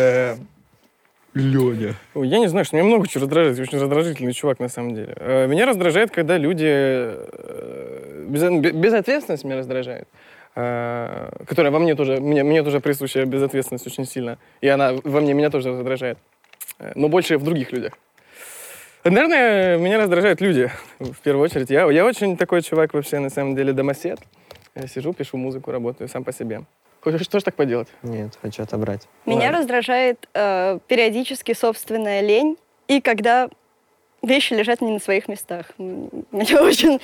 Леня. 1.34 1.94
Я 2.14 2.38
не 2.38 2.48
знаю, 2.48 2.64
что 2.64 2.74
меня 2.76 2.84
много 2.86 3.06
чего 3.06 3.22
раздражает. 3.22 3.56
Я 3.58 3.62
очень 3.62 3.78
раздражительный 3.78 4.32
чувак, 4.32 4.58
на 4.58 4.68
самом 4.68 4.94
деле. 4.94 5.12
Э, 5.16 5.46
Меня 5.46 5.66
раздражает, 5.66 6.10
когда 6.10 6.36
люди... 6.36 6.64
э, 6.66 8.24
безо- 8.28 8.58
бе- 8.60 8.72
Безответственность 8.72 9.44
меня 9.44 9.56
раздражает. 9.58 10.08
Э, 10.56 11.30
Которая 11.46 11.70
во 11.70 11.78
мне 11.78 11.94
тоже... 11.94 12.16
Мне, 12.20 12.42
мне 12.42 12.62
тоже 12.64 12.80
присуща 12.80 13.24
безответственность 13.24 13.86
очень 13.86 14.04
сильно. 14.06 14.38
И 14.62 14.68
она 14.68 14.94
во 15.04 15.20
мне 15.20 15.34
меня 15.34 15.50
тоже 15.50 15.70
раздражает. 15.70 16.18
Э, 16.80 16.92
Но 16.96 17.08
больше 17.08 17.36
в 17.38 17.44
других 17.44 17.70
людях. 17.72 17.92
Наверное, 19.04 19.76
меня 19.78 19.98
раздражают 19.98 20.40
люди, 20.40 20.70
в 20.98 21.20
первую 21.20 21.44
очередь. 21.44 21.70
Я, 21.70 21.88
я 21.90 22.04
очень 22.04 22.36
такой 22.36 22.62
чувак 22.62 22.94
вообще, 22.94 23.20
на 23.20 23.30
самом 23.30 23.54
деле, 23.54 23.72
домосед. 23.72 24.18
Я 24.74 24.88
сижу, 24.88 25.12
пишу 25.12 25.36
музыку, 25.36 25.70
работаю 25.70 26.08
сам 26.08 26.24
по 26.24 26.32
себе. 26.32 26.62
Хочешь 27.00 27.28
тоже 27.28 27.44
так 27.44 27.54
поделать? 27.54 27.88
Нет, 28.02 28.36
хочу 28.40 28.62
отобрать. 28.62 29.06
Меня 29.24 29.44
Ладно. 29.46 29.58
раздражает 29.58 30.28
э, 30.34 30.78
периодически 30.88 31.54
собственная 31.54 32.20
лень, 32.20 32.56
и 32.88 33.00
когда 33.00 33.48
вещи 34.22 34.52
лежат 34.54 34.80
не 34.80 34.90
на 34.92 34.98
своих 34.98 35.28
местах. 35.28 35.66
Мне 35.78 36.20
очень 36.60 37.00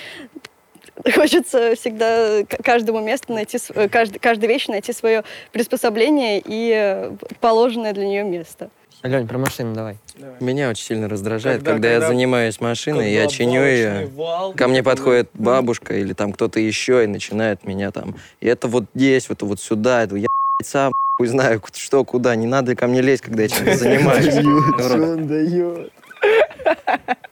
хочется 1.15 1.75
всегда 1.77 2.45
каждому 2.63 3.01
месту 3.01 3.33
найти, 3.33 3.59
э, 3.75 3.87
кажд- 3.87 4.19
каждой 4.19 4.47
вещи 4.49 4.71
найти 4.71 4.93
свое 4.93 5.25
приспособление 5.53 6.43
и 6.45 6.73
э, 6.75 7.13
положенное 7.41 7.93
для 7.93 8.07
нее 8.07 8.25
место. 8.25 8.71
Лень, 9.05 9.29
про 9.29 9.37
машину 9.37 9.75
давай. 9.75 9.99
Меня 10.41 10.71
очень 10.71 10.85
сильно 10.85 11.09
раздражает, 11.11 11.59
Когда- 11.59 11.73
когда, 11.73 11.89
когда- 11.91 12.07
я 12.07 12.11
занимаюсь 12.11 12.59
машиной, 12.61 13.13
я 13.13 13.27
чиню 13.27 13.63
ее. 13.63 14.09
Ко 14.57 14.67
мне 14.67 14.83
подходит 14.83 15.29
бабушка 15.35 15.95
или 15.95 16.15
там 16.15 16.33
кто-то 16.33 16.59
еще 16.59 17.05
и 17.05 17.07
начинает 17.07 17.65
меня 17.65 17.91
там. 17.91 18.17
И 18.41 18.47
это 18.49 18.67
вот 18.67 18.85
здесь, 18.95 19.27
это 19.29 19.45
вот 19.45 19.61
сюда, 19.61 20.05
это 20.05 20.17
я 20.17 20.29
сам 20.63 20.93
хуй 21.19 21.27
знаю, 21.27 21.61
что, 21.75 22.03
куда. 22.05 22.35
Не 22.35 22.47
надо 22.47 22.75
ко 22.75 22.87
мне 22.87 23.03
лезть, 23.03 23.23
когда 23.23 23.43
я 23.43 23.49
чем-то 23.49 23.77
занимаюсь. 23.77 24.35
он 24.35 25.27
дает? 25.29 25.93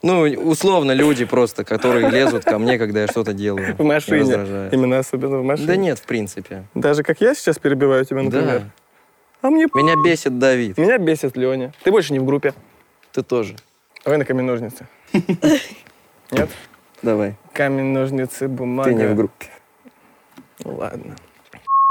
Ну, 0.02 0.22
условно, 0.22 0.92
люди 0.92 1.24
просто, 1.24 1.64
которые 1.64 2.10
лезут 2.10 2.44
ко 2.44 2.58
мне, 2.58 2.76
когда 2.76 3.02
я 3.02 3.06
что-то 3.06 3.32
делаю. 3.32 3.76
В 3.76 3.82
машине. 3.84 4.68
Именно 4.72 4.98
особенно 4.98 5.38
в 5.38 5.44
машине. 5.44 5.66
Да 5.66 5.76
нет, 5.76 5.98
в 5.98 6.02
принципе. 6.02 6.64
Даже 6.74 7.02
как 7.02 7.20
я 7.20 7.34
сейчас 7.34 7.58
перебиваю 7.58 8.04
тебя, 8.04 8.22
например. 8.22 8.60
Да. 8.60 8.81
А 9.42 9.50
мне 9.50 9.66
Меня 9.74 9.94
бесит 10.02 10.38
Давид. 10.38 10.78
Меня 10.78 10.98
бесит 10.98 11.36
Леня. 11.36 11.72
Ты 11.82 11.90
больше 11.90 12.12
не 12.12 12.20
в 12.20 12.24
группе. 12.24 12.54
Ты 13.12 13.22
тоже. 13.22 13.56
Давай 14.04 14.18
на 14.18 14.24
камень-ножницы. 14.24 14.86
Нет? 16.30 16.48
Давай. 17.02 17.34
Камень-ножницы, 17.52 18.46
бумага. 18.48 18.88
Ты 18.90 18.94
не 18.94 19.06
в 19.06 19.14
группе. 19.16 19.46
Ну, 20.64 20.76
Ладно. 20.76 21.16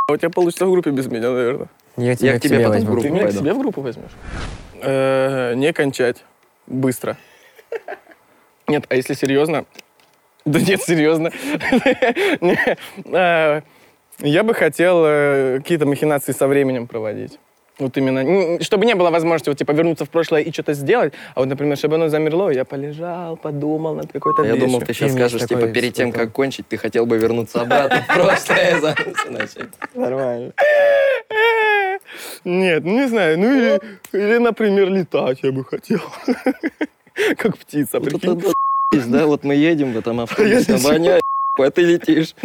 А 0.07 0.13
у 0.13 0.17
тебя 0.17 0.29
получится 0.29 0.65
в 0.65 0.71
группе 0.71 0.91
без 0.91 1.07
меня, 1.07 1.29
наверное. 1.31 1.67
Я 1.97 2.15
тебя 2.15 2.39
к 2.39 2.41
тебе 2.41 2.65
потом 2.65 2.81
в 2.81 2.85
группу 2.85 3.01
Ты 3.01 3.09
меня 3.09 3.21
к 3.21 3.25
пойду. 3.25 3.39
себе 3.39 3.53
в 3.53 3.59
группу 3.59 3.81
возьмешь? 3.81 4.11
Э, 4.81 5.53
Не 5.55 5.73
кончать. 5.73 6.23
Быстро. 6.67 7.17
Нет, 8.67 8.85
а 8.89 8.95
если 8.95 9.13
серьезно? 9.13 9.65
Да 10.45 10.59
нет, 10.59 10.81
серьезно. 10.81 11.31
Я 14.22 14.43
бы 14.43 14.53
хотел 14.53 15.03
э, 15.05 15.57
какие-то 15.57 15.86
махинации 15.86 16.32
со 16.34 16.47
временем 16.47 16.88
проводить. 16.88 17.39
Вот 17.80 17.97
именно, 17.97 18.61
чтобы 18.61 18.86
не 18.86 18.93
было 18.93 19.09
возможности 19.09 19.49
вот, 19.49 19.57
типа, 19.57 19.72
вернуться 19.72 20.05
в 20.05 20.09
прошлое 20.09 20.41
и 20.41 20.51
что-то 20.51 20.74
сделать, 20.74 21.13
а 21.34 21.39
вот, 21.39 21.49
например, 21.49 21.78
чтобы 21.78 21.95
оно 21.95 22.09
замерло, 22.09 22.51
я 22.51 22.63
полежал, 22.63 23.38
подумал 23.38 23.95
над 23.95 24.11
какой-то 24.11 24.43
А 24.43 24.45
Я 24.45 24.51
вещью. 24.53 24.67
думал, 24.67 24.82
ты 24.82 24.93
сейчас 24.93 25.09
И 25.11 25.13
скажешь, 25.13 25.41
типа, 25.47 25.67
перед 25.67 25.93
тем, 25.93 26.11
как 26.11 26.32
кончить, 26.32 26.67
ты 26.67 26.78
хотел 26.78 27.05
бы 27.07 27.17
вернуться 27.17 27.61
обратно 27.61 28.03
в 28.03 28.07
прошлое. 28.07 28.95
Нормально. 29.95 30.53
Нет, 32.43 32.84
ну 32.84 32.91
не 32.91 33.07
знаю, 33.07 33.39
ну 33.39 33.55
или, 33.55 33.82
или, 34.13 34.38
например, 34.38 34.89
летать 34.89 35.39
я 35.41 35.51
бы 35.51 35.63
хотел. 35.63 36.01
Как 37.38 37.57
птица, 37.57 37.99
прикинь. 37.99 38.41
да, 39.07 39.26
вот 39.26 39.43
мы 39.43 39.55
едем 39.55 39.93
в 39.93 39.97
этом 39.97 40.19
автобусе, 40.22 40.76
воняет, 40.78 41.24
а 41.57 41.69
ты 41.71 41.81
летишь. 41.81 42.35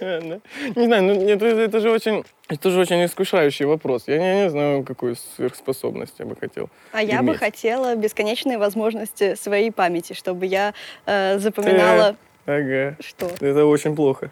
Не 0.00 0.86
знаю, 0.86 1.02
ну 1.02 1.28
это, 1.28 1.46
это 1.46 1.80
же 1.80 1.90
очень, 1.90 2.24
это 2.48 2.70
же 2.70 2.80
очень 2.80 3.04
искушающий 3.04 3.66
вопрос. 3.66 4.04
Я 4.06 4.18
не, 4.18 4.44
не 4.44 4.50
знаю, 4.50 4.84
какую 4.84 5.16
сверхспособность 5.16 6.14
я 6.18 6.24
бы 6.26 6.36
хотел. 6.36 6.68
А 6.92 7.02
я 7.02 7.22
бы 7.22 7.30
иметь. 7.30 7.38
хотела 7.38 7.94
бесконечные 7.96 8.58
возможности 8.58 9.34
своей 9.34 9.70
памяти, 9.70 10.12
чтобы 10.12 10.46
я 10.46 10.74
э, 11.06 11.38
запоминала, 11.38 12.16
Ага. 12.46 12.96
что. 13.00 13.30
Это 13.40 13.66
очень 13.66 13.94
плохо. 13.96 14.30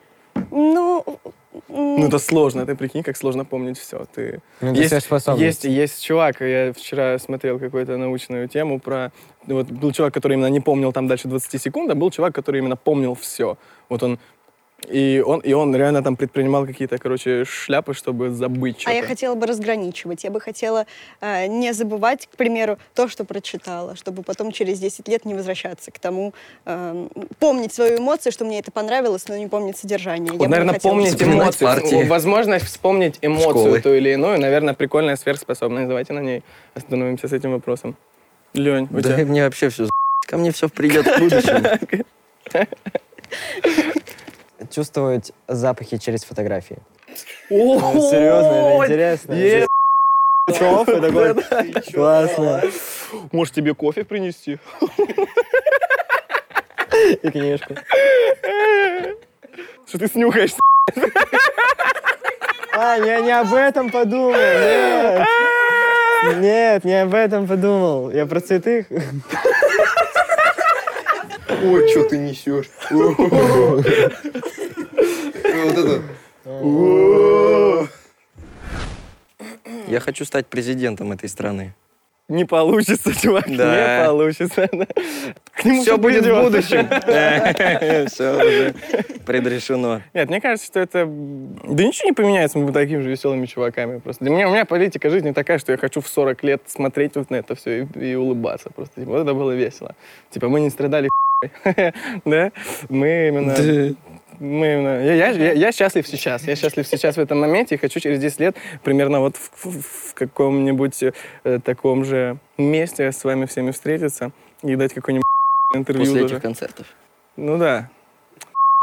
Ну, 0.51 1.05
Ну 1.68 2.07
это 2.07 2.18
сложно, 2.18 2.64
ты 2.64 2.74
прикинь, 2.76 3.03
как 3.03 3.16
сложно 3.16 3.45
помнить 3.45 3.78
все. 3.78 4.07
Ты... 4.14 4.41
Ну, 4.61 4.72
Есть, 4.72 4.95
есть, 5.38 5.64
есть 5.64 6.05
чувак, 6.05 6.41
я 6.41 6.72
вчера 6.72 7.18
смотрел 7.18 7.59
какую-то 7.59 7.97
научную 7.97 8.49
тему 8.49 8.78
про... 8.78 9.11
Вот 9.47 9.66
был 9.66 9.93
чувак, 9.93 10.14
который 10.14 10.34
именно 10.34 10.51
не 10.51 10.61
помнил 10.61 10.93
там 10.93 11.07
дальше 11.09 11.28
20 11.28 11.62
секунд, 11.62 11.91
а 11.91 11.95
был 11.95 12.11
чувак, 12.11 12.34
который 12.34 12.59
именно 12.59 12.76
помнил 12.76 13.14
все. 13.14 13.57
Вот 13.88 14.03
он... 14.03 14.18
И 14.88 15.22
он, 15.26 15.41
и 15.41 15.53
он 15.53 15.76
реально 15.76 16.03
там 16.03 16.16
предпринимал 16.16 16.64
какие-то, 16.66 16.97
короче, 16.97 17.45
шляпы, 17.45 17.93
чтобы 17.93 18.30
забыть 18.30 18.76
а 18.78 18.80
что-то. 18.80 18.97
я 18.97 19.03
хотела 19.03 19.34
бы 19.34 19.47
разграничивать. 19.47 20.24
Я 20.24 20.30
бы 20.30 20.41
хотела 20.41 20.86
э, 21.20 21.49
не 21.49 21.74
забывать, 21.74 22.26
к 22.32 22.36
примеру, 22.36 22.78
то, 22.95 23.07
что 23.07 23.24
прочитала, 23.24 23.95
чтобы 23.95 24.22
потом 24.22 24.53
через 24.53 24.78
10 24.78 25.07
лет 25.09 25.26
не 25.26 25.34
возвращаться 25.34 25.91
к 25.91 25.99
тому, 25.99 26.32
э, 26.64 27.09
помнить 27.38 27.74
свою 27.74 27.99
эмоцию, 27.99 28.32
что 28.32 28.47
мне 28.47 28.59
это 28.59 28.70
понравилось, 28.72 29.28
но 29.28 29.36
не 29.36 29.49
помнить 29.49 29.76
содержание. 29.76 30.32
Вот, 30.32 30.41
Я 30.41 30.49
бы 30.49 30.51
наверное, 30.51 30.74
хотела, 30.74 30.93
помнить 30.93 31.22
эмоции. 31.22 31.64
партии. 31.64 32.09
Возможность 32.09 32.64
вспомнить 32.64 33.18
эмоцию 33.20 33.51
Школы. 33.51 33.80
ту 33.82 33.93
или 33.93 34.14
иную, 34.14 34.41
наверное, 34.41 34.72
прикольная 34.72 35.16
сверхспособность. 35.16 35.88
Давайте 35.88 36.14
на 36.14 36.20
ней 36.20 36.43
остановимся 36.74 37.28
с 37.28 37.32
этим 37.34 37.53
вопросом. 37.53 37.97
Лень, 38.55 38.89
у 38.91 39.01
Да 39.01 39.15
тебя? 39.15 39.25
мне 39.27 39.45
вообще 39.45 39.69
все 39.69 39.87
ко 40.27 40.37
мне 40.37 40.53
все 40.53 40.69
придет 40.69 41.07
в 41.07 41.19
будущем. 41.19 41.65
Чувствовать 44.71 45.33
запахи 45.49 45.97
через 45.97 46.25
фотографии. 46.25 46.79
Ну, 47.49 47.81
серьезно, 48.11 48.85
это 48.85 48.87
интересно. 48.87 49.67
Кофе 50.47 51.01
такой. 51.01 51.83
Классно. 51.93 52.63
Может, 53.33 53.55
тебе 53.55 53.75
кофе 53.75 54.05
принести? 54.05 54.59
И 57.23 57.31
книжку. 57.31 57.75
Что 59.87 59.99
ты 59.99 60.07
снюхаешь? 60.09 60.53
А, 62.77 62.97
я 62.97 63.21
не 63.21 63.33
об 63.33 63.53
этом 63.55 63.91
подумал. 63.91 64.33
Нет. 64.33 65.27
Нет, 66.41 66.85
не 66.85 67.03
об 67.03 67.14
этом 67.14 67.47
подумал. 67.47 68.11
Я 68.11 68.27
про 68.27 68.41
цветы. 68.41 68.87
Ой, 71.62 71.89
что 71.91 72.05
ты 72.05 72.18
несешь? 72.18 72.71
Вот 75.62 75.77
это. 75.77 76.03
Я 79.89 80.01
хочу 80.01 80.25
стать 80.25 80.47
президентом 80.47 81.12
этой 81.12 81.29
страны. 81.29 81.75
Не 82.29 82.45
получится, 82.45 83.12
чувак, 83.21 83.45
Да. 83.49 84.01
не 84.03 84.07
получится. 84.07 84.68
К 85.61 85.65
нему 85.65 85.83
Все 85.83 85.99
будет 85.99 86.21
в 86.21 86.25
придёт. 86.25 86.45
будущем. 86.45 86.89
Все 88.09 88.37
уже 88.37 88.75
предрешено. 89.27 90.01
Нет, 90.15 90.29
мне 90.29 90.41
кажется, 90.41 90.67
что 90.67 90.81
это... 90.81 91.07
Да 91.07 91.85
ничего 91.85 92.09
не 92.09 92.13
поменяется, 92.13 92.59
мы 92.59 92.65
будем 92.65 92.75
такими 92.75 93.01
же 93.03 93.11
веселыми 93.11 93.47
чуваками. 93.47 93.99
Просто 93.99 94.25
для 94.25 94.33
меня, 94.35 94.49
у 94.49 94.53
меня 94.53 94.65
политика 94.65 95.11
жизни 95.11 95.33
такая, 95.33 95.59
что 95.59 95.73
я 95.73 95.79
хочу 95.79 96.01
в 96.01 96.09
40 96.09 96.43
лет 96.45 96.63
смотреть 96.67 97.17
вот 97.17 97.31
на 97.31 97.37
это 97.37 97.55
все 97.55 97.83
и, 97.83 98.13
и 98.13 98.15
улыбаться. 98.15 98.71
Просто 98.75 99.01
типа, 99.01 99.13
вот 99.13 99.23
это 99.23 99.35
было 99.35 99.53
весело. 99.53 99.95
Типа 100.31 100.49
мы 100.49 100.61
не 100.61 100.71
страдали 100.71 101.09
да? 102.25 102.53
Мы 102.89 103.29
именно... 103.29 103.95
Мы 104.39 104.73
именно... 104.73 105.05
Я, 105.05 105.15
я, 105.15 105.29
я- 105.29 105.53
я 105.53 105.73
счастлив 105.73 106.07
сейчас. 106.09 106.45
Я 106.45 106.57
счастлив 106.57 106.87
сейчас 106.87 107.17
в 107.17 107.21
этом 107.21 107.39
моменте 107.41 107.75
и 107.75 107.79
хочу 107.79 108.01
через 108.01 108.19
10 108.21 108.41
лет 108.41 108.57
примерно 108.83 109.21
вот 109.21 109.37
в, 109.37 109.51
в- 109.67 109.83
в 110.11 110.15
каком-нибудь 110.15 111.03
э, 111.45 111.59
таком 111.63 112.05
же 112.07 112.39
месте 112.57 113.13
с 113.13 113.23
вами 113.25 113.45
всеми 113.45 113.71
встретиться 113.71 114.33
и 114.63 114.77
дать 114.77 114.95
какое-нибудь 114.95 115.27
интервью 115.75 116.05
После 116.05 116.23
даже. 116.23 116.35
этих 116.35 116.43
концертов. 116.43 116.87
Ну 117.37 117.59
да. 117.59 117.89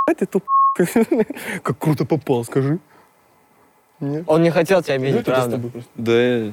Ты 0.17 0.25
туп. 0.25 0.43
Как 1.63 1.77
круто 1.79 2.05
попал, 2.05 2.43
скажи. 2.45 2.79
Нет? 3.99 4.23
Он 4.27 4.43
не 4.43 4.51
хотел 4.51 4.81
тебя 4.83 4.95
обидеть, 4.95 5.25
тогда 5.25 5.41
с 5.41 5.47
правда. 5.49 5.71
Да. 5.95 6.51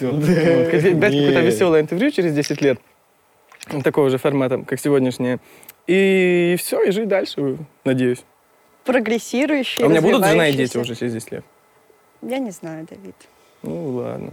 Вот, 0.00 0.24
хоть 0.24 0.98
Дать 0.98 1.12
какое-то 1.12 1.40
веселое 1.40 1.80
интервью 1.82 2.10
через 2.10 2.34
10 2.34 2.62
лет. 2.62 2.80
ну, 3.70 3.82
Такого 3.82 4.08
же 4.10 4.18
формата, 4.18 4.58
как 4.66 4.80
сегодняшнее. 4.80 5.38
И 5.86 6.56
все, 6.58 6.82
и 6.82 6.90
жить 6.90 7.06
дальше, 7.06 7.58
надеюсь. 7.84 8.24
прогрессирующий, 8.84 9.84
А 9.84 9.86
у 9.86 9.90
меня 9.90 10.00
будут 10.02 10.26
жена 10.26 10.48
и 10.48 10.52
дети 10.56 10.76
уже 10.78 10.96
через 10.96 11.12
10 11.12 11.32
лет? 11.32 11.44
Я 12.22 12.38
не 12.38 12.50
знаю, 12.50 12.86
Давид. 12.90 13.14
Ну 13.62 13.90
ладно. 13.90 14.32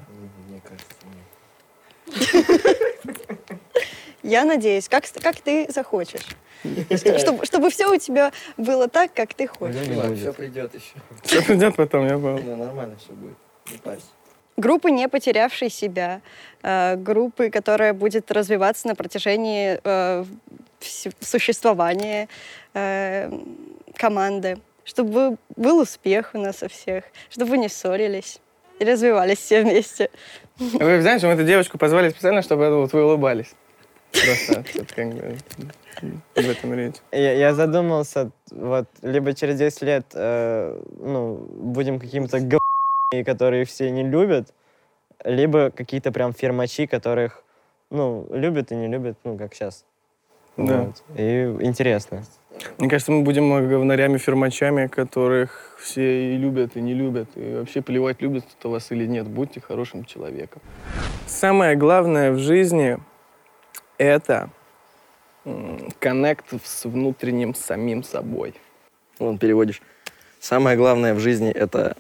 Я 4.24 4.46
надеюсь, 4.46 4.88
как, 4.90 5.04
как 5.22 5.42
ты 5.42 5.68
захочешь. 5.70 6.26
Чтобы, 7.20 7.46
чтобы 7.46 7.70
все 7.70 7.94
у 7.94 7.98
тебя 7.98 8.32
было 8.56 8.88
так, 8.88 9.14
как 9.14 9.34
ты 9.34 9.48
хочешь. 9.48 9.82
Все 10.18 10.34
придет 10.34 10.74
еще. 10.74 10.96
Все 11.24 11.42
придет 11.44 11.76
потом, 11.76 12.08
я 12.08 12.18
понял. 12.18 12.42
Да, 12.44 12.56
нормально 12.56 12.96
все 12.98 13.12
будет. 13.12 13.36
Не 13.72 13.78
парься. 13.78 14.06
Группы, 14.56 14.92
не 14.92 15.10
потерявшие 15.10 15.70
себя, 15.70 16.22
э, 16.62 16.96
группы, 16.96 17.50
которая 17.50 17.94
будет 17.94 18.32
развиваться 18.32 18.88
на 18.88 18.96
протяжении 18.96 19.80
э, 19.84 20.26
существования 21.20 22.30
э, 22.74 23.32
команды, 23.96 24.60
чтобы 24.86 25.38
был 25.56 25.80
успех 25.80 26.32
у 26.34 26.38
нас 26.38 26.62
у 26.62 26.70
всех, 26.70 27.04
чтобы 27.30 27.52
вы 27.52 27.58
не 27.58 27.68
ссорились 27.68 28.40
и 28.80 28.86
развивались 28.86 29.40
все 29.40 29.64
вместе. 29.64 30.10
Вы 30.58 31.02
знаете, 31.02 31.26
мы 31.26 31.34
эту 31.34 31.44
девочку 31.44 31.80
позвали 31.80 32.10
специально, 32.10 32.44
чтобы 32.44 32.70
вот 32.76 32.94
вы 32.94 33.04
улыбались. 33.04 33.56
Как 34.14 35.14
бы 35.14 35.38
об 36.36 36.46
этом 36.46 36.74
речь. 36.74 36.96
Я, 37.12 37.34
я 37.34 37.54
задумался, 37.54 38.32
вот, 38.52 38.88
либо 39.02 39.34
через 39.34 39.58
10 39.58 39.82
лет, 39.82 40.06
э, 40.14 40.82
ну, 41.00 41.36
будем 41.56 42.00
какими-то 42.00 42.40
г***и, 42.40 43.24
которые 43.24 43.66
все 43.66 43.90
не 43.92 44.04
любят, 44.04 44.54
либо 45.24 45.72
какие-то 45.72 46.12
прям 46.12 46.34
фермачи, 46.34 46.86
которых, 46.86 47.44
ну, 47.90 48.28
любят 48.32 48.72
и 48.72 48.76
не 48.76 48.88
любят, 48.88 49.18
ну, 49.24 49.38
как 49.38 49.54
сейчас. 49.54 49.86
Да. 50.58 50.94
И 51.18 51.46
интересно. 51.62 52.24
Мне 52.78 52.88
кажется, 52.88 53.12
мы 53.12 53.24
будем 53.24 53.50
говнарями-фермачами, 53.68 54.86
которых 54.88 55.76
все 55.80 56.36
и 56.36 56.38
любят, 56.38 56.78
и 56.78 56.82
не 56.82 56.94
любят. 56.94 57.30
И 57.36 57.56
вообще 57.56 57.82
плевать, 57.82 58.22
любят 58.22 58.46
кто 58.46 58.70
вас 58.70 58.92
или 58.92 59.08
нет. 59.08 59.28
Будьте 59.28 59.60
хорошим 59.60 60.06
человеком. 60.06 60.62
Самое 61.26 61.76
главное 61.76 62.32
в 62.32 62.38
жизни— 62.38 63.00
это 63.98 64.50
коннект 66.00 66.46
с 66.64 66.86
внутренним 66.86 67.54
самим 67.56 68.04
собой. 68.04 68.54
Вон 69.20 69.38
переводишь. 69.38 69.82
Самое 70.40 70.78
главное 70.78 71.14
в 71.14 71.20
жизни— 71.20 71.52
это 71.54 71.96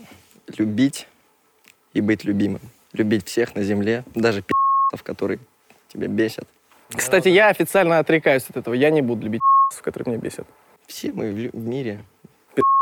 любить 0.58 1.08
и 1.94 2.02
быть 2.02 2.24
любимым. 2.24 2.62
Любить 2.94 3.28
всех 3.28 3.56
на 3.56 3.64
земле, 3.64 4.04
даже 4.16 4.41
пи***ов, 4.41 5.04
которые 5.04 5.39
тебя 5.88 6.08
бесят. 6.08 6.48
Кстати, 6.96 7.30
я 7.30 7.48
официально 7.50 8.00
отрекаюсь 8.00 8.46
от 8.50 8.58
этого. 8.58 8.74
Я 8.76 8.89
не 8.91 9.02
буду 9.02 9.24
любить 9.26 9.41
которые 9.82 10.14
меня 10.14 10.22
бесят. 10.24 10.46
Все 10.86 11.12
мы 11.12 11.32
в, 11.32 11.58
в 11.58 11.66
мире 11.68 12.04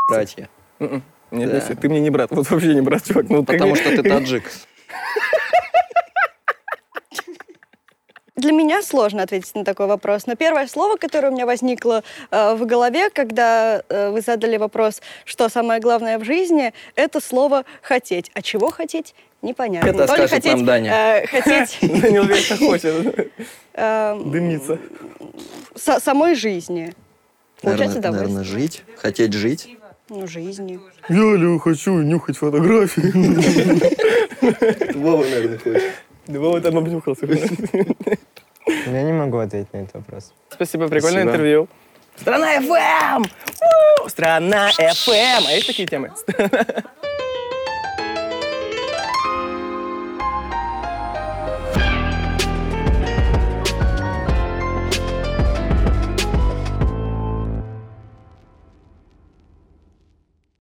братья. 0.06 0.50
М-м. 0.78 1.02
Нет, 1.30 1.50
Да. 1.50 1.74
ты 1.74 1.88
мне 1.88 2.00
не 2.00 2.10
брат. 2.10 2.30
Вот 2.30 2.50
вообще 2.50 2.74
не 2.74 2.82
брат, 2.82 3.02
чувак. 3.04 3.30
Ну, 3.30 3.38
как 3.44 3.56
Потому 3.56 3.72
мне- 3.72 3.80
что 3.82 3.96
ты 3.96 4.02
таджик. 4.08 4.44
Для 8.42 8.50
меня 8.50 8.82
сложно 8.82 9.22
ответить 9.22 9.54
на 9.54 9.64
такой 9.64 9.86
вопрос, 9.86 10.26
но 10.26 10.34
первое 10.34 10.66
слово, 10.66 10.96
которое 10.96 11.28
у 11.28 11.32
меня 11.32 11.46
возникло 11.46 12.02
э, 12.32 12.54
в 12.56 12.66
голове, 12.66 13.08
когда 13.10 13.84
э, 13.88 14.10
вы 14.10 14.20
задали 14.20 14.56
вопрос, 14.56 15.00
что 15.24 15.48
самое 15.48 15.80
главное 15.80 16.18
в 16.18 16.24
жизни, 16.24 16.74
это 16.96 17.20
слово 17.20 17.64
«хотеть». 17.82 18.32
А 18.34 18.42
чего 18.42 18.70
хотеть? 18.70 19.14
Непонятно. 19.42 19.88
Это 19.90 20.08
То 20.08 20.16
ли 20.16 20.26
хотеть, 20.26 20.52
нам 20.54 20.64
Даня. 20.66 20.92
э, 21.22 21.26
хотеть 21.28 21.78
Данил 22.02 22.24
вечно 22.24 22.56
хочет 22.56 23.30
эм, 23.74 24.30
дымиться. 24.32 24.78
са- 25.76 26.00
самой 26.02 26.34
жизни. 26.34 26.94
Получать 27.60 27.94
Наверное, 27.94 27.98
удовольствие. 28.00 28.34
наверное, 28.38 28.44
жить, 28.44 28.82
хотеть 28.96 29.32
жить. 29.34 29.68
Ну, 30.08 30.26
жизни. 30.26 30.80
Я 31.08 31.14
Лю, 31.36 31.60
хочу 31.60 31.92
нюхать 31.92 32.38
фотографии. 32.38 33.12
Вова, 34.98 35.22
наверное, 35.22 35.58
хочет. 35.60 35.82
Да 36.26 36.38
Вова 36.38 36.60
там 36.60 36.78
обнюхался. 36.78 37.26
Я 38.86 39.02
не 39.02 39.12
могу 39.12 39.38
ответить 39.38 39.72
на 39.72 39.78
этот 39.78 39.94
вопрос. 39.94 40.32
Спасибо, 40.50 40.88
прикольное 40.88 41.22
Спасибо. 41.22 41.30
интервью. 41.32 41.68
Страна 42.16 42.60
ФМ! 42.60 44.08
Страна 44.08 44.68
ФМ! 44.70 45.46
А 45.46 45.52
есть 45.52 45.66
такие 45.66 45.88
темы? 45.88 46.10